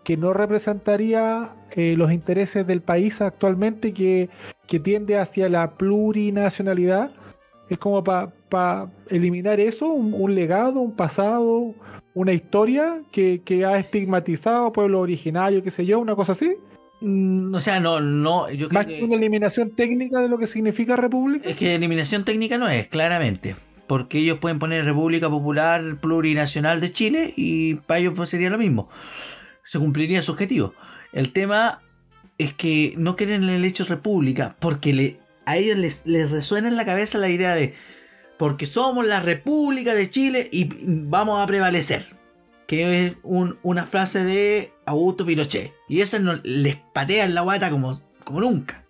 que 0.04 0.18
no 0.18 0.34
representaría 0.34 1.52
eh, 1.76 1.96
los 1.96 2.12
intereses 2.12 2.66
del 2.66 2.82
país 2.82 3.22
actualmente 3.22 3.94
que, 3.94 4.30
que 4.68 4.80
tiende 4.80 5.18
hacia 5.18 5.48
la 5.48 5.72
plurinacionalidad. 5.76 7.12
Es 7.70 7.78
como 7.78 8.04
para 8.04 8.90
eliminar 9.10 9.60
eso, 9.60 9.92
un, 9.94 10.36
legado, 10.36 10.82
un 10.82 10.92
pasado, 10.96 11.74
una 12.14 12.34
historia 12.34 13.02
que, 13.12 13.42
que 13.46 13.64
ha 13.64 13.78
estigmatizado 13.78 14.66
a 14.66 14.74
pueblo 14.74 15.00
originario, 15.00 15.64
qué 15.64 15.72
sé 15.72 15.86
yo, 15.86 16.00
una 16.00 16.16
cosa 16.16 16.34
así. 16.34 16.58
Mm, 17.02 17.54
O 17.54 17.60
sea, 17.60 17.80
no, 17.80 18.00
no, 18.00 18.50
yo 18.52 18.70
creo 18.70 18.80
Más 18.80 18.86
que 18.88 19.00
que, 19.00 19.04
una 19.04 19.16
eliminación 19.16 19.72
técnica 19.72 20.20
de 20.22 20.30
lo 20.30 20.38
que 20.38 20.48
significa 20.48 20.96
república. 20.96 21.50
es 21.50 21.56
que 21.56 21.76
eliminación 21.76 22.24
técnica 22.24 22.58
no 22.58 22.70
es, 22.70 22.88
claramente. 22.88 23.56
Porque 23.88 24.20
ellos 24.20 24.38
pueden 24.40 24.60
poner 24.60 24.86
República 24.86 25.30
Popular 25.30 25.98
Plurinacional 26.00 26.80
de 26.80 26.94
Chile 26.94 27.34
y 27.36 27.76
para 27.76 28.00
ellos 28.00 28.14
pues 28.16 28.30
sería 28.30 28.50
lo 28.50 28.58
mismo. 28.58 28.90
Se 29.66 29.80
cumpliría 29.80 30.22
su 30.22 30.32
objetivo. 30.32 30.74
El 31.12 31.34
tema 31.34 31.82
es 32.38 32.54
que 32.54 32.94
no 32.98 33.16
quieren 33.18 33.44
el 33.50 33.66
hecho 33.66 33.84
república 33.84 34.56
porque 34.60 34.94
le, 34.94 35.20
a 35.46 35.58
ellos 35.58 35.78
les, 35.78 36.02
les 36.06 36.32
resuena 36.32 36.70
en 36.70 36.78
la 36.78 36.86
cabeza 36.86 37.18
la 37.18 37.30
idea 37.30 37.54
de 37.54 37.74
porque 38.38 38.66
somos 38.66 39.06
la 39.06 39.20
República 39.20 39.94
de 39.94 40.10
Chile 40.10 40.48
y 40.52 40.70
vamos 40.80 41.42
a 41.44 41.48
prevalecer. 41.48 42.06
Que 42.72 43.06
es 43.08 43.16
un- 43.24 43.60
una 43.64 43.86
frase 43.86 44.24
de 44.24 44.72
Augusto 44.86 45.26
Pinochet. 45.26 45.74
Y 45.90 46.00
esa 46.00 46.20
no, 46.20 46.40
les 46.44 46.78
patea 46.78 47.26
en 47.26 47.36
la 47.36 47.42
guata 47.42 47.70
como, 47.70 48.00
como 48.24 48.40
nunca. 48.40 48.86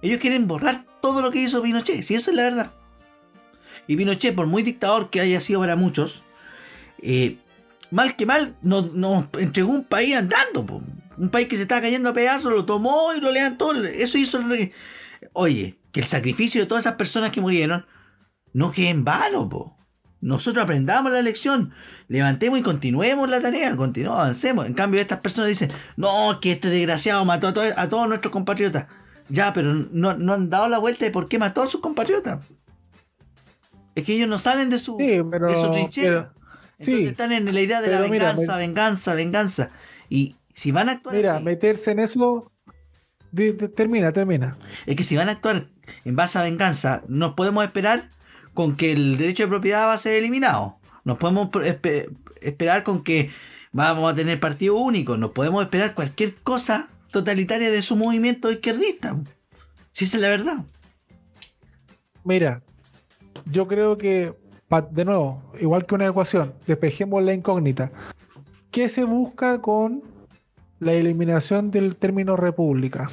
Ellos 0.00 0.18
quieren 0.18 0.46
borrar 0.46 0.86
todo 1.02 1.20
lo 1.20 1.30
que 1.30 1.40
hizo 1.42 1.60
Pinochet, 1.62 2.02
si 2.02 2.14
eso 2.14 2.30
es 2.30 2.36
la 2.38 2.44
verdad. 2.44 2.72
Y 3.86 3.96
Pinochet, 3.98 4.34
por 4.34 4.46
muy 4.46 4.62
dictador 4.62 5.10
que 5.10 5.20
haya 5.20 5.42
sido 5.42 5.60
para 5.60 5.76
muchos, 5.76 6.22
eh, 7.02 7.36
mal 7.90 8.16
que 8.16 8.24
mal, 8.24 8.56
nos, 8.62 8.94
nos 8.94 9.26
entregó 9.38 9.68
un 9.70 9.84
país 9.84 10.16
andando. 10.16 10.64
po. 10.64 10.80
Un 11.18 11.28
país 11.28 11.48
que 11.48 11.56
se 11.56 11.62
estaba 11.62 11.82
cayendo 11.82 12.08
a 12.08 12.14
pedazos, 12.14 12.50
lo 12.50 12.64
tomó 12.64 13.12
y 13.14 13.20
lo 13.20 13.30
levantó. 13.30 13.74
Eso 13.74 14.16
hizo. 14.16 14.40
Oye, 15.34 15.78
que 15.92 16.00
el 16.00 16.06
sacrificio 16.06 16.62
de 16.62 16.66
todas 16.66 16.86
esas 16.86 16.96
personas 16.96 17.30
que 17.30 17.42
murieron 17.42 17.84
no 18.54 18.72
quede 18.72 18.88
en 18.88 19.04
vano. 19.04 19.50
Po. 19.50 19.76
Nosotros 20.24 20.64
aprendamos 20.64 21.12
la 21.12 21.20
lección, 21.20 21.72
levantemos 22.08 22.58
y 22.58 22.62
continuemos 22.62 23.28
la 23.28 23.42
tarea, 23.42 23.76
continuemos, 23.76 24.18
avancemos. 24.20 24.64
En 24.64 24.72
cambio, 24.72 24.98
estas 25.00 25.20
personas 25.20 25.48
dicen, 25.50 25.70
no, 25.96 26.40
que 26.40 26.52
este 26.52 26.70
desgraciado 26.70 27.22
mató 27.26 27.48
a, 27.48 27.52
to- 27.52 27.60
a 27.76 27.88
todos 27.90 28.08
nuestros 28.08 28.32
compatriotas. 28.32 28.86
Ya, 29.28 29.52
pero 29.52 29.74
no, 29.74 30.14
no 30.16 30.32
han 30.32 30.48
dado 30.48 30.68
la 30.68 30.78
vuelta 30.78 31.04
de 31.04 31.10
por 31.10 31.28
qué 31.28 31.38
mató 31.38 31.62
a 31.62 31.66
sus 31.66 31.82
compatriotas. 31.82 32.40
Es 33.94 34.04
que 34.04 34.14
ellos 34.14 34.26
no 34.28 34.38
salen 34.38 34.70
de 34.70 34.78
su, 34.78 34.96
Sí, 34.98 35.20
pero- 35.30 35.46
de 35.46 35.56
su 35.60 35.70
trinchera. 35.70 36.32
pero- 36.32 36.44
Entonces 36.78 37.02
sí, 37.02 37.06
están 37.08 37.32
en 37.32 37.52
la 37.54 37.60
idea 37.60 37.80
de 37.82 37.90
la 37.90 38.00
mira, 38.08 38.32
venganza, 38.32 38.56
venganza, 38.56 39.14
venganza. 39.14 39.70
Y 40.08 40.36
si 40.54 40.72
van 40.72 40.88
a 40.88 40.92
actuar 40.92 41.16
Mira, 41.16 41.34
así, 41.36 41.44
meterse 41.44 41.90
en 41.90 41.98
eso. 42.00 42.50
termina, 43.76 44.10
termina. 44.12 44.56
es 44.86 44.96
que 44.96 45.04
si 45.04 45.16
van 45.16 45.28
a 45.28 45.32
actuar 45.32 45.66
en 46.06 46.16
base 46.16 46.38
a 46.38 46.42
venganza, 46.42 47.02
nos 47.08 47.34
podemos 47.34 47.62
esperar 47.64 48.08
con 48.54 48.76
que 48.76 48.92
el 48.92 49.18
derecho 49.18 49.42
de 49.42 49.48
propiedad 49.48 49.86
va 49.86 49.94
a 49.94 49.98
ser 49.98 50.14
eliminado. 50.14 50.78
Nos 51.04 51.18
podemos 51.18 51.50
esperar 52.40 52.82
con 52.82 53.02
que 53.04 53.30
vamos 53.72 54.10
a 54.10 54.14
tener 54.14 54.40
partido 54.40 54.76
único. 54.76 55.16
Nos 55.16 55.32
podemos 55.32 55.62
esperar 55.62 55.94
cualquier 55.94 56.36
cosa 56.36 56.88
totalitaria 57.10 57.70
de 57.70 57.82
su 57.82 57.96
movimiento 57.96 58.50
izquierdista. 58.50 59.16
Si 59.92 60.04
esa 60.04 60.16
es 60.16 60.22
la 60.22 60.28
verdad. 60.28 60.64
Mira, 62.24 62.62
yo 63.44 63.68
creo 63.68 63.98
que, 63.98 64.34
de 64.90 65.04
nuevo, 65.04 65.42
igual 65.60 65.84
que 65.84 65.94
una 65.94 66.06
ecuación, 66.06 66.54
despejemos 66.66 67.22
la 67.22 67.34
incógnita. 67.34 67.92
¿Qué 68.70 68.88
se 68.88 69.04
busca 69.04 69.60
con 69.60 70.02
la 70.80 70.92
eliminación 70.94 71.70
del 71.70 71.96
término 71.96 72.36
república? 72.36 73.10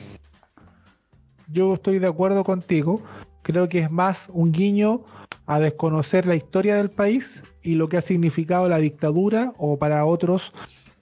Yo 1.47 1.73
estoy 1.73 1.99
de 1.99 2.07
acuerdo 2.07 2.43
contigo. 2.43 3.01
Creo 3.41 3.69
que 3.69 3.79
es 3.79 3.91
más 3.91 4.29
un 4.31 4.51
guiño 4.51 5.01
a 5.45 5.59
desconocer 5.59 6.27
la 6.27 6.35
historia 6.35 6.75
del 6.75 6.89
país 6.89 7.43
y 7.61 7.75
lo 7.75 7.89
que 7.89 7.97
ha 7.97 8.01
significado 8.01 8.69
la 8.69 8.77
dictadura 8.77 9.53
o 9.57 9.77
para 9.77 10.05
otros 10.05 10.53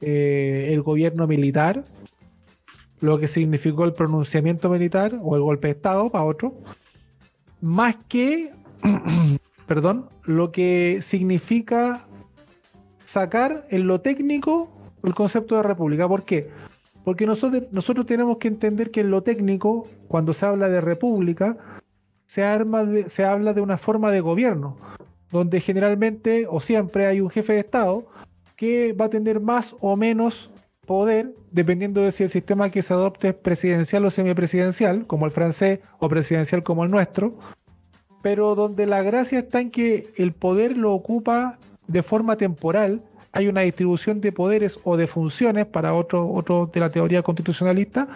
eh, 0.01 0.69
el 0.71 0.81
gobierno 0.81 1.27
militar, 1.27 1.83
lo 3.01 3.19
que 3.19 3.27
significó 3.27 3.85
el 3.85 3.93
pronunciamiento 3.93 4.69
militar 4.69 5.19
o 5.21 5.35
el 5.35 5.41
golpe 5.41 5.67
de 5.67 5.73
Estado 5.73 6.09
para 6.09 6.23
otros 6.23 6.53
más 7.61 7.97
que, 8.07 8.51
perdón, 9.67 10.09
lo 10.23 10.51
que 10.51 11.01
significa 11.01 12.05
sacar 13.05 13.65
en 13.69 13.87
lo 13.87 14.01
técnico 14.01 14.69
el 15.03 15.13
concepto 15.13 15.55
de 15.55 15.63
república. 15.63 16.07
¿Por 16.07 16.23
qué? 16.23 16.49
Porque 17.03 17.25
nosotros, 17.25 17.63
nosotros 17.71 18.05
tenemos 18.05 18.37
que 18.37 18.47
entender 18.47 18.91
que 18.91 19.01
en 19.01 19.11
lo 19.11 19.23
técnico, 19.23 19.87
cuando 20.07 20.33
se 20.33 20.45
habla 20.45 20.69
de 20.69 20.81
república, 20.81 21.78
se, 22.29 22.43
arma 22.43 22.85
se 23.07 23.25
habla 23.25 23.55
de 23.55 23.61
una 23.61 23.79
forma 23.79 24.11
de 24.11 24.21
gobierno, 24.21 24.77
donde 25.31 25.59
generalmente 25.61 26.45
o 26.47 26.59
siempre 26.59 27.07
hay 27.07 27.21
un 27.21 27.31
jefe 27.31 27.53
de 27.53 27.59
Estado 27.61 28.05
que 28.55 28.93
va 28.93 29.05
a 29.05 29.09
tener 29.09 29.39
más 29.39 29.75
o 29.79 29.95
menos 29.95 30.51
poder, 30.85 31.33
dependiendo 31.49 32.03
de 32.03 32.11
si 32.11 32.21
el 32.21 32.29
sistema 32.29 32.69
que 32.69 32.83
se 32.83 32.93
adopte 32.93 33.29
es 33.29 33.33
presidencial 33.33 34.05
o 34.05 34.11
semipresidencial, 34.11 35.07
como 35.07 35.25
el 35.25 35.31
francés, 35.31 35.79
o 35.97 36.07
presidencial 36.07 36.61
como 36.61 36.83
el 36.83 36.91
nuestro, 36.91 37.33
pero 38.21 38.53
donde 38.53 38.85
la 38.85 39.01
gracia 39.01 39.39
está 39.39 39.59
en 39.59 39.71
que 39.71 40.13
el 40.15 40.33
poder 40.33 40.77
lo 40.77 40.93
ocupa 40.93 41.57
de 41.87 42.03
forma 42.03 42.37
temporal, 42.37 43.01
hay 43.31 43.47
una 43.47 43.61
distribución 43.61 44.21
de 44.21 44.31
poderes 44.31 44.79
o 44.83 44.97
de 44.97 45.07
funciones 45.07 45.65
para 45.65 45.95
otro, 45.95 46.29
otro 46.31 46.69
de 46.71 46.79
la 46.79 46.91
teoría 46.91 47.23
constitucionalista, 47.23 48.07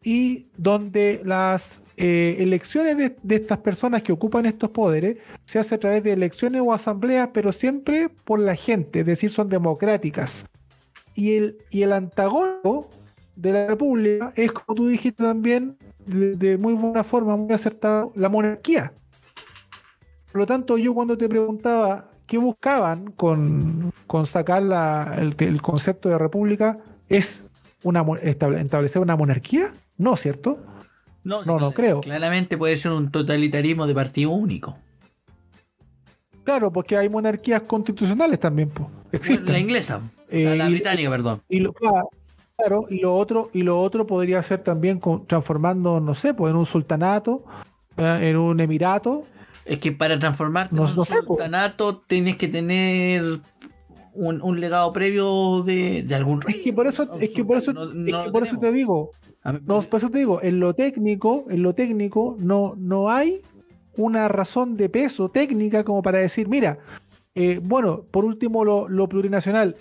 y 0.00 0.46
donde 0.56 1.22
las 1.24 1.80
eh, 2.00 2.36
elecciones 2.38 2.96
de, 2.96 3.16
de, 3.20 3.34
estas 3.34 3.58
personas 3.58 4.02
que 4.02 4.12
ocupan 4.12 4.46
estos 4.46 4.70
poderes 4.70 5.18
se 5.44 5.58
hace 5.58 5.74
a 5.74 5.78
través 5.78 6.04
de 6.04 6.12
elecciones 6.12 6.62
o 6.64 6.72
asambleas, 6.72 7.30
pero 7.34 7.50
siempre 7.50 8.08
por 8.08 8.38
la 8.38 8.54
gente, 8.54 9.00
es 9.00 9.06
decir, 9.06 9.30
son 9.30 9.48
democráticas. 9.48 10.46
Y 11.16 11.34
el, 11.34 11.58
y 11.70 11.82
el 11.82 11.92
antagónico 11.92 12.88
de 13.34 13.52
la 13.52 13.66
república 13.66 14.32
es, 14.36 14.52
como 14.52 14.76
tú 14.76 14.86
dijiste 14.86 15.24
también, 15.24 15.76
de, 16.06 16.56
muy 16.56 16.74
buena 16.74 17.02
forma, 17.02 17.36
muy 17.36 17.52
acertado, 17.52 18.12
la 18.14 18.28
monarquía. 18.28 18.92
Por 20.30 20.42
lo 20.42 20.46
tanto, 20.46 20.78
yo 20.78 20.94
cuando 20.94 21.18
te 21.18 21.28
preguntaba 21.28 22.12
qué 22.26 22.38
buscaban 22.38 23.10
con, 23.10 23.92
con 24.06 24.26
sacar 24.26 24.62
la, 24.62 25.16
el, 25.18 25.34
el, 25.38 25.60
concepto 25.60 26.08
de 26.08 26.18
república, 26.18 26.78
es 27.08 27.42
una, 27.82 28.06
establecer 28.22 29.02
una 29.02 29.16
monarquía, 29.16 29.72
¿no, 29.96 30.14
cierto? 30.14 30.58
No, 31.28 31.44
no, 31.44 31.58
no 31.60 31.72
creo. 31.72 32.00
Claramente 32.00 32.56
puede 32.56 32.76
ser 32.78 32.92
un 32.92 33.10
totalitarismo 33.10 33.86
de 33.86 33.94
partido 33.94 34.30
único. 34.30 34.74
Claro, 36.44 36.72
porque 36.72 36.96
hay 36.96 37.08
monarquías 37.10 37.62
constitucionales 37.62 38.40
también, 38.40 38.70
pues. 38.70 38.88
Existen. 39.12 39.44
Bueno, 39.44 39.52
la 39.52 39.58
inglesa, 39.60 39.96
o 39.98 40.30
sea, 40.30 40.54
Eh, 40.54 40.56
la 40.56 40.68
y- 40.68 40.72
británica, 40.72 41.10
perdón. 41.10 41.42
Y 41.48 41.60
lo, 41.60 41.72
claro, 41.74 42.08
claro, 42.56 42.84
y 42.88 43.00
lo 43.00 43.14
otro, 43.14 43.50
y 43.52 43.62
lo 43.62 43.78
otro 43.80 44.06
podría 44.06 44.42
ser 44.42 44.62
también 44.62 44.98
con- 44.98 45.26
transformando, 45.26 46.00
no 46.00 46.14
sé, 46.14 46.32
pues 46.32 46.50
en 46.50 46.56
un 46.56 46.64
sultanato, 46.66 47.44
eh, 47.98 48.18
en 48.30 48.36
un 48.38 48.58
emirato. 48.60 49.24
Es 49.66 49.78
que 49.80 49.92
para 49.92 50.18
transformarte 50.18 50.74
No- 50.74 50.84
en 50.84 50.90
un 50.90 50.96
no 50.96 51.04
sé, 51.04 51.16
po. 51.22 51.34
sultanato 51.34 51.98
tienes 51.98 52.36
que 52.36 52.48
tener 52.48 53.40
un, 54.18 54.42
un 54.42 54.60
legado 54.60 54.92
previo 54.92 55.62
de, 55.62 56.02
de 56.02 56.14
algún 56.14 56.40
rey. 56.40 56.56
Es 56.56 56.62
que 56.62 56.72
por 56.72 56.86
eso, 56.86 57.08
es 57.20 57.30
que 57.30 57.44
por 57.44 57.58
eso, 57.58 57.72
No- 57.72 57.84
es 57.84 57.94
no 57.94 58.04
que 58.04 58.26
lo 58.26 58.32
por 58.32 58.42
eso 58.42 58.58
te 58.58 58.72
digo, 58.72 59.10
A 59.42 59.52
mí- 59.52 59.60
no, 59.66 59.80
por 59.82 59.98
eso 59.98 60.10
te 60.10 60.18
digo, 60.18 60.42
en 60.42 60.58
lo 60.60 60.74
técnico, 60.74 61.44
en 61.48 61.62
lo 61.62 61.74
técnico, 61.74 62.36
no, 62.38 62.74
no 62.76 63.10
hay 63.10 63.40
una 63.96 64.28
razón 64.28 64.76
de 64.76 64.88
peso 64.88 65.28
técnica 65.28 65.84
como 65.84 66.02
para 66.02 66.18
decir, 66.18 66.48
mira, 66.48 66.78
eh, 67.34 67.60
bueno, 67.62 68.02
por 68.10 68.24
último 68.24 68.64
lo, 68.64 68.88
lo 68.88 69.08
plurinacional. 69.08 69.76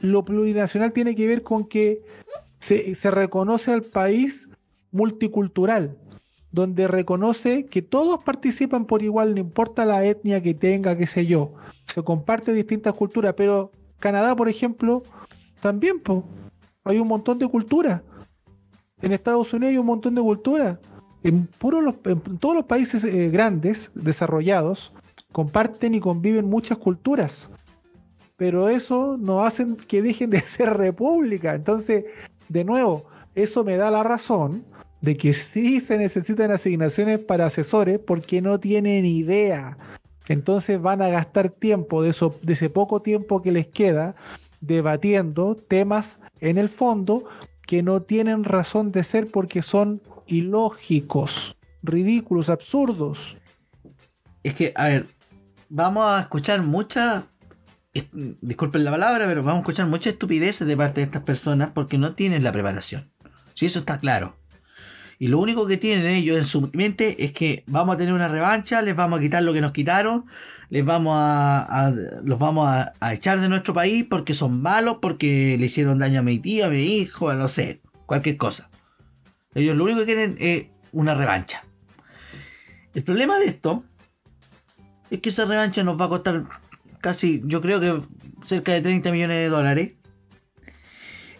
Lo 0.00 0.24
plurinacional 0.24 0.92
tiene 0.92 1.14
que 1.16 1.26
ver 1.26 1.42
con 1.42 1.64
que 1.66 2.02
se, 2.60 2.94
se 2.94 3.10
reconoce 3.10 3.72
al 3.72 3.82
país 3.82 4.48
multicultural, 4.92 5.96
donde 6.52 6.88
reconoce 6.88 7.66
que 7.66 7.82
todos 7.82 8.22
participan 8.24 8.84
por 8.86 9.02
igual, 9.02 9.34
no 9.34 9.40
importa 9.40 9.84
la 9.84 10.04
etnia 10.04 10.42
que 10.42 10.54
tenga, 10.54 10.96
qué 10.96 11.06
sé 11.06 11.26
yo. 11.26 11.52
Se 11.86 12.02
comparte 12.02 12.52
distintas 12.52 12.94
culturas, 12.94 13.34
pero 13.36 13.70
Canadá, 13.98 14.34
por 14.36 14.48
ejemplo, 14.48 15.02
también 15.60 16.02
hay 16.84 16.98
un 16.98 17.08
montón 17.08 17.38
de 17.38 17.48
culturas. 17.48 18.02
En 19.02 19.12
Estados 19.12 19.52
Unidos 19.52 19.70
hay 19.72 19.78
un 19.78 19.86
montón 19.86 20.14
de 20.14 20.20
culturas. 20.22 20.78
En, 21.22 21.46
puro 21.46 21.80
los- 21.80 21.96
en 22.04 22.20
todos 22.38 22.54
los 22.54 22.64
países 22.64 23.02
eh, 23.04 23.28
grandes, 23.30 23.90
desarrollados, 23.94 24.92
comparten 25.32 25.94
y 25.94 26.00
conviven 26.00 26.46
muchas 26.48 26.78
culturas. 26.78 27.50
Pero 28.36 28.68
eso 28.68 29.16
no 29.18 29.42
hacen 29.44 29.76
que 29.76 30.00
dejen 30.02 30.30
de 30.30 30.40
ser 30.46 30.76
república. 30.76 31.54
Entonces, 31.54 32.04
de 32.48 32.64
nuevo, 32.64 33.04
eso 33.34 33.64
me 33.64 33.76
da 33.76 33.90
la 33.90 34.02
razón 34.02 34.64
de 35.00 35.16
que 35.16 35.32
sí 35.34 35.80
se 35.80 35.96
necesitan 35.98 36.50
asignaciones 36.50 37.20
para 37.20 37.46
asesores 37.46 37.98
porque 38.00 38.40
no 38.42 38.58
tienen 38.58 39.04
idea. 39.06 39.76
Entonces 40.28 40.80
van 40.80 41.02
a 41.02 41.08
gastar 41.08 41.50
tiempo 41.50 42.02
de, 42.02 42.10
eso, 42.10 42.38
de 42.42 42.52
ese 42.52 42.70
poco 42.70 43.02
tiempo 43.02 43.42
que 43.42 43.50
les 43.52 43.66
queda 43.66 44.14
debatiendo 44.60 45.54
temas 45.56 46.18
en 46.40 46.58
el 46.58 46.68
fondo 46.68 47.24
que 47.66 47.82
no 47.82 48.02
tienen 48.02 48.44
razón 48.44 48.92
de 48.92 49.04
ser 49.04 49.30
porque 49.30 49.62
son 49.62 50.00
ilógicos, 50.26 51.56
ridículos, 51.82 52.48
absurdos. 52.50 53.36
Es 54.42 54.54
que, 54.54 54.72
a 54.74 54.86
ver, 54.88 55.06
vamos 55.68 56.04
a 56.06 56.20
escuchar 56.20 56.62
mucha. 56.62 57.26
es- 57.92 58.06
Disculpen 58.12 58.84
la 58.84 58.90
palabra, 58.90 59.26
pero 59.26 59.42
vamos 59.42 59.58
a 59.58 59.60
escuchar 59.62 59.86
mucha 59.86 60.10
estupidez 60.10 60.58
de 60.64 60.76
parte 60.76 61.00
de 61.00 61.04
estas 61.04 61.22
personas 61.22 61.70
porque 61.74 61.98
no 61.98 62.14
tienen 62.14 62.42
la 62.44 62.52
preparación. 62.52 63.10
Si 63.54 63.66
eso 63.66 63.80
está 63.80 63.98
claro. 63.98 64.34
Y 65.18 65.28
lo 65.28 65.38
único 65.40 65.66
que 65.66 65.76
tienen 65.76 66.06
ellos 66.06 66.38
en 66.38 66.44
su 66.44 66.70
mente 66.72 67.24
es 67.24 67.32
que 67.32 67.64
vamos 67.66 67.94
a 67.94 67.98
tener 67.98 68.14
una 68.14 68.28
revancha, 68.28 68.82
les 68.82 68.94
vamos 68.94 69.18
a 69.18 69.22
quitar 69.22 69.42
lo 69.42 69.52
que 69.52 69.60
nos 69.60 69.72
quitaron, 69.72 70.26
les 70.70 70.84
vamos 70.84 71.14
a, 71.16 71.92
los 72.22 72.38
vamos 72.38 72.68
a, 72.68 72.92
a 73.00 73.14
echar 73.14 73.40
de 73.40 73.48
nuestro 73.48 73.74
país 73.74 74.06
porque 74.08 74.34
son 74.34 74.62
malos, 74.62 74.98
porque 75.02 75.56
le 75.58 75.66
hicieron 75.66 75.98
daño 75.98 76.20
a 76.20 76.22
mi 76.22 76.38
tía, 76.38 76.66
a 76.66 76.70
mi 76.70 76.82
hijo, 76.82 77.30
a 77.30 77.34
no 77.34 77.48
sé, 77.48 77.80
cualquier 78.06 78.36
cosa. 78.36 78.70
Ellos 79.54 79.76
lo 79.76 79.84
único 79.84 80.00
que 80.00 80.06
quieren 80.06 80.36
es 80.38 80.66
una 80.92 81.14
revancha. 81.14 81.64
El 82.94 83.02
problema 83.02 83.38
de 83.38 83.46
esto 83.46 83.84
es 85.10 85.20
que 85.20 85.30
esa 85.30 85.44
revancha 85.44 85.82
nos 85.82 86.00
va 86.00 86.06
a 86.06 86.08
costar 86.08 86.44
casi, 87.00 87.42
yo 87.44 87.60
creo 87.60 87.80
que 87.80 88.02
cerca 88.46 88.72
de 88.72 88.82
30 88.82 89.10
millones 89.12 89.36
de 89.38 89.48
dólares. 89.48 89.92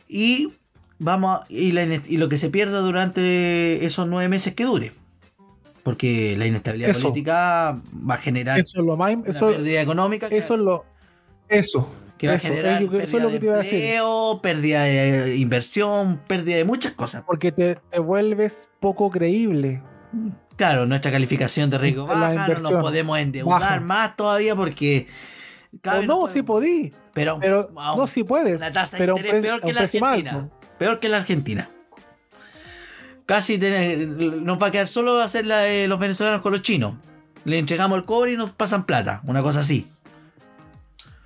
Y 0.09 0.55
vamos 0.99 1.41
a- 1.41 1.47
y, 1.49 1.73
la 1.73 1.83
y 1.85 2.17
lo 2.17 2.29
que 2.29 2.39
se 2.39 2.51
pierda 2.51 2.81
durante 2.81 3.85
esos 3.85 4.07
nueve 4.07 4.29
meses 4.29 4.55
que 4.55 4.65
dure. 4.65 4.93
Porque 5.83 6.37
la 6.37 6.47
inestabilidad 6.47 6.91
Eso. 6.91 7.09
política 7.09 7.81
va 8.09 8.15
a 8.15 8.19
generar 8.19 8.61
Eso 8.61 8.81
es 8.81 8.85
lo 8.85 8.97
más. 8.97 9.15
una 9.15 9.29
Eso, 9.29 9.49
pérdida 9.51 9.81
económica 9.81 10.29
que, 10.29 10.37
eso 10.39 10.55
es 10.55 10.61
lo. 10.61 10.85
Eso. 11.49 11.91
que 12.19 12.27
va 12.29 12.35
a 12.35 12.39
generar 12.39 12.83
eso 12.83 12.91
pérdida 12.91 13.17
es 13.17 13.23
lo 13.23 13.31
que 13.31 13.39
te 13.39 13.47
iba 13.47 13.55
a 13.55 13.59
decir. 13.59 13.75
empleo, 13.83 14.41
pérdida 14.43 14.83
de 14.83 15.37
inversión, 15.37 16.21
pérdida 16.27 16.57
de 16.57 16.65
muchas 16.65 16.93
cosas. 16.93 17.23
Porque 17.25 17.53
te, 17.53 17.77
te 17.91 17.99
vuelves 18.01 18.69
poco 18.81 19.11
creíble. 19.11 19.81
Claro, 20.57 20.85
nuestra 20.85 21.11
calificación 21.13 21.71
de 21.71 21.79
riesgo 21.79 22.07
La 22.09 22.15
baja, 22.15 22.49
no 22.49 22.71
nos 22.71 22.83
podemos 22.83 23.19
endeudar 23.19 23.61
baja. 23.61 23.81
más 23.81 24.17
todavía 24.17 24.57
porque... 24.57 25.07
vez 25.73 26.07
no, 26.07 26.29
sí 26.29 26.43
podemos- 26.43 26.45
podí. 26.45 26.93
Pero, 27.15 27.39
Pero 27.41 27.71
no, 27.73 28.07
sí 28.09 28.25
puedes. 28.25 28.57
una 28.57 28.73
tasa 28.73 28.97
de 28.97 28.99
pero 28.99 29.17
interés 29.17 29.41
pre- 29.41 29.43
peor 29.43 29.61
que 29.61 29.73
la 29.73 29.81
Argentina. 29.83 30.49
Peor 30.79 31.01
que 31.01 31.09
la 31.09 31.19
Argentina. 31.19 31.69
Casi 33.27 33.59
nos 33.59 34.63
va 34.63 34.69
a 34.69 34.71
quedar 34.71 34.89
solo 34.89 35.21
hacer 35.21 35.45
la 35.45 35.59
de 35.59 35.87
los 35.87 35.99
venezolanos 35.99 36.41
con 36.41 36.53
los 36.53 36.63
chinos. 36.63 36.95
Le 37.45 37.59
entregamos 37.59 37.99
el 37.99 38.05
cobre 38.05 38.33
y 38.33 38.37
nos 38.37 38.53
pasan 38.53 38.85
plata. 38.85 39.21
Una 39.25 39.43
cosa 39.43 39.61
así. 39.61 39.87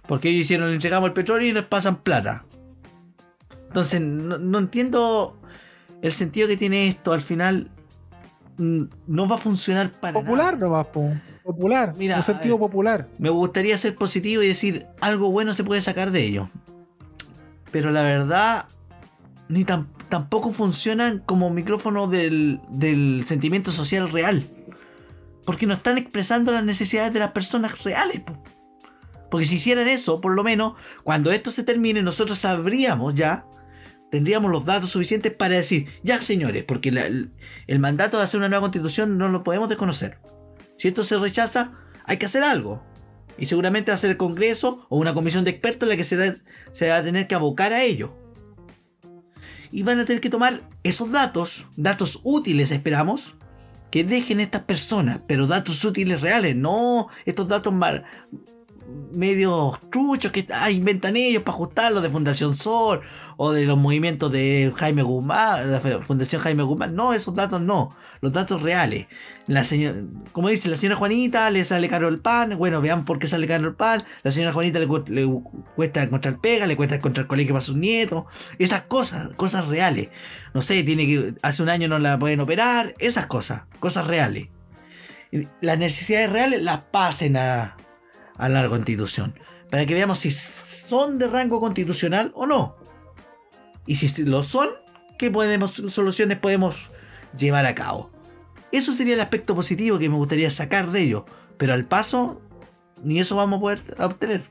Porque 0.06 0.30
ellos 0.30 0.42
hicieron, 0.42 0.68
le 0.68 0.74
entregamos 0.74 1.06
el 1.08 1.12
petróleo 1.12 1.48
y 1.48 1.52
les 1.52 1.64
pasan 1.64 1.96
plata. 1.96 2.44
Entonces, 3.68 4.00
no, 4.00 4.36
no 4.38 4.58
entiendo 4.58 5.38
el 6.02 6.12
sentido 6.12 6.48
que 6.48 6.56
tiene 6.56 6.88
esto. 6.88 7.12
Al 7.12 7.22
final, 7.22 7.70
mm, 8.58 8.82
no 9.06 9.28
va 9.28 9.36
a 9.36 9.38
funcionar 9.38 9.90
para 9.92 10.12
Popular 10.12 10.54
nada. 10.54 10.66
nomás, 10.66 10.86
po. 10.88 11.12
Popular. 11.44 11.94
Mira, 11.96 12.16
un 12.16 12.22
sentido 12.24 12.56
ver. 12.56 12.60
popular. 12.60 13.08
Me 13.18 13.30
gustaría 13.30 13.78
ser 13.78 13.94
positivo 13.94 14.42
y 14.42 14.48
decir 14.48 14.86
algo 15.00 15.30
bueno 15.30 15.54
se 15.54 15.64
puede 15.64 15.80
sacar 15.82 16.10
de 16.10 16.24
ello. 16.24 16.50
Pero 17.70 17.90
la 17.90 18.02
verdad, 18.02 18.66
ni 19.52 19.66
tam- 19.66 19.86
tampoco 20.08 20.50
funcionan 20.50 21.18
como 21.18 21.50
micrófono 21.50 22.08
del, 22.08 22.58
sentimiento 23.26 23.70
social 23.70 24.10
real. 24.10 24.48
Porque 25.44 25.66
no 25.66 25.74
están 25.74 25.98
expresando 25.98 26.52
las 26.52 26.64
necesidades 26.64 27.12
de 27.12 27.18
las 27.18 27.32
personas 27.32 27.82
reales. 27.82 28.20
po. 28.20 28.42
Porque 29.30 29.44
si 29.44 29.56
hicieran 29.56 29.88
eso, 29.88 30.22
por 30.22 30.32
lo 30.32 30.42
menos, 30.42 30.74
cuando 31.04 31.32
esto 31.32 31.50
se 31.50 31.64
termine, 31.64 32.02
nosotros 32.02 32.38
sabríamos 32.38 33.14
ya, 33.14 33.44
tendríamos 34.10 34.50
los 34.50 34.64
datos 34.64 34.90
suficientes 34.90 35.34
para 35.34 35.56
decir, 35.56 35.86
ya 36.02 36.22
señores, 36.22 36.64
porque 36.64 36.88
el, 36.88 37.78
mandato 37.78 38.16
de 38.16 38.24
hacer 38.24 38.38
una 38.38 38.48
nueva 38.48 38.62
constitución 38.62 39.18
no 39.18 39.28
lo 39.28 39.42
podemos 39.42 39.68
desconocer. 39.68 40.18
Si 40.78 40.88
esto 40.88 41.04
se 41.04 41.18
rechaza, 41.18 41.72
hay 42.04 42.16
que 42.16 42.26
hacer 42.26 42.42
algo. 42.42 42.82
Y 43.36 43.46
seguramente 43.46 43.90
va 43.90 43.96
a 43.96 43.98
ser 43.98 44.10
el 44.10 44.16
Congreso 44.16 44.86
o 44.88 44.98
una 44.98 45.12
comisión 45.12 45.44
de 45.44 45.50
expertos 45.50 45.88
la 45.88 45.96
que 45.96 46.04
se, 46.04 46.40
se 46.72 46.88
va 46.88 46.96
a 46.96 47.02
tener 47.02 47.26
que 47.26 47.34
abocar 47.34 47.74
a 47.74 47.82
ello. 47.82 48.21
Y 49.72 49.82
van 49.82 49.98
a 49.98 50.04
tener 50.04 50.20
que 50.20 50.30
tomar 50.30 50.60
esos 50.82 51.10
datos, 51.10 51.66
datos 51.76 52.20
útiles 52.22 52.70
esperamos, 52.70 53.34
que 53.90 54.04
dejen 54.04 54.40
estas 54.40 54.62
personas, 54.62 55.20
pero 55.26 55.46
datos 55.46 55.84
útiles 55.84 56.20
reales, 56.20 56.54
no 56.56 57.08
estos 57.26 57.48
datos 57.48 57.72
mar- 57.72 58.04
medios 59.12 59.78
truchos 59.90 60.32
que 60.32 60.46
ah, 60.52 60.70
inventan 60.70 61.16
ellos 61.16 61.42
para 61.42 61.54
ajustarlo 61.54 62.00
de 62.00 62.10
Fundación 62.10 62.56
Sol 62.56 63.00
o 63.36 63.52
de 63.52 63.64
los 63.64 63.78
movimientos 63.78 64.30
de 64.32 64.72
Jaime 64.76 65.02
Guzmán, 65.02 65.70
la 65.70 65.80
Fundación 65.80 66.40
Jaime 66.42 66.62
Guzmán. 66.62 66.94
No, 66.94 67.12
esos 67.12 67.34
datos 67.34 67.60
no, 67.60 67.94
los 68.20 68.32
datos 68.32 68.62
reales. 68.62 69.06
La 69.46 69.64
señora, 69.64 69.96
como 70.32 70.48
dice 70.48 70.68
la 70.68 70.76
señora 70.76 70.96
Juanita, 70.96 71.50
le 71.50 71.64
sale 71.64 71.88
caro 71.88 72.08
el 72.08 72.20
pan. 72.20 72.56
Bueno, 72.58 72.80
vean 72.80 73.04
por 73.04 73.18
qué 73.18 73.26
sale 73.26 73.46
caro 73.46 73.68
el 73.68 73.74
pan. 73.74 74.02
La 74.22 74.32
señora 74.32 74.52
Juanita 74.52 74.78
le, 74.78 74.86
cuesta 75.76 76.02
encontrar 76.02 76.38
pega, 76.40 76.66
le 76.66 76.76
cuesta 76.76 76.96
encontrar 76.96 77.26
colegio 77.26 77.54
para 77.54 77.64
sus 77.64 77.76
nietos. 77.76 78.24
Esas 78.58 78.82
cosas, 78.82 79.28
cosas 79.36 79.66
reales. 79.66 80.08
No 80.54 80.62
sé, 80.62 80.82
tiene 80.82 81.06
que 81.06 81.34
hace 81.42 81.62
un 81.62 81.68
año 81.68 81.88
no 81.88 81.98
la 81.98 82.18
pueden 82.18 82.40
operar. 82.40 82.94
Esas 82.98 83.26
cosas, 83.26 83.62
cosas 83.80 84.06
reales. 84.06 84.48
Las 85.60 85.78
necesidades 85.78 86.30
reales 86.30 86.62
las 86.62 86.82
pasen 86.82 87.38
a, 87.38 87.76
a 88.42 88.48
la 88.48 88.68
constitución. 88.68 89.34
Para 89.70 89.86
que 89.86 89.94
veamos 89.94 90.18
si 90.18 90.30
son 90.30 91.18
de 91.18 91.26
rango 91.26 91.60
constitucional 91.60 92.32
o 92.34 92.46
no. 92.46 92.76
Y 93.86 93.96
si 93.96 94.24
lo 94.24 94.42
son, 94.44 94.68
¿qué 95.18 95.30
podemos, 95.30 95.72
soluciones 95.88 96.38
podemos 96.38 96.76
llevar 97.38 97.66
a 97.66 97.74
cabo? 97.74 98.10
Eso 98.70 98.92
sería 98.92 99.14
el 99.14 99.20
aspecto 99.20 99.54
positivo 99.54 99.98
que 99.98 100.08
me 100.08 100.16
gustaría 100.16 100.50
sacar 100.50 100.90
de 100.90 101.00
ello. 101.00 101.26
Pero 101.56 101.74
al 101.74 101.84
paso, 101.84 102.40
ni 103.02 103.20
eso 103.20 103.36
vamos 103.36 103.58
a 103.58 103.60
poder 103.60 103.82
obtener. 103.98 104.42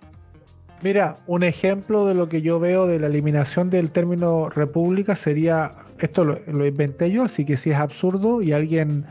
Mira, 0.83 1.17
un 1.27 1.43
ejemplo 1.43 2.07
de 2.07 2.15
lo 2.15 2.27
que 2.27 2.41
yo 2.41 2.59
veo 2.59 2.87
de 2.87 2.99
la 2.99 3.07
eliminación 3.07 3.69
del 3.69 3.91
término 3.91 4.49
república 4.49 5.15
sería, 5.15 5.75
esto 5.99 6.25
lo, 6.25 6.65
inventé 6.65 7.11
yo, 7.11 7.23
así 7.23 7.45
que 7.45 7.55
si 7.55 7.69
es 7.69 7.77
absurdo 7.77 8.41
y 8.41 8.51
alguien 8.51 9.05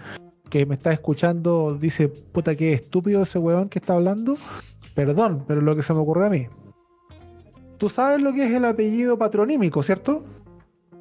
que 0.49 0.66
me 0.66 0.74
está 0.74 0.93
escuchando 0.93 1.78
dice, 1.81 2.09
puta, 2.09 2.57
qué 2.57 2.72
estúpido 2.72 3.22
ese 3.22 3.39
weón 3.39 3.68
que 3.68 3.78
está 3.78 3.95
hablando, 3.95 4.37
perdón, 5.07 5.45
pero 5.47 5.61
lo 5.61 5.75
que 5.77 5.83
se 5.83 5.95
me 5.95 6.01
ocurre 6.01 6.27
a 6.27 6.31
mí. 6.31 6.49
Tú 7.79 7.89
sabes 7.89 8.21
lo 8.21 8.33
que 8.33 8.45
es 8.47 8.53
el 8.53 8.65
apellido 8.65 9.17
patronímico, 9.17 9.83
¿cierto? 9.83 10.25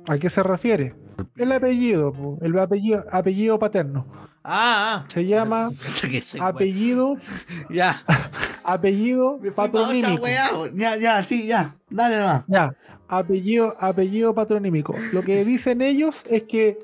¿A 0.07 0.17
qué 0.17 0.29
se 0.29 0.41
refiere? 0.41 0.95
El 1.35 1.51
apellido, 1.51 2.37
el 2.41 2.57
apellido, 2.57 3.03
apellido 3.11 3.59
paterno. 3.59 4.05
Ah, 4.43 5.03
ah. 5.03 5.05
Se 5.07 5.25
llama 5.25 5.71
apellido. 6.39 7.17
ya. 7.69 8.01
apellido 8.63 9.39
patronímico. 9.55 10.25
Ya, 10.73 10.95
ya, 10.95 11.21
sí, 11.21 11.47
ya. 11.47 11.75
Dale 11.89 12.17
nomás. 12.17 12.43
Ya. 12.47 12.73
Apellido, 13.07 13.75
apellido 13.79 14.33
patronímico. 14.33 14.95
Lo 15.11 15.23
que 15.23 15.43
dicen 15.43 15.81
ellos 15.81 16.23
es 16.29 16.43
que 16.43 16.79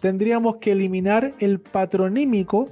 tendríamos 0.00 0.56
que 0.56 0.72
eliminar 0.72 1.32
el 1.40 1.60
patronímico 1.60 2.66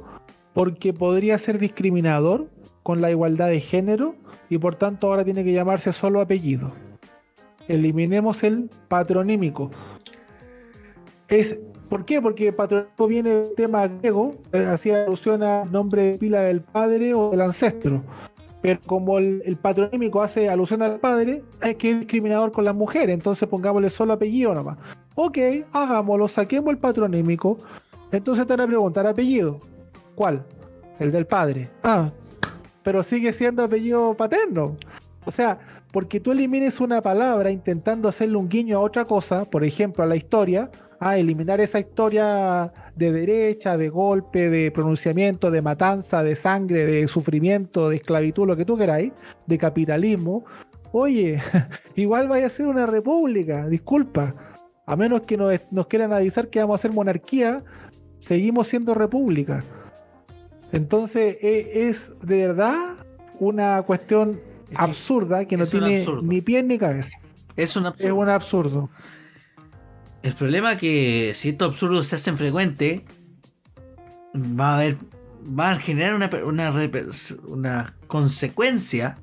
porque 0.53 0.93
podría 0.93 1.39
ser 1.39 1.59
discriminador 1.59 2.49
con 2.89 3.03
la 3.03 3.11
igualdad 3.11 3.49
de 3.49 3.61
género 3.61 4.15
y 4.49 4.57
por 4.57 4.75
tanto 4.75 5.09
ahora 5.09 5.23
tiene 5.23 5.45
que 5.45 5.53
llamarse 5.53 5.93
solo 5.93 6.23
apellido. 6.23 6.73
Eliminemos 7.69 8.43
el 8.45 8.71
patronímico. 8.89 9.71
Es, 11.29 11.59
¿Por 11.91 12.07
qué? 12.07 12.23
Porque 12.23 12.51
patronímico 12.51 13.07
viene 13.07 13.35
del 13.35 13.55
tema 13.55 13.87
griego, 13.89 14.37
eh, 14.55 14.65
hacía 14.65 15.05
alusión 15.05 15.43
al 15.43 15.71
nombre 15.71 16.13
de 16.13 16.19
pila 16.19 16.41
del 16.41 16.63
padre 16.63 17.13
o 17.13 17.31
del 17.31 17.43
ancestro. 17.43 18.05
Pero 18.63 18.81
como 18.87 19.19
el, 19.19 19.59
patronímico 19.61 20.23
hace 20.23 20.49
alusión 20.49 20.81
al 20.81 20.99
padre, 20.99 21.43
es 21.61 21.77
que 21.77 21.91
es 21.91 21.99
discriminador 21.99 22.53
con 22.53 22.65
la 22.65 22.73
mujer, 22.73 23.11
entonces 23.11 23.47
pongámosle 23.51 23.91
solo 23.91 24.15
apellido 24.15 24.55
nomás. 24.55 24.79
Ok, 25.15 25.37
hagámoslo, 25.75 26.27
saquemos 26.27 26.71
el 26.71 26.79
patronímico. 26.79 27.59
Entonces 28.11 28.47
te 28.47 28.55
van 28.55 28.63
a 28.63 28.67
preguntar 28.67 29.07
apellido. 29.07 29.61
¿Cuál? 30.15 30.43
El 30.99 31.13
del 31.13 31.27
padre. 31.27 31.69
Ah, 31.83 32.11
pero 32.89 33.03
sigue 33.03 33.35
siendo 33.35 33.63
apellido 33.63 34.15
paterno. 34.15 34.75
O 35.27 35.31
sea, 35.31 35.59
porque 35.93 36.21
tú 36.21 36.33
elimines 36.33 36.81
una 36.81 37.03
palabra 37.03 37.51
intentando 37.51 38.09
hacerle 38.09 38.39
un 38.39 38.49
guiño 38.49 38.79
a 38.79 38.81
otra 38.81 39.05
cosa, 39.05 39.45
por 39.45 39.63
ejemplo, 39.63 40.03
a 40.03 40.07
la 40.07 40.17
historia, 40.17 40.71
a 40.99 41.19
eliminar 41.19 41.61
esa 41.61 41.81
historia 41.81 42.73
de 42.97 43.13
derecha, 43.13 43.77
de 43.77 43.91
golpe, 43.91 44.49
de 44.49 44.71
pronunciamiento, 44.71 45.51
de 45.51 45.61
matanza, 45.61 46.23
de 46.23 46.35
sangre, 46.35 46.87
de 46.87 47.07
sufrimiento, 47.09 47.91
de 47.91 47.97
esclavitud, 47.97 48.47
lo 48.47 48.57
que 48.57 48.65
tú 48.65 48.79
queráis, 48.79 49.13
de 49.47 49.59
capitalismo. 49.59 50.47
Oye, 50.91 51.43
igual 51.95 52.27
vaya 52.27 52.47
a 52.47 52.49
ser 52.49 52.69
una 52.69 52.87
república, 52.87 53.69
disculpa. 53.69 54.35
A 54.87 54.97
menos 54.97 55.21
que 55.27 55.37
nos, 55.37 55.61
nos 55.71 55.89
quieran 55.89 56.15
avisar 56.15 56.49
que 56.49 56.61
vamos 56.61 56.81
a 56.81 56.83
ser 56.83 56.93
monarquía, 56.93 57.63
seguimos 58.19 58.67
siendo 58.67 58.95
república. 58.95 59.63
Entonces 60.73 61.37
e, 61.41 61.89
es, 61.89 62.19
de 62.21 62.47
verdad 62.47 62.97
una 63.41 63.83
cuestión 63.83 64.41
absurda 64.75 65.45
que 65.47 65.57
no 65.57 65.67
tiene 65.67 66.05
ni 66.23 66.41
pie 66.41 66.63
ni 66.63 66.79
cabeza. 66.79 67.19
Es 67.57 67.77
un 67.77 67.87
absurdo. 67.87 68.07
Es 68.07 68.13
un 68.13 68.29
absurdo. 68.29 68.91
El 70.23 70.35
problema 70.35 70.73
es 70.73 70.79
que 70.79 71.33
si 71.35 71.51
estos 71.51 71.69
absurdos 71.69 72.07
se 72.07 72.17
hacen 72.17 72.37
frecuentes, 72.37 73.03
va 74.35 74.71
a 74.71 74.75
haber, 74.77 74.97
va 75.59 75.71
a 75.71 75.77
generar 75.77 76.15
una, 76.15 76.31
una, 76.45 76.91
una 77.47 77.97
consecuencia 78.07 79.19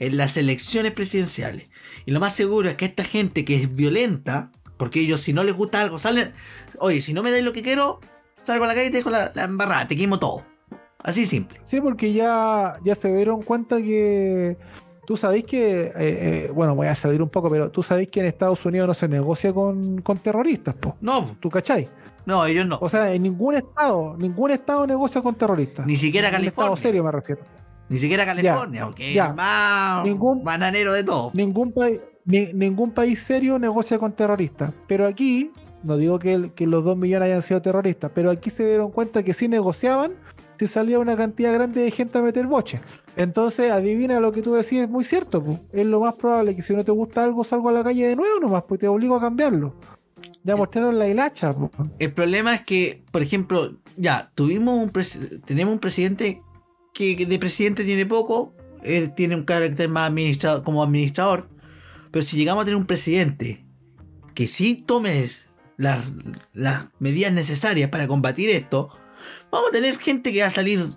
en 0.00 0.16
las 0.16 0.36
elecciones 0.36 0.92
presidenciales. 0.92 1.70
Y 2.06 2.12
lo 2.12 2.20
más 2.20 2.34
seguro 2.34 2.68
es 2.68 2.76
que 2.76 2.84
esta 2.84 3.04
gente 3.04 3.44
que 3.44 3.56
es 3.56 3.74
violenta, 3.74 4.50
porque 4.76 5.00
ellos 5.00 5.20
si 5.20 5.32
no 5.32 5.42
les 5.42 5.54
gusta 5.54 5.80
algo, 5.80 5.98
salen, 5.98 6.32
oye, 6.78 7.00
si 7.00 7.12
no 7.12 7.22
me 7.22 7.30
dais 7.30 7.44
lo 7.44 7.52
que 7.52 7.62
quiero, 7.62 8.00
salgo 8.44 8.64
a 8.64 8.68
la 8.68 8.74
calle 8.74 8.86
y 8.86 8.90
te 8.90 8.98
dejo 8.98 9.10
la, 9.10 9.32
la 9.34 9.44
embarrada, 9.44 9.88
te 9.88 9.96
quemo 9.96 10.18
todo. 10.18 10.44
Así 10.98 11.26
simple. 11.26 11.60
Sí, 11.64 11.80
porque 11.80 12.12
ya, 12.12 12.78
ya 12.84 12.94
se 12.94 13.14
dieron 13.14 13.42
cuenta 13.42 13.76
que 13.78 14.56
tú 15.06 15.16
sabéis 15.16 15.44
que, 15.44 15.84
eh, 15.84 15.92
eh, 15.96 16.50
bueno, 16.52 16.74
voy 16.74 16.88
a 16.88 16.94
salir 16.94 17.22
un 17.22 17.28
poco, 17.28 17.48
pero 17.48 17.70
tú 17.70 17.82
sabéis 17.82 18.08
que 18.08 18.20
en 18.20 18.26
Estados 18.26 18.64
Unidos 18.66 18.88
no 18.88 18.94
se 18.94 19.08
negocia 19.08 19.52
con, 19.52 20.02
terroristas, 20.22 20.74
po. 20.74 20.96
No. 21.00 21.36
¿Tú 21.40 21.48
cachai? 21.48 21.88
No, 22.26 22.44
ellos 22.44 22.66
no. 22.66 22.78
O 22.82 22.88
sea, 22.88 23.12
en 23.12 23.22
ningún 23.22 23.54
estado, 23.54 24.16
ningún 24.18 24.50
estado 24.50 24.86
negocia 24.86 25.22
con 25.22 25.34
terroristas. 25.34 25.86
Ni 25.86 25.96
siquiera 25.96 26.30
California. 26.30 26.74
Estado 26.74 26.76
serio 26.76 27.04
me 27.04 27.12
refiero. 27.12 27.42
Ni 27.88 27.96
siquiera 27.96 28.26
California, 28.26 28.90
ya. 29.14 29.32
más 29.32 30.04
ningún, 30.04 30.44
bananero 30.44 30.92
de 30.92 31.04
todo. 31.04 31.30
Ningún, 31.32 31.72
país 31.72 32.00
ningún 32.26 32.90
país 32.90 33.22
serio 33.22 33.58
negocia 33.58 33.98
con 33.98 34.12
terroristas. 34.12 34.72
Pero 34.86 35.06
aquí, 35.06 35.52
no 35.82 35.96
digo 35.96 36.18
que, 36.18 36.52
que 36.54 36.66
los 36.66 36.84
dos 36.84 36.98
millones 36.98 37.28
hayan 37.28 37.40
sido 37.40 37.62
terroristas, 37.62 38.10
pero 38.14 38.30
aquí 38.30 38.50
se 38.50 38.66
dieron 38.66 38.90
cuenta 38.90 39.22
que 39.22 39.32
sí 39.32 39.48
negociaban 39.48 40.12
te 40.58 40.66
salía 40.66 40.98
una 40.98 41.16
cantidad 41.16 41.54
grande 41.54 41.82
de 41.82 41.90
gente 41.90 42.18
a 42.18 42.22
meter 42.22 42.46
boche. 42.46 42.80
Entonces, 43.16 43.70
adivina 43.70 44.20
lo 44.20 44.32
que 44.32 44.42
tú 44.42 44.54
decís, 44.54 44.80
es 44.80 44.88
muy 44.88 45.04
cierto. 45.04 45.60
Es 45.72 45.86
lo 45.86 46.00
más 46.00 46.16
probable 46.16 46.54
que 46.54 46.62
si 46.62 46.74
no 46.74 46.84
te 46.84 46.90
gusta 46.90 47.24
algo, 47.24 47.44
salgo 47.44 47.68
a 47.68 47.72
la 47.72 47.84
calle 47.84 48.08
de 48.08 48.16
nuevo 48.16 48.40
nomás, 48.40 48.64
pues 48.68 48.80
te 48.80 48.88
obligo 48.88 49.16
a 49.16 49.20
cambiarlo. 49.20 49.74
Ya 50.42 50.56
mostraron 50.56 50.98
la 50.98 51.08
hilacha. 51.08 51.54
El 51.98 52.12
problema 52.12 52.54
es 52.54 52.62
que, 52.62 53.02
por 53.10 53.22
ejemplo, 53.22 53.76
ya, 53.96 54.30
tuvimos 54.34 54.78
un 54.78 54.92
tenemos 55.44 55.72
un 55.72 55.78
presidente 55.78 56.42
que 56.92 57.24
de 57.24 57.38
presidente 57.38 57.84
tiene 57.84 58.06
poco, 58.06 58.54
él 58.82 59.14
tiene 59.14 59.36
un 59.36 59.44
carácter 59.44 59.88
más 59.88 60.08
administrado 60.08 60.64
como 60.64 60.82
administrador, 60.82 61.48
pero 62.10 62.24
si 62.24 62.36
llegamos 62.36 62.62
a 62.62 62.64
tener 62.64 62.76
un 62.76 62.86
presidente 62.86 63.64
que 64.34 64.48
sí 64.48 64.84
tome 64.86 65.30
las, 65.76 66.12
las 66.52 66.86
medidas 66.98 67.32
necesarias 67.32 67.90
para 67.90 68.08
combatir 68.08 68.50
esto, 68.50 68.90
vamos 69.50 69.70
a 69.70 69.72
tener 69.72 69.98
gente 69.98 70.32
que 70.32 70.40
va 70.40 70.46
a 70.46 70.50
salir 70.50 70.90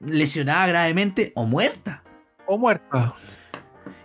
lesionada 0.00 0.66
gravemente 0.66 1.32
o 1.34 1.44
muerta. 1.44 2.02
O 2.46 2.58
muerta. 2.58 3.14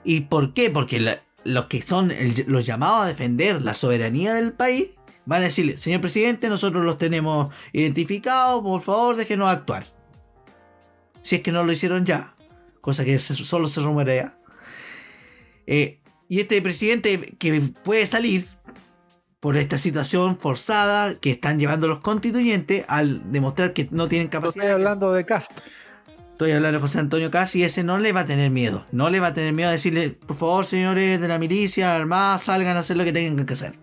¿Y 0.03 0.21
por 0.21 0.53
qué? 0.53 0.69
Porque 0.69 1.19
los 1.43 1.65
que 1.65 1.81
son 1.81 2.11
los 2.47 2.65
llamados 2.65 3.03
a 3.03 3.07
defender 3.07 3.61
la 3.61 3.73
soberanía 3.73 4.33
del 4.33 4.53
país 4.53 4.91
van 5.25 5.41
a 5.41 5.45
decirle, 5.45 5.77
señor 5.77 6.01
presidente, 6.01 6.49
nosotros 6.49 6.83
los 6.83 6.97
tenemos 6.97 7.53
identificados, 7.73 8.63
por 8.63 8.81
favor, 8.81 9.15
déjenos 9.15 9.49
actuar. 9.49 9.85
Si 11.23 11.35
es 11.35 11.41
que 11.41 11.51
no 11.51 11.63
lo 11.63 11.71
hicieron 11.71 12.05
ya, 12.05 12.35
cosa 12.81 13.05
que 13.05 13.19
solo 13.19 13.67
se 13.67 13.81
rumorea. 13.81 14.37
Eh, 15.67 15.99
y 16.27 16.39
este 16.39 16.61
presidente 16.61 17.35
que 17.37 17.61
puede 17.83 18.07
salir 18.07 18.47
por 19.41 19.57
esta 19.57 19.79
situación 19.79 20.37
forzada 20.37 21.15
que 21.15 21.31
están 21.31 21.59
llevando 21.59 21.87
los 21.87 21.99
constituyentes 21.99 22.85
al 22.87 23.31
demostrar 23.31 23.73
que 23.73 23.87
no 23.89 24.07
tienen 24.07 24.27
capacidad. 24.27 24.65
Estoy 24.65 24.73
hablando 24.73 25.11
de 25.11 25.25
Cast. 25.25 25.51
Estoy 26.29 26.51
hablando 26.51 26.77
de 26.77 26.81
José 26.81 26.99
Antonio 26.99 27.31
Cast 27.31 27.55
y 27.55 27.63
ese 27.63 27.83
no 27.83 27.97
le 27.97 28.13
va 28.13 28.21
a 28.21 28.25
tener 28.27 28.51
miedo. 28.51 28.85
No 28.91 29.09
le 29.09 29.19
va 29.19 29.27
a 29.27 29.33
tener 29.33 29.51
miedo 29.51 29.69
a 29.69 29.73
decirle, 29.73 30.11
por 30.11 30.35
favor, 30.37 30.65
señores 30.65 31.19
de 31.19 31.27
la 31.27 31.39
milicia, 31.39 31.95
armadas, 31.95 32.43
salgan 32.43 32.77
a 32.77 32.81
hacer 32.81 32.97
lo 32.97 33.03
que 33.03 33.11
tengan 33.11 33.45
que 33.45 33.53
hacer. 33.53 33.73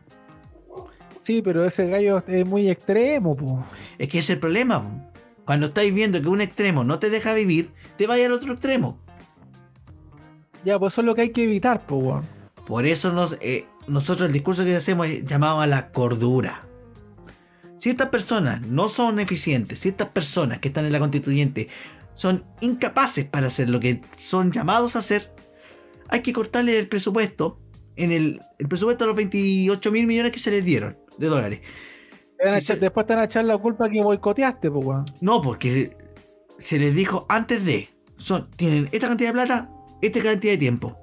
Sí, 1.23 1.43
pero 1.43 1.65
ese 1.65 1.89
gallo 1.89 2.23
es 2.25 2.47
muy 2.47 2.71
extremo, 2.71 3.37
po. 3.37 3.67
Es 3.99 4.09
que 4.09 4.21
ese 4.21 4.33
es 4.33 4.37
el 4.37 4.41
problema. 4.41 5.11
Cuando 5.45 5.67
estáis 5.67 5.93
viendo 5.93 6.23
que 6.23 6.29
un 6.29 6.41
extremo 6.41 6.85
no 6.85 7.01
te 7.01 7.11
deja 7.11 7.35
vivir, 7.35 7.71
te 7.97 8.07
vaya 8.07 8.27
al 8.27 8.33
otro 8.33 8.53
extremo. 8.53 9.01
Ya, 10.65 10.79
pues 10.79 10.95
eso 10.95 11.01
es 11.01 11.07
lo 11.07 11.17
que 11.17 11.23
hay 11.23 11.31
que 11.31 11.43
evitar, 11.43 11.85
po, 11.85 12.23
Por 12.65 12.87
eso 12.87 13.13
nos, 13.13 13.37
eh, 13.41 13.67
nosotros 13.89 14.27
el 14.27 14.33
discurso 14.33 14.65
que 14.65 14.77
hacemos 14.77 15.07
es 15.07 15.25
llamado 15.25 15.61
a 15.61 15.67
la 15.67 15.91
cordura. 15.91 16.67
Si 17.79 17.91
estas 17.91 18.09
personas 18.09 18.61
no 18.63 18.89
son 18.89 19.21
eficientes, 19.21 19.81
si 19.81 19.91
estas 19.91 20.09
personas 20.09 20.59
que 20.59 20.69
están 20.69 20.85
en 20.85 20.93
la 20.93 20.99
constituyente 20.99 21.69
son 22.15 22.45
incapaces 22.61 23.27
para 23.27 23.49
hacer 23.49 23.71
lo 23.71 23.79
que 23.79 24.03
son 24.17 24.51
llamados 24.51 24.97
a 24.97 24.99
hacer, 24.99 25.33
hay 26.09 26.23
que 26.23 26.33
cortarle 26.33 26.79
el 26.79 26.89
presupuesto 26.89 27.61
en 27.97 28.13
el, 28.13 28.41
el 28.59 28.69
presupuesto 28.69 29.05
de 29.05 29.09
los 29.09 29.17
28 29.17 29.93
mil 29.93 30.07
millones 30.07 30.33
que 30.33 30.39
se 30.39 30.51
les 30.51 30.65
dieron 30.65 30.97
de 31.19 31.27
dólares. 31.27 31.61
Después 32.39 33.07
te 33.07 33.15
van 33.15 33.23
a 33.23 33.25
echar 33.25 33.45
la 33.45 33.59
culpa 33.59 33.89
que 33.89 34.03
boicoteaste, 34.03 34.71
pues, 34.71 34.85
weón. 34.85 35.05
No, 35.21 35.43
porque 35.43 35.97
se 36.59 36.79
les 36.79 36.95
dijo 36.95 37.27
antes 37.29 37.65
de, 37.65 37.89
son, 38.17 38.51
tienen 38.53 38.89
esta 38.93 39.09
cantidad 39.09 39.31
de 39.31 39.33
plata, 39.33 39.71
esta 40.01 40.23
cantidad 40.23 40.53
de 40.53 40.59
tiempo. 40.59 40.97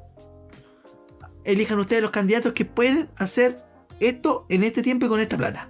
Elijan 1.46 1.80
ustedes 1.80 2.02
los 2.02 2.12
candidatos 2.12 2.54
que 2.54 2.66
pueden 2.66 3.08
hacer 3.18 3.58
esto 4.00 4.46
en 4.50 4.64
este 4.64 4.82
tiempo 4.82 5.06
y 5.06 5.10
con 5.10 5.20
esta 5.20 5.38
plata. 5.38 5.70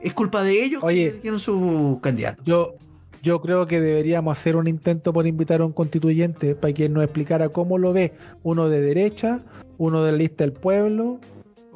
Es 0.00 0.14
culpa 0.14 0.42
de 0.42 0.64
ellos 0.64 0.82
Oye, 0.82 1.04
que 1.04 1.08
eligieron 1.10 1.40
su 1.40 1.98
candidato. 2.02 2.42
Yo, 2.44 2.74
yo 3.22 3.40
creo 3.40 3.66
que 3.66 3.80
deberíamos 3.80 4.38
hacer 4.38 4.56
un 4.56 4.66
intento 4.66 5.12
por 5.12 5.26
invitar 5.26 5.60
a 5.60 5.66
un 5.66 5.72
constituyente 5.72 6.54
para 6.54 6.72
que 6.72 6.88
nos 6.88 7.04
explicara 7.04 7.48
cómo 7.48 7.76
lo 7.78 7.92
ve 7.92 8.12
uno 8.42 8.68
de 8.68 8.80
derecha, 8.80 9.40
uno 9.78 10.02
de 10.02 10.12
la 10.12 10.18
lista 10.18 10.44
del 10.44 10.52
pueblo 10.52 11.20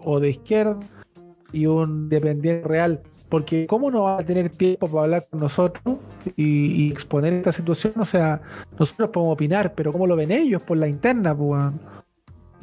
o 0.03 0.21
de 0.21 0.31
izquierda 0.31 0.79
y 1.53 1.67
un 1.67 2.09
dependiente 2.09 2.67
real. 2.67 3.03
Porque 3.29 3.67
cómo 3.67 3.91
no 3.91 4.05
va 4.05 4.19
a 4.19 4.25
tener 4.25 4.51
tiempo 4.51 4.89
para 4.89 5.03
hablar 5.03 5.27
con 5.29 5.41
nosotros 5.41 5.99
y, 6.37 6.85
y 6.85 6.91
exponer 6.91 7.33
esta 7.33 7.51
situación. 7.51 7.95
O 7.97 8.05
sea, 8.05 8.41
nosotros 8.79 9.11
podemos 9.11 9.35
opinar, 9.35 9.75
pero 9.75 9.91
cómo 9.91 10.07
lo 10.07 10.15
ven 10.15 10.31
ellos 10.31 10.63
por 10.63 10.77
la 10.77 10.87
interna, 10.87 11.37
pues. 11.37 11.73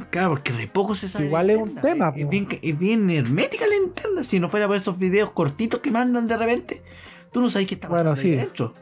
Claro, 0.09 0.29
porque 0.31 0.51
re 0.53 0.67
poco 0.67 0.95
se 0.95 1.07
sabe. 1.07 1.25
Igual 1.25 1.49
es 1.51 1.57
un 1.61 1.75
tema, 1.75 2.11
Es, 2.15 2.23
po. 2.23 2.29
bien, 2.29 2.47
es 2.61 2.79
bien 2.79 3.09
hermética 3.09 3.65
la 3.67 3.75
interna. 3.75 4.23
Si 4.23 4.39
no 4.39 4.49
fuera 4.49 4.67
por 4.67 4.75
esos 4.75 4.97
videos 4.97 5.31
cortitos 5.31 5.79
que 5.81 5.91
mandan 5.91 6.27
de 6.27 6.37
repente, 6.37 6.83
tú 7.31 7.41
no 7.41 7.49
sabes 7.49 7.67
qué 7.67 7.75
está 7.75 7.87
pasando 7.89 8.11
Bueno, 8.11 8.21
ahí 8.27 8.31
sí. 8.33 8.35
dentro. 8.37 8.73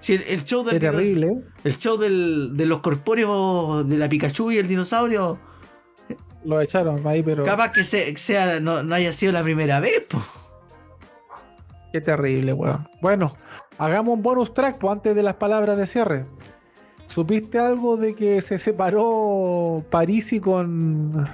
Si 0.00 0.14
el, 0.14 0.22
el 0.22 0.44
show 0.44 0.64
del 0.64 0.78
terrible. 0.78 1.42
el 1.64 1.78
show 1.78 1.96
del- 1.96 2.56
de 2.56 2.66
los 2.66 2.80
corpóreos 2.80 3.88
de 3.88 3.98
la 3.98 4.08
Pikachu 4.08 4.52
y 4.52 4.58
el 4.58 4.68
dinosaurio, 4.68 5.38
Lo 6.44 6.60
echaron 6.60 7.04
ahí, 7.06 7.22
pero 7.24 7.44
capaz 7.44 7.72
que 7.72 7.82
se- 7.82 8.16
sea, 8.16 8.60
no, 8.60 8.82
no 8.84 8.94
haya 8.94 9.12
sido 9.12 9.32
la 9.32 9.42
primera 9.42 9.80
vez, 9.80 10.04
po. 10.08 10.22
qué 11.92 12.00
terrible, 12.00 12.52
weón. 12.52 12.88
Bueno, 13.02 13.34
hagamos 13.78 14.14
un 14.14 14.22
bonus 14.22 14.52
track 14.54 14.78
pues, 14.78 14.92
antes 14.92 15.14
de 15.16 15.22
las 15.24 15.34
palabras 15.34 15.76
de 15.76 15.86
cierre. 15.88 16.26
¿Supiste 17.08 17.58
algo 17.58 17.96
de 17.96 18.14
que 18.14 18.40
se 18.42 18.58
separó 18.58 19.84
Parisi 19.90 20.38
con. 20.40 21.26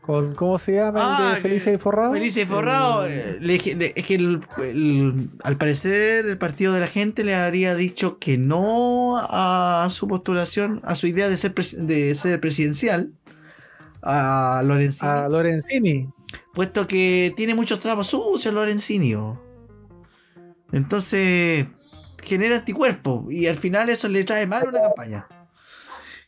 con 0.00 0.34
¿Cómo 0.34 0.58
se 0.58 0.74
llama? 0.74 0.98
el 0.98 1.06
Ah, 1.06 1.32
de 1.36 1.40
Felices 1.40 1.74
y 1.74 1.78
Forrado. 1.78 2.12
Felices 2.12 2.42
y 2.42 2.46
Forrado, 2.46 3.06
El- 3.06 3.12
eh, 3.12 3.36
le 3.40 3.52
dije- 3.54 3.74
le- 3.74 3.92
es 3.96 4.04
que 4.04 4.14
el- 4.16 4.40
el- 4.58 5.30
al 5.42 5.56
parecer 5.56 6.26
el 6.26 6.36
partido 6.36 6.72
de 6.72 6.80
la 6.80 6.88
gente 6.88 7.24
le 7.24 7.34
habría 7.34 7.74
dicho 7.74 8.18
que 8.18 8.36
no 8.36 9.16
a 9.18 9.88
su 9.90 10.06
postulación, 10.08 10.80
a 10.84 10.94
su 10.96 11.06
idea 11.06 11.28
de 11.28 11.36
ser, 11.36 11.54
de 11.54 12.14
ser 12.16 12.40
presidencial, 12.40 13.12
a 14.02 14.62
Lorenzini, 14.64 15.08
a 15.10 15.28
Lorenzini. 15.28 16.08
puesto 16.52 16.86
que 16.86 17.32
tiene 17.36 17.54
muchos 17.54 17.80
trapos 17.80 18.08
sucios 18.08 18.52
Lorenzini. 18.52 19.14
Entonces 20.72 21.66
genera 22.24 22.56
anticuerpos 22.56 23.32
y 23.32 23.46
al 23.46 23.56
final 23.56 23.88
eso 23.88 24.08
le 24.08 24.24
trae 24.24 24.46
mal 24.46 24.64
a 24.64 24.68
una 24.68 24.80
campaña. 24.80 25.26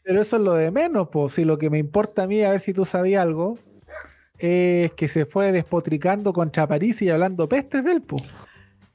Pero 0.02 0.20
eso 0.20 0.36
es 0.36 0.42
lo 0.42 0.54
de 0.54 0.70
menos, 0.70 1.08
pues. 1.10 1.34
Si 1.34 1.44
lo 1.44 1.58
que 1.58 1.68
me 1.68 1.78
importa 1.78 2.24
a 2.24 2.26
mí, 2.26 2.42
a 2.42 2.50
ver 2.50 2.60
si 2.60 2.72
tú 2.72 2.84
sabías 2.84 3.22
algo, 3.22 3.58
es 4.38 4.92
que 4.92 5.08
se 5.08 5.26
fue 5.26 5.50
despotricando 5.50 6.32
contra 6.32 6.66
Parisi 6.68 7.06
y 7.06 7.10
hablando 7.10 7.48
pestes 7.48 7.82
del, 7.82 8.02
pues. 8.02 8.22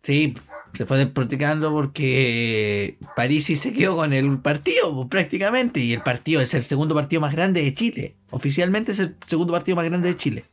Sí, 0.03 0.33
se 0.73 0.85
fue 0.85 0.97
desproticando 0.97 1.71
porque 1.71 2.97
Parisi 3.15 3.55
se 3.55 3.73
quedó 3.73 3.97
con 3.97 4.13
el 4.13 4.39
partido 4.39 4.95
pues, 4.95 5.07
prácticamente 5.09 5.79
y 5.81 5.93
el 5.93 6.01
partido 6.01 6.41
es 6.41 6.53
el 6.53 6.63
segundo 6.63 6.95
partido 6.95 7.21
más 7.21 7.33
grande 7.33 7.61
de 7.61 7.73
Chile. 7.73 8.15
Oficialmente 8.29 8.93
es 8.93 8.99
el 8.99 9.15
segundo 9.27 9.53
partido 9.53 9.75
más 9.75 9.85
grande 9.85 10.09
de 10.09 10.17
Chile. 10.17 10.45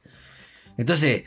Entonces, 0.77 1.25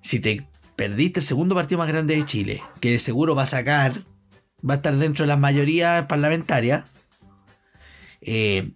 si 0.00 0.18
te 0.18 0.46
perdiste 0.76 1.20
el 1.20 1.26
segundo 1.26 1.54
partido 1.54 1.78
más 1.78 1.88
grande 1.88 2.16
de 2.16 2.24
Chile, 2.24 2.62
que 2.80 2.92
de 2.92 2.98
seguro 2.98 3.34
va 3.34 3.42
a 3.42 3.46
sacar, 3.46 4.02
va 4.68 4.74
a 4.74 4.76
estar 4.76 4.94
dentro 4.96 5.24
de 5.24 5.28
las 5.28 5.38
mayorías 5.38 6.06
parlamentarias, 6.06 6.84
eh, 8.20 8.72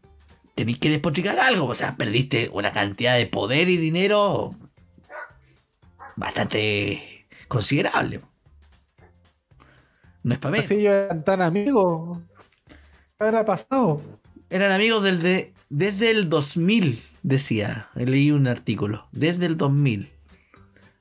tenéis 0.54 0.78
que 0.78 0.90
despotricar 0.90 1.38
algo. 1.38 1.66
O 1.66 1.74
sea, 1.74 1.96
perdiste 1.96 2.50
una 2.52 2.72
cantidad 2.72 3.16
de 3.16 3.26
poder 3.26 3.68
y 3.68 3.76
dinero 3.76 4.54
bastante 6.16 7.26
considerable. 7.48 8.20
No 10.22 10.34
es 10.34 10.40
para 10.40 10.52
menos. 10.52 10.66
Así 10.66 10.74
ellos 10.74 10.92
eran 10.92 11.24
tan 11.24 11.40
amigos. 11.42 12.18
¿Qué 12.66 13.24
habrá 13.24 13.44
pasado? 13.44 14.02
Eran 14.50 14.72
amigos 14.72 15.02
del 15.04 15.22
de, 15.22 15.54
desde 15.68 16.10
el 16.10 16.28
2000, 16.28 17.02
decía. 17.22 17.88
Leí 17.94 18.30
un 18.30 18.48
artículo. 18.48 19.06
Desde 19.12 19.46
el 19.46 19.56
2000. 19.56 20.10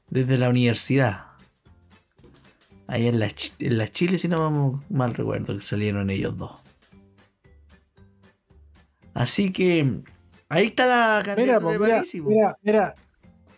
Desde 0.09 0.37
la 0.37 0.49
universidad. 0.49 1.25
Ahí 2.87 3.07
en 3.07 3.19
la, 3.19 3.27
en 3.59 3.77
la 3.77 3.87
Chile, 3.87 4.17
si 4.17 4.27
no 4.27 4.37
vamos 4.37 4.89
mal 4.91 5.13
recuerdo, 5.13 5.57
que 5.57 5.63
salieron 5.63 6.09
ellos 6.09 6.37
dos. 6.37 6.51
Así 9.13 9.51
que 9.51 10.01
ahí 10.49 10.67
está 10.67 10.85
la 10.85 11.35
Mira, 11.37 11.59
pues, 11.59 11.73
de 11.73 11.79
mira, 11.79 11.95
Parisi, 11.95 12.21
po. 12.21 12.29
mira, 12.29 12.57
mira, 12.61 12.95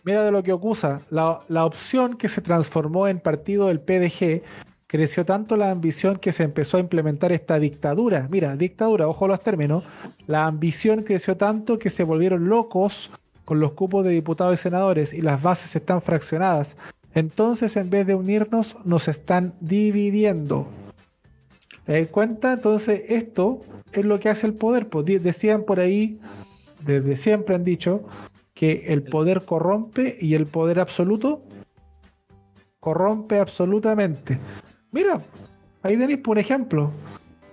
mira 0.04 0.24
de 0.24 0.30
lo 0.30 0.42
que 0.42 0.52
acusa. 0.52 1.02
La, 1.10 1.40
la 1.48 1.64
opción 1.64 2.16
que 2.16 2.28
se 2.28 2.40
transformó 2.40 3.08
en 3.08 3.20
partido 3.20 3.66
del 3.66 3.80
PDG 3.80 4.42
creció 4.86 5.26
tanto 5.26 5.56
la 5.56 5.70
ambición 5.70 6.16
que 6.16 6.32
se 6.32 6.44
empezó 6.44 6.78
a 6.78 6.80
implementar 6.80 7.32
esta 7.32 7.58
dictadura. 7.58 8.26
Mira, 8.30 8.56
dictadura, 8.56 9.06
ojo 9.08 9.26
a 9.26 9.28
los 9.28 9.40
términos. 9.40 9.84
La 10.26 10.46
ambición 10.46 11.02
creció 11.02 11.36
tanto 11.36 11.78
que 11.78 11.90
se 11.90 12.04
volvieron 12.04 12.48
locos 12.48 13.10
con 13.44 13.60
los 13.60 13.72
cupos 13.72 14.04
de 14.04 14.12
diputados 14.12 14.58
y 14.58 14.62
senadores 14.62 15.12
y 15.12 15.20
las 15.20 15.42
bases 15.42 15.74
están 15.76 16.00
fraccionadas. 16.00 16.76
Entonces, 17.18 17.76
en 17.76 17.90
vez 17.90 18.06
de 18.06 18.14
unirnos, 18.14 18.76
nos 18.84 19.08
están 19.08 19.54
dividiendo. 19.60 20.68
¿Te 21.84 21.98
das 22.00 22.08
cuenta? 22.08 22.52
Entonces, 22.52 23.02
esto 23.08 23.60
es 23.92 24.04
lo 24.04 24.20
que 24.20 24.28
hace 24.28 24.46
el 24.46 24.54
poder. 24.54 24.88
Pues, 24.88 25.04
decían 25.22 25.64
por 25.64 25.80
ahí, 25.80 26.20
desde 26.84 27.16
siempre 27.16 27.54
han 27.56 27.64
dicho, 27.64 28.04
que 28.54 28.84
el 28.88 29.02
poder 29.02 29.44
corrompe 29.44 30.16
y 30.20 30.34
el 30.34 30.46
poder 30.46 30.80
absoluto 30.80 31.42
corrompe 32.80 33.38
absolutamente. 33.38 34.38
Mira, 34.92 35.20
ahí 35.82 35.96
tenéis 35.96 36.18
por 36.20 36.38
ejemplo. 36.38 36.90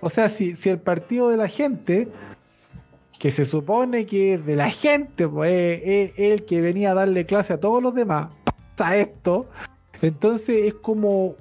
O 0.02 0.10
sea, 0.10 0.30
si, 0.30 0.56
si 0.56 0.70
el 0.70 0.80
partido 0.80 1.30
de 1.30 1.38
la 1.38 1.48
gente, 1.48 2.08
que 3.20 3.32
se 3.32 3.46
supone 3.46 4.06
que 4.06 4.36
es 4.36 4.46
de 4.46 4.56
la 4.56 4.70
gente, 4.70 5.28
pues 5.28 5.52
es, 5.52 5.82
es- 5.84 6.12
es 6.20 6.32
el 6.34 6.46
que 6.46 6.62
venía 6.62 6.92
a 6.92 6.96
darle 6.96 7.26
clase 7.26 7.54
a 7.54 7.60
todos 7.60 7.82
los 7.82 7.96
demás, 7.96 8.28
pasa 8.76 8.98
esto, 8.98 9.46
entonces 10.02 10.66
es 10.66 10.74
como 10.76 11.36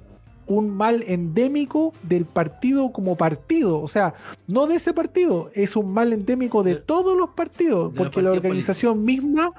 un 0.47 0.69
mal 0.69 1.03
endémico 1.07 1.91
del 2.03 2.25
partido 2.25 2.91
como 2.91 3.15
partido. 3.15 3.81
O 3.81 3.87
sea, 3.87 4.13
no 4.47 4.67
de 4.67 4.75
ese 4.75 4.93
partido, 4.93 5.49
es 5.53 5.75
un 5.75 5.91
mal 5.93 6.13
endémico 6.13 6.63
de 6.63 6.75
De- 6.75 6.81
todos 6.81 7.17
los 7.17 7.31
partidos, 7.31 7.91
porque 7.95 8.21
la 8.21 8.31
organización 8.31 9.03
misma, 9.03 9.51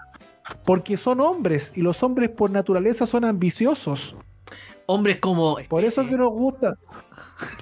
porque 0.64 0.96
son 0.96 1.20
hombres 1.20 1.72
y 1.74 1.80
los 1.82 2.02
hombres 2.02 2.30
por 2.30 2.50
naturaleza 2.50 3.04
son 3.06 3.24
ambiciosos. 3.24 4.14
Hombres 4.86 5.18
como. 5.18 5.56
Por 5.68 5.84
eso 5.84 6.06
que 6.06 6.16
nos 6.16 6.30
gusta. 6.30 6.78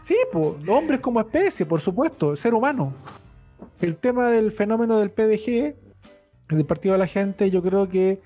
Sí, 0.02 0.16
pues, 0.30 0.54
hombres 0.68 1.00
como 1.00 1.18
especie, 1.20 1.64
por 1.64 1.80
supuesto, 1.80 2.32
el 2.32 2.36
ser 2.36 2.52
humano. 2.54 2.92
El 3.80 3.96
tema 3.96 4.28
del 4.28 4.52
fenómeno 4.52 4.98
del 4.98 5.10
PDG, 5.10 5.74
del 6.50 6.64
Partido 6.66 6.92
de 6.92 6.98
la 6.98 7.06
Gente, 7.06 7.50
yo 7.50 7.62
creo 7.62 7.88
que 7.88 8.20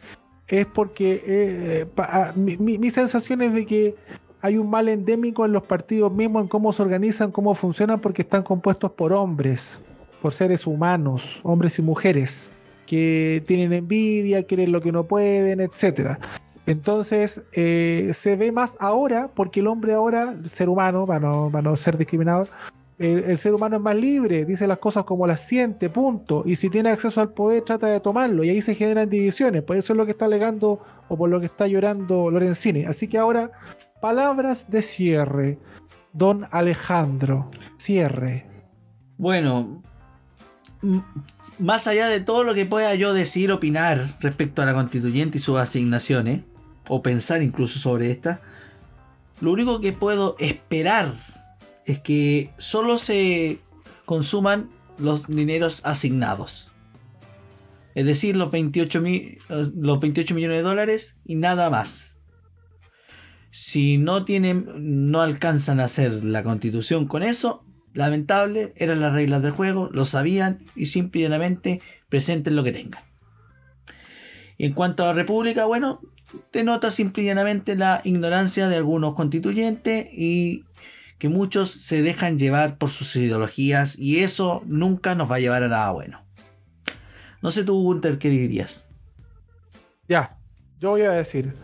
es 0.48 0.66
porque 0.66 1.22
eh, 1.26 1.86
ah, 1.98 2.32
mi, 2.36 2.90
sensación 2.90 3.42
es 3.42 3.52
de 3.52 3.66
que 3.66 3.94
hay 4.40 4.56
un 4.56 4.70
mal 4.70 4.88
endémico 4.88 5.44
en 5.44 5.52
los 5.52 5.62
partidos 5.64 6.12
mismos, 6.12 6.42
en 6.42 6.48
cómo 6.48 6.72
se 6.72 6.82
organizan, 6.82 7.30
cómo 7.30 7.54
funcionan, 7.54 8.00
porque 8.00 8.22
están 8.22 8.42
compuestos 8.42 8.92
por 8.92 9.12
hombres, 9.12 9.80
por 10.22 10.32
seres 10.32 10.66
humanos, 10.66 11.40
hombres 11.42 11.78
y 11.78 11.82
mujeres, 11.82 12.48
que 12.86 13.42
tienen 13.46 13.72
envidia, 13.72 14.44
quieren 14.44 14.72
lo 14.72 14.80
que 14.80 14.92
no 14.92 15.04
pueden, 15.04 15.60
etcétera. 15.60 16.18
Entonces, 16.66 17.42
eh, 17.52 18.12
se 18.14 18.36
ve 18.36 18.52
más 18.52 18.76
ahora, 18.78 19.30
porque 19.34 19.60
el 19.60 19.66
hombre 19.66 19.94
ahora, 19.94 20.32
el 20.32 20.48
ser 20.48 20.68
humano, 20.68 21.06
para 21.06 21.20
no, 21.20 21.50
no 21.50 21.76
ser 21.76 21.98
discriminador, 21.98 22.48
el, 22.98 23.38
ser 23.38 23.54
humano 23.54 23.76
es 23.76 23.82
más 23.82 23.94
libre, 23.94 24.44
dice 24.44 24.66
las 24.66 24.78
cosas 24.78 25.04
como 25.04 25.26
las 25.26 25.40
siente, 25.40 25.88
punto. 25.88 26.42
Y 26.44 26.56
si 26.56 26.68
tiene 26.68 26.90
acceso 26.90 27.20
al 27.20 27.30
poder, 27.32 27.62
trata 27.62 27.86
de 27.86 28.00
tomarlo. 28.00 28.42
Y 28.42 28.50
ahí 28.50 28.60
se 28.60 28.74
generan 28.74 29.08
divisiones. 29.08 29.62
Por 29.62 29.76
eso 29.76 29.92
es 29.92 29.96
lo 29.96 30.04
que 30.04 30.12
está 30.12 30.24
alegando 30.24 30.80
o 31.08 31.16
por 31.16 31.30
lo 31.30 31.38
que 31.38 31.46
está 31.46 31.66
llorando 31.68 32.30
Lorenzini. 32.30 32.84
Así 32.84 33.06
que 33.06 33.18
ahora, 33.18 33.52
palabras 34.00 34.66
de 34.68 34.82
cierre. 34.82 35.58
Don 36.12 36.46
Alejandro, 36.50 37.50
cierre. 37.76 38.46
Bueno, 39.16 39.82
más 41.58 41.86
allá 41.86 42.08
de 42.08 42.20
todo 42.20 42.42
lo 42.42 42.54
que 42.54 42.66
pueda 42.66 42.94
yo 42.96 43.14
decir, 43.14 43.52
opinar 43.52 44.16
respecto 44.20 44.62
a 44.62 44.66
la 44.66 44.74
constituyente 44.74 45.38
y 45.38 45.40
sus 45.40 45.58
asignaciones, 45.58 46.42
o 46.88 47.02
pensar 47.02 47.42
incluso 47.42 47.78
sobre 47.78 48.10
esta, 48.10 48.40
lo 49.40 49.52
único 49.52 49.80
que 49.80 49.92
puedo 49.92 50.34
esperar 50.38 51.12
es 51.92 52.00
que 52.00 52.50
solo 52.58 52.98
se 52.98 53.58
consuman 54.04 54.70
los 54.98 55.26
dineros 55.26 55.80
asignados. 55.84 56.68
Es 57.94 58.04
decir, 58.04 58.36
los 58.36 58.50
28, 58.50 59.00
mi- 59.00 59.38
eh, 59.48 59.70
los 59.76 60.00
28 60.00 60.34
millones 60.34 60.58
de 60.58 60.62
dólares 60.62 61.16
y 61.24 61.34
nada 61.34 61.70
más. 61.70 62.16
Si 63.50 63.98
no 63.98 64.24
tienen, 64.24 64.68
no 65.10 65.20
alcanzan 65.20 65.80
a 65.80 65.84
hacer 65.84 66.24
la 66.24 66.42
constitución 66.44 67.06
con 67.06 67.22
eso, 67.22 67.64
lamentable, 67.94 68.72
eran 68.76 69.00
las 69.00 69.14
reglas 69.14 69.42
del 69.42 69.52
juego, 69.52 69.88
lo 69.92 70.04
sabían 70.04 70.64
y 70.76 70.86
simple 70.86 71.20
y 71.20 71.24
llanamente 71.24 71.80
presenten 72.08 72.54
lo 72.54 72.62
que 72.62 72.72
tengan. 72.72 73.02
Y 74.58 74.66
en 74.66 74.74
cuanto 74.74 75.02
a 75.04 75.06
la 75.08 75.12
república, 75.14 75.64
bueno, 75.64 76.00
denota 76.52 76.90
simple 76.90 77.22
y 77.22 77.26
llanamente 77.26 77.74
la 77.74 78.00
ignorancia 78.04 78.68
de 78.68 78.76
algunos 78.76 79.14
constituyentes 79.14 80.06
y 80.12 80.64
que 81.18 81.28
muchos 81.28 81.70
se 81.70 82.02
dejan 82.02 82.38
llevar 82.38 82.78
por 82.78 82.90
sus 82.90 83.14
ideologías 83.16 83.98
y 83.98 84.20
eso 84.20 84.62
nunca 84.66 85.14
nos 85.14 85.30
va 85.30 85.36
a 85.36 85.40
llevar 85.40 85.62
a 85.62 85.68
nada 85.68 85.90
bueno. 85.90 86.24
No 87.42 87.50
sé 87.50 87.64
tú, 87.64 87.82
Gunter, 87.82 88.18
¿qué 88.18 88.28
dirías? 88.30 88.84
Ya, 90.08 90.38
yo 90.78 90.90
voy 90.90 91.02
a 91.02 91.10
decir, 91.10 91.54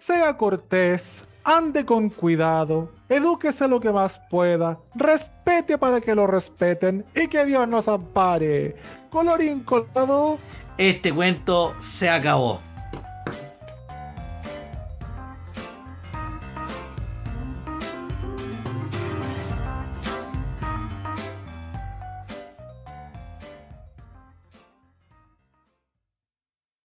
sea 0.00 0.36
cortés, 0.36 1.24
ande 1.44 1.84
con 1.84 2.08
cuidado, 2.08 2.92
edúquese 3.08 3.66
lo 3.68 3.80
que 3.80 3.92
más 3.92 4.20
pueda, 4.30 4.78
respete 4.94 5.78
para 5.78 6.00
que 6.00 6.14
lo 6.14 6.26
respeten 6.26 7.04
y 7.14 7.28
que 7.28 7.44
Dios 7.44 7.66
nos 7.68 7.88
ampare. 7.88 8.76
Colorín 9.10 9.60
colorado, 9.60 10.38
Este 10.76 11.12
cuento 11.12 11.74
se 11.80 12.10
acabó. 12.10 12.65